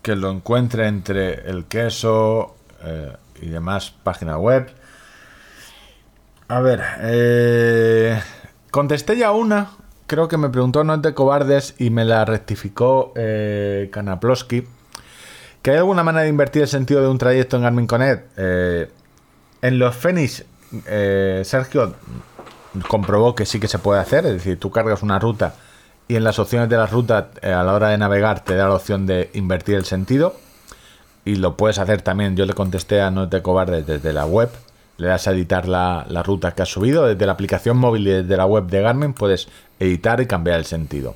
[0.01, 4.69] que lo encuentre entre el queso eh, y demás página web.
[6.47, 8.21] A ver, eh,
[8.71, 9.71] contesté ya una,
[10.07, 13.89] creo que me preguntó no es de cobardes y me la rectificó eh.
[15.61, 18.33] ¿Que hay alguna manera de invertir el sentido de un trayecto en Garmin Connect?
[18.37, 18.91] Eh,
[19.61, 20.43] en los Fenix,
[20.83, 21.95] Sergio
[22.89, 25.55] comprobó que sí que se puede hacer, es decir, tú cargas una ruta
[26.13, 28.67] y en las opciones de la ruta eh, a la hora de navegar te da
[28.67, 30.35] la opción de invertir el sentido.
[31.25, 34.49] Y lo puedes hacer también, yo le contesté a No te cobardes desde la web,
[34.97, 38.11] le das a editar la, la ruta que has subido, desde la aplicación móvil y
[38.11, 39.47] desde la web de Garmin puedes
[39.79, 41.15] editar y cambiar el sentido.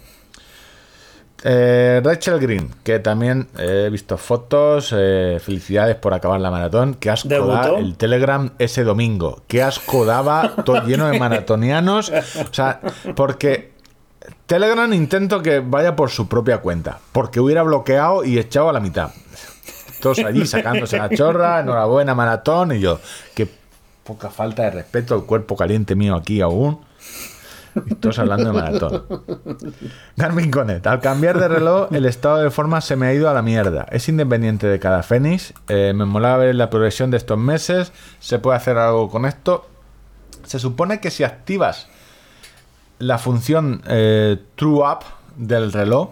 [1.43, 6.95] Eh, Rachel Green, que también eh, he visto fotos, eh, felicidades por acabar la maratón,
[6.95, 7.53] que asco ¿Debutó?
[7.53, 12.81] da el Telegram ese domingo, que asco daba todo lleno de maratonianos, o sea,
[13.15, 13.76] porque
[14.47, 18.79] Telegram intento que vaya por su propia cuenta, porque hubiera bloqueado y echado a la
[18.79, 19.11] mitad.
[20.01, 23.01] Todos allí sacándose la chorra, enhorabuena maratón, y yo,
[23.35, 23.49] qué
[24.05, 26.79] poca falta de respeto al cuerpo caliente mío aquí aún.
[27.85, 29.05] Y todos hablando de maratón.
[30.15, 30.87] Garmin Connect.
[30.87, 33.85] Al cambiar de reloj, el estado de forma se me ha ido a la mierda.
[33.91, 35.53] Es independiente de cada Fénix.
[35.67, 37.91] Eh, me molaba ver la progresión de estos meses.
[38.19, 39.67] Se puede hacer algo con esto.
[40.43, 41.87] Se supone que si activas
[42.99, 44.99] la función eh, True Up
[45.35, 46.09] del reloj,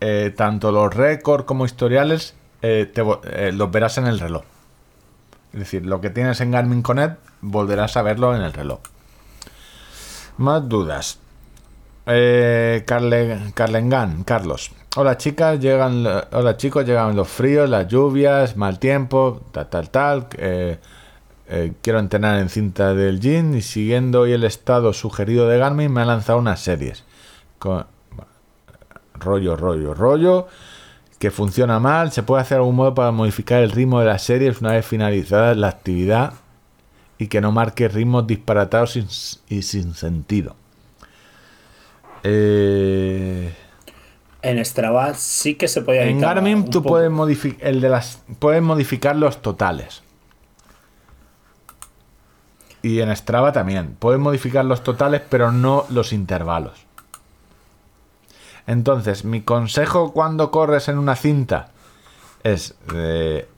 [0.00, 2.92] eh, tanto los récords como historiales eh,
[3.24, 4.42] eh, los verás en el reloj.
[5.52, 8.80] Es decir, lo que tienes en Garmin Connect volverás a verlo en el reloj.
[10.38, 11.18] Más dudas.
[12.06, 14.72] Carle- Carlengan, Carlos.
[14.96, 20.26] Hola chicas, llegan, hola chicos, llegan los fríos, las lluvias, mal tiempo, tal, tal, tal.
[21.54, 25.92] Eh, quiero entrenar en cinta del gym y siguiendo hoy el estado sugerido de Garmin
[25.92, 27.04] me ha lanzado unas series.
[27.58, 27.84] Con,
[29.14, 30.46] rollo, rollo, rollo.
[31.18, 32.10] Que funciona mal.
[32.10, 35.54] Se puede hacer algún modo para modificar el ritmo de las series una vez finalizada
[35.54, 36.32] la actividad
[37.18, 39.06] y que no marque ritmos disparatados sin-
[39.48, 40.56] y sin sentido.
[42.24, 43.52] Eh,
[44.42, 48.62] En Strava sí que se podía en Garmin tú puedes, modifi- el de las, puedes
[48.62, 50.02] modificar los totales.
[52.82, 53.96] Y en Strava también.
[53.98, 56.84] Puedes modificar los totales, pero no los intervalos.
[58.66, 61.68] Entonces, mi consejo cuando corres en una cinta
[62.42, 63.48] es eh,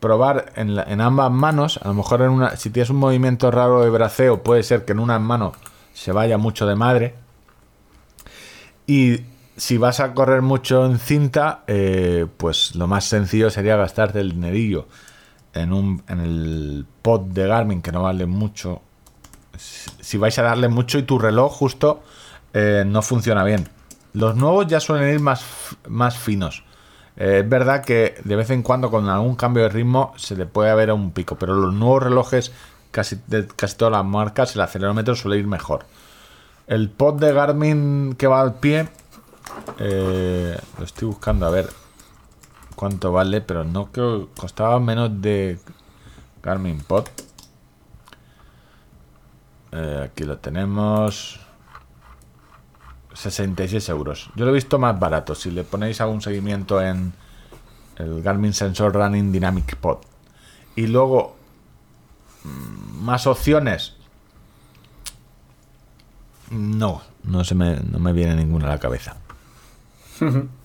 [0.00, 1.80] probar en, ambas manos.
[1.82, 4.92] A lo mejor en una, si tienes un movimiento raro de braceo, puede ser que
[4.92, 5.52] en una mano
[5.94, 7.14] se vaya mucho de madre.
[8.86, 9.20] Y
[9.56, 14.32] si vas a correr mucho en cinta, eh, pues lo más sencillo sería gastarte el
[14.32, 14.86] dinerillo
[15.56, 18.82] en, un, en el pod de Garmin, que no vale mucho.
[19.56, 22.02] Si, vais a darle mucho y tu reloj justo
[22.52, 23.68] eh, no funciona bien.
[24.12, 25.44] Los nuevos ya suelen ir más,
[25.88, 26.62] más finos.
[27.16, 30.46] Eh, es verdad que de vez en cuando con algún cambio de ritmo se le
[30.46, 32.52] puede haber un pico, pero los nuevos relojes,
[32.90, 33.18] casi,
[33.56, 35.86] casi todas las marcas, el acelerómetro suele ir mejor.
[36.66, 38.88] El pod de Garmin que va al pie,
[39.78, 41.85] eh, lo estoy buscando a ver
[42.76, 45.58] cuánto vale, pero no creo costaba menos de
[46.42, 47.08] Garmin Pod.
[49.72, 51.40] Eh, aquí lo tenemos.
[53.14, 54.30] 66 euros.
[54.36, 55.34] Yo lo he visto más barato.
[55.34, 57.14] Si le ponéis algún seguimiento en
[57.96, 59.98] el Garmin Sensor Running Dynamic Pod.
[60.76, 61.34] Y luego,
[62.44, 63.94] mm, más opciones.
[66.50, 69.16] No, no, se me, no me viene ninguna a la cabeza.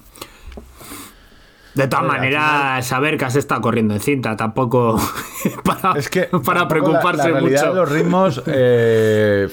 [1.73, 4.99] De todas Oye, maneras, saber que has estado corriendo en cinta tampoco
[5.63, 7.73] para, Es que para preocuparse la, la realidad mucho.
[7.73, 9.47] de los ritmos, eh,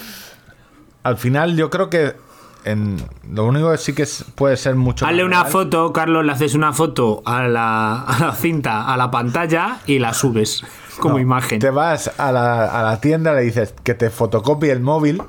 [1.05, 2.15] al final yo creo que
[2.65, 2.97] en,
[3.32, 5.53] lo único que sí que es- puede ser mucho Hazle una real.
[5.53, 10.01] foto, Carlos, le haces una foto a la, a la cinta, a la pantalla y
[10.01, 10.65] la subes
[10.99, 11.61] como No, imagen.
[11.61, 15.23] Te vas a la, a la tienda, le dices que te fotocopie el móvil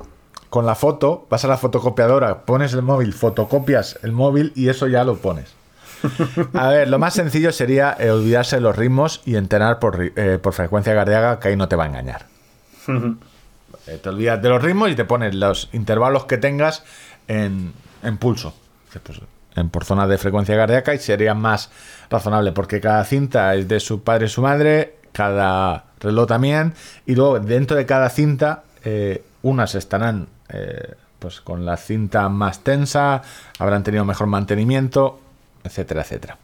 [0.50, 4.88] con la foto, vas a la fotocopiadora, pones el móvil, fotocopias el móvil y eso
[4.88, 5.54] ya lo pones.
[6.54, 10.38] A ver, lo más sencillo sería eh, olvidarse de los ritmos y entrenar por, eh,
[10.40, 12.26] por frecuencia cardíaca, que ahí no te va a engañar.
[13.86, 16.84] Eh, te olvidas de los ritmos y te pones los intervalos que tengas
[17.28, 17.72] en,
[18.02, 18.54] en pulso.
[19.02, 19.22] Pues,
[19.56, 21.70] en por zona de frecuencia cardíaca y sería más
[22.10, 26.74] razonable porque cada cinta es de su padre y su madre, cada reloj también,
[27.06, 30.28] y luego dentro de cada cinta eh, unas estarán
[31.18, 33.22] pues con la cinta más tensa,
[33.58, 35.20] habrán tenido mejor mantenimiento,
[35.64, 36.38] etcétera, etcétera.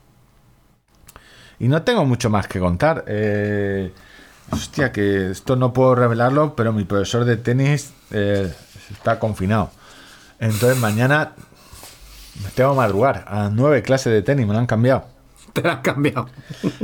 [1.59, 3.05] Y no tengo mucho más que contar.
[3.07, 3.93] Eh,
[4.51, 8.53] hostia, que esto no puedo revelarlo, pero mi profesor de tenis eh,
[8.91, 9.71] está confinado.
[10.39, 11.33] Entonces mañana
[12.43, 15.07] me tengo que madrugar a nueve clases de tenis, me lo han cambiado.
[15.53, 16.29] Te la has cambiado.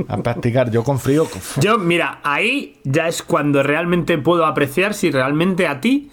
[0.08, 1.28] A practicar, yo con frío.
[1.60, 6.10] Yo, mira, ahí ya es cuando realmente puedo apreciar si realmente a ti.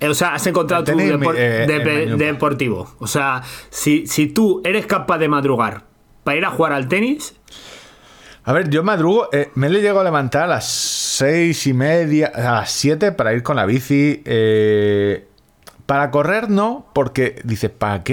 [0.00, 2.94] Eh, O sea, has encontrado tu depor- eh, de- deportivo.
[2.98, 5.84] O sea, si, si tú eres capaz de madrugar
[6.24, 7.34] para ir a jugar al tenis,
[8.42, 12.32] A ver, yo madrugo, eh, me le llego a levantar a las seis y media,
[12.34, 14.22] a las siete para ir con la bici.
[14.24, 15.26] eh,
[15.86, 18.12] para correr no, porque dices, ¿para qué?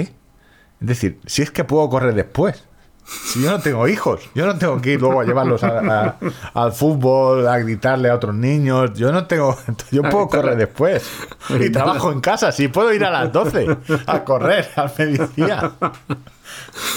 [0.80, 2.64] Es decir, si es que puedo correr después.
[3.08, 6.16] Si yo no tengo hijos, yo no tengo que ir luego a llevarlos a- a-
[6.54, 8.92] al fútbol, a gritarle a otros niños.
[8.94, 9.56] Yo no tengo.
[9.90, 10.26] Yo puedo gritarle.
[10.26, 11.10] correr después.
[11.58, 12.52] Y trabajo en casa.
[12.52, 13.66] Si puedo ir a las 12
[14.06, 15.72] a correr al mediodía.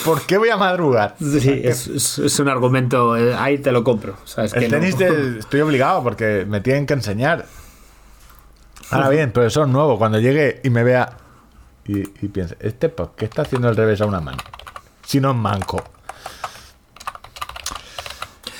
[0.03, 1.15] ¿Por qué voy a madrugar?
[1.19, 3.15] sí, es, es- es un argumento.
[3.15, 4.15] eh, ahí te lo compro.
[4.35, 7.45] Que El no- tenis de- estoy obligado porque me tienen que enseñar.
[8.89, 11.13] Ahora bien, profesor nuevo, cuando llegue y me vea
[11.85, 14.39] y, y piense, ¿este por qué está haciendo el revés a una mano?
[15.05, 15.81] Si no es manco.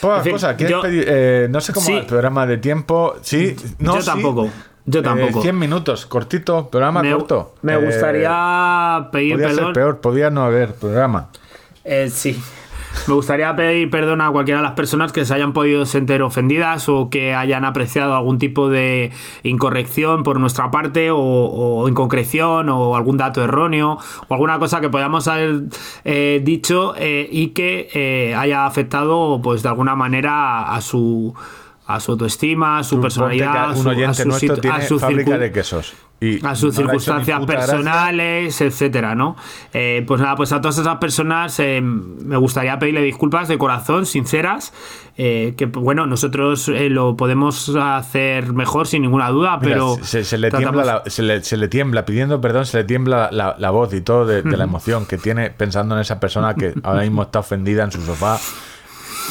[0.01, 1.05] Poca cosa, ¿quieres yo- pedir?
[1.07, 1.93] Eh, no sé cómo Sí.
[1.93, 3.15] va el programa de tiempo.
[3.21, 4.07] Sí, no, Yo sí.
[4.07, 4.49] tampoco,
[4.85, 5.41] yo Eh, tampoco.
[5.41, 7.55] 100 minutos, cortito, programa me, corto.
[7.61, 9.73] me Eh, gustaría pedir Podría ser perdón.
[9.73, 11.29] peor, podría no haber programa.
[11.83, 12.41] Eh, sí.
[13.07, 16.87] Me gustaría pedir perdón a cualquiera de las personas que se hayan podido sentir ofendidas
[16.89, 19.11] o que hayan apreciado algún tipo de
[19.43, 23.97] incorrección por nuestra parte o, o inconcreción o algún dato erróneo
[24.27, 25.63] o alguna cosa que podamos haber
[26.03, 31.33] eh, dicho eh, y que eh, haya afectado pues de alguna manera a, su
[31.87, 34.77] a su autoestima, a su Tú personalidad, a su- a oyente su nuestro situ- tiene
[34.77, 35.93] a su fábrica circun- de quesos.
[36.23, 37.57] Y a sus circunstancias gracia.
[37.57, 39.35] personales, etcétera, ¿no?
[39.73, 44.05] Eh, pues nada, pues a todas esas personas eh, me gustaría pedirle disculpas de corazón,
[44.05, 44.71] sinceras,
[45.17, 50.23] eh, que bueno, nosotros eh, lo podemos hacer mejor sin ninguna duda, Mira, pero se,
[50.23, 53.29] se le tratamos- tiembla la- se, le, se le tiembla, pidiendo perdón, se le tiembla
[53.31, 56.53] la, la voz y todo de, de la emoción que tiene pensando en esa persona
[56.53, 58.37] que ahora mismo está ofendida en su sofá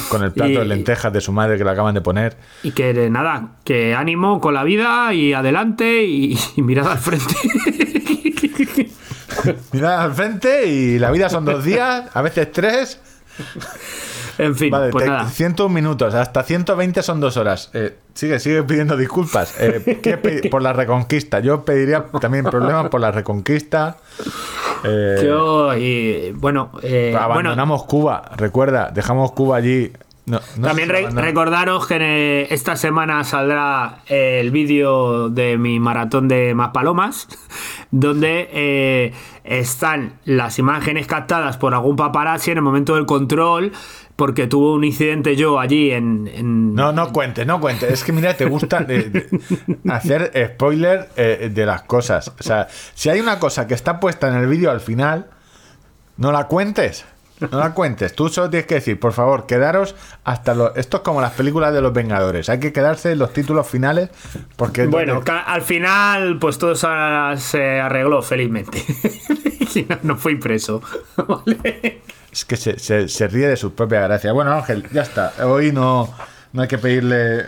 [0.08, 2.36] con el plato Y- de lentejas de su madre que le acaban de poner.
[2.62, 7.34] y que nada, que ánimo con la vida y adelante y, y mirad al frente.
[9.72, 13.00] Mira al frente y la vida son dos días, a veces tres.
[14.44, 15.28] en fin, Vale, pues te- nada.
[15.28, 17.70] 101 minutos, hasta 120 son dos horas.
[17.74, 21.40] Eh, sigue, sigue pidiendo disculpas Eh, ¿qué pe- por la reconquista.
[21.40, 23.96] Yo pediría también problemas por la reconquista.
[24.84, 29.92] Eh, Yo, y, bueno, bueno, abandonamos Cuba, recuerda, dejamos Cuba allí.
[30.26, 36.54] No, no También re- recordaros que esta semana saldrá el vídeo de mi maratón de
[36.54, 37.26] más palomas,
[37.90, 39.12] donde eh,
[39.42, 43.72] están las imágenes captadas por algún paparazzi en el momento del control,
[44.20, 46.28] porque tuvo un incidente yo allí en...
[46.28, 47.90] en- No, no cuentes, no cuentes.
[47.90, 52.28] Es que mira, te gusta eh, de- hacer spoiler eh, de las cosas.
[52.38, 55.30] O sea, si hay una cosa que está puesta en el vídeo al final,
[56.18, 57.06] no la cuentes.
[57.50, 58.14] No la cuentes.
[58.14, 59.94] Tú solo tienes que decir, por favor, quedaros
[60.24, 60.76] hasta los.
[60.76, 62.50] Esto es como las películas de los Vengadores.
[62.50, 64.10] Hay que quedarse en los títulos finales
[64.56, 64.84] porque.
[64.86, 68.84] Bueno, al final, pues todo se arregló felizmente.
[69.88, 70.82] no, no fue impreso.
[71.16, 72.02] ¿vale?
[72.32, 74.32] Es que se, se- se ríe de su propia gracia.
[74.32, 75.32] Bueno, Ángel, ya está.
[75.44, 76.12] Hoy no,
[76.52, 77.44] no hay que pedirle.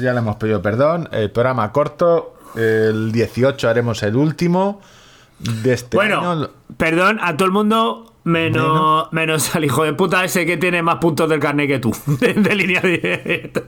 [0.00, 1.08] Ya le hemos pedido perdón.
[1.12, 2.34] El programa corto.
[2.56, 4.80] El 18 haremos el último
[5.38, 6.50] de este Bueno, año.
[6.78, 10.96] perdón a todo el mundo, menos, menos al hijo de puta ese que tiene más
[10.96, 13.60] puntos del carnet que tú, de, de línea directa.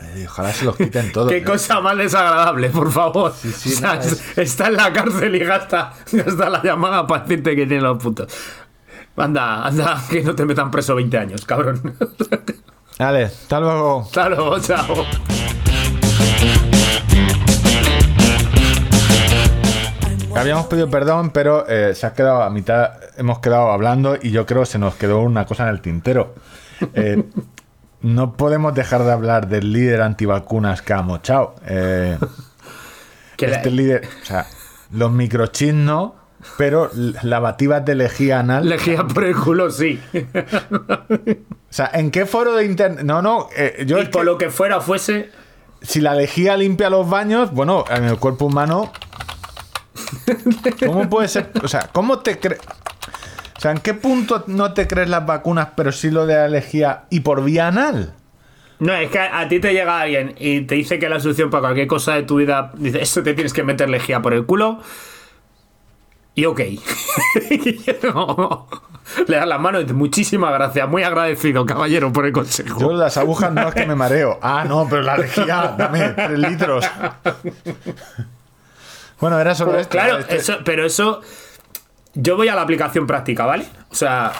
[0.00, 1.30] Eh, ojalá se los quiten todos.
[1.30, 1.44] Qué ¿eh?
[1.44, 3.32] cosa más desagradable, por favor.
[3.32, 7.22] sí, O sea, no, es- Está en la cárcel y gasta, gasta la llamada para
[7.22, 8.30] decirte que tiene los puntos.
[9.16, 11.80] Anda, anda, que no te metan preso 20 años, cabrón.
[12.98, 14.00] Vale, hasta luego.
[14.02, 15.04] Hasta luego, chao.
[20.34, 24.44] Habíamos pedido perdón, pero eh, se ha quedado a mitad, hemos quedado hablando y yo
[24.44, 26.34] creo que se nos quedó una cosa en el tintero.
[26.92, 27.24] Eh,
[28.02, 31.54] no podemos dejar de hablar del líder antivacunas que ha mochado.
[31.66, 32.18] Eh,
[33.38, 34.46] la- este líder, o sea,
[34.92, 36.15] los microchips no,
[36.56, 36.90] pero
[37.22, 38.68] lavativas de lejía anal.
[38.68, 40.00] Lejía por el culo, sí.
[40.12, 43.04] O sea, ¿en qué foro de internet?
[43.04, 45.30] No, no, eh, yo y por que- lo que fuera fuese.
[45.82, 48.92] si la lejía limpia los baños, bueno, en el cuerpo humano.
[50.86, 51.50] ¿Cómo puede ser?
[51.62, 52.60] O sea, ¿cómo te crees?
[53.56, 56.48] O sea, ¿en qué punto no te crees las vacunas, pero sí lo de la
[56.48, 58.14] lejía y por vía anal?
[58.78, 61.48] No, es que a, a ti te llega alguien y te dice que la solución
[61.48, 62.72] para cualquier cosa de tu vida.
[62.76, 64.80] Dice, eso te tienes que meter lejía por el culo.
[66.36, 66.60] Y ok.
[68.14, 68.68] No.
[69.28, 72.78] Le das la mano y dice, muchísimas gracias, muy agradecido, caballero, por el consejo.
[72.80, 74.38] Yo las agujas no es que me mareo.
[74.42, 76.84] Ah, no, pero la lejía, dame tres litros.
[79.18, 79.90] Bueno, era solo esto.
[79.90, 81.22] Claro, este- eso, pero eso.
[82.14, 83.64] Yo voy a la aplicación práctica, ¿vale?
[83.90, 84.30] O sea.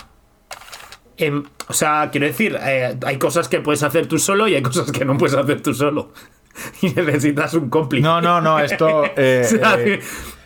[1.17, 4.63] em, o sea, quiero decir, eh, hay cosas que puedes hacer tú solo y hay
[4.63, 6.13] cosas que no puedes hacer tú solo.
[6.83, 8.03] Y necesitas un cómplice.
[8.03, 9.05] No, no, no, esto.
[9.17, 10.01] eh, O sea, eh,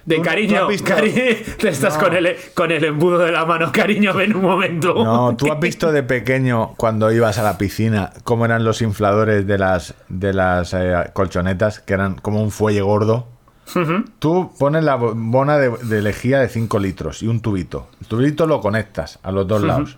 [0.05, 2.01] de ¿tú- tú cariño, visto- cari- te estás No.
[2.05, 4.95] con, el, con el embudo de la mano, cariño, ven un momento.
[5.05, 9.47] No, tú has visto de pequeño cuando ibas a la piscina cómo eran los infladores
[9.47, 13.27] de las de las eh, colchonetas que eran como un fuelle gordo.
[14.19, 17.87] Tú pones la bombona de, de lejía de 5 litros y un tubito.
[18.01, 19.97] El tubito lo conectas a los dos lados.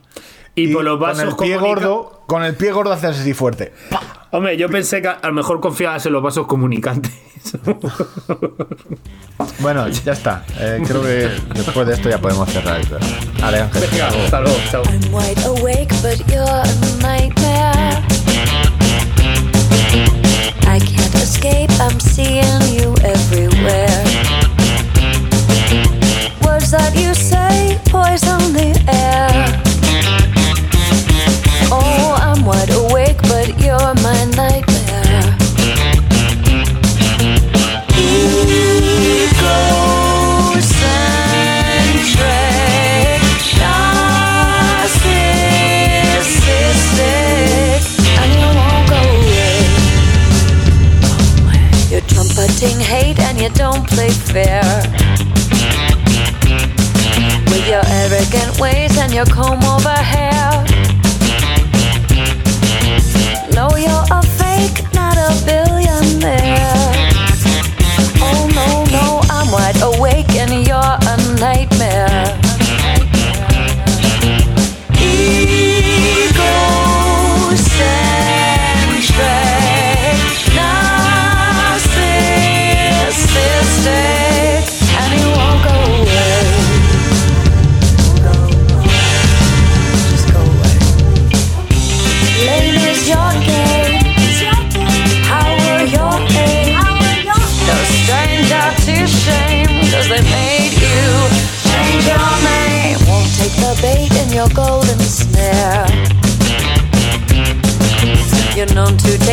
[0.54, 3.32] Y por los vasos con el pie comunica- gordo, con el pie gordo haces así
[3.32, 3.72] fuerte.
[4.32, 7.12] Hombre, yo pensé que a lo mejor confiabas en los vasos comunicantes.
[9.58, 10.44] Bueno, ya está.
[10.58, 12.96] Eh, creo que después de esto ya podemos cerrar esto.
[13.40, 13.82] Vale, Ángel.
[13.90, 14.82] Venga, hasta luego, chao.
[14.84, 16.64] I'm wide awake, but you're a
[17.00, 18.02] nightmare.
[20.66, 24.04] I can't escape, I'm seeing you everywhere.
[26.44, 29.71] Words that you say poison the air.
[52.62, 54.62] Trumpeting hate and you don't play fair.
[57.50, 60.31] With your arrogant ways and your comb over hair.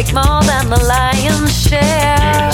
[0.04, 2.50] Take more than the lion's share.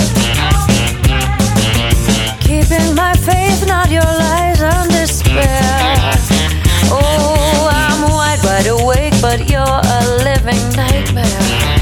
[2.39, 5.61] Keeping my faith, not your lies and despair.
[6.89, 11.74] Oh, I'm wide, wide awake, but you're a living nightmare.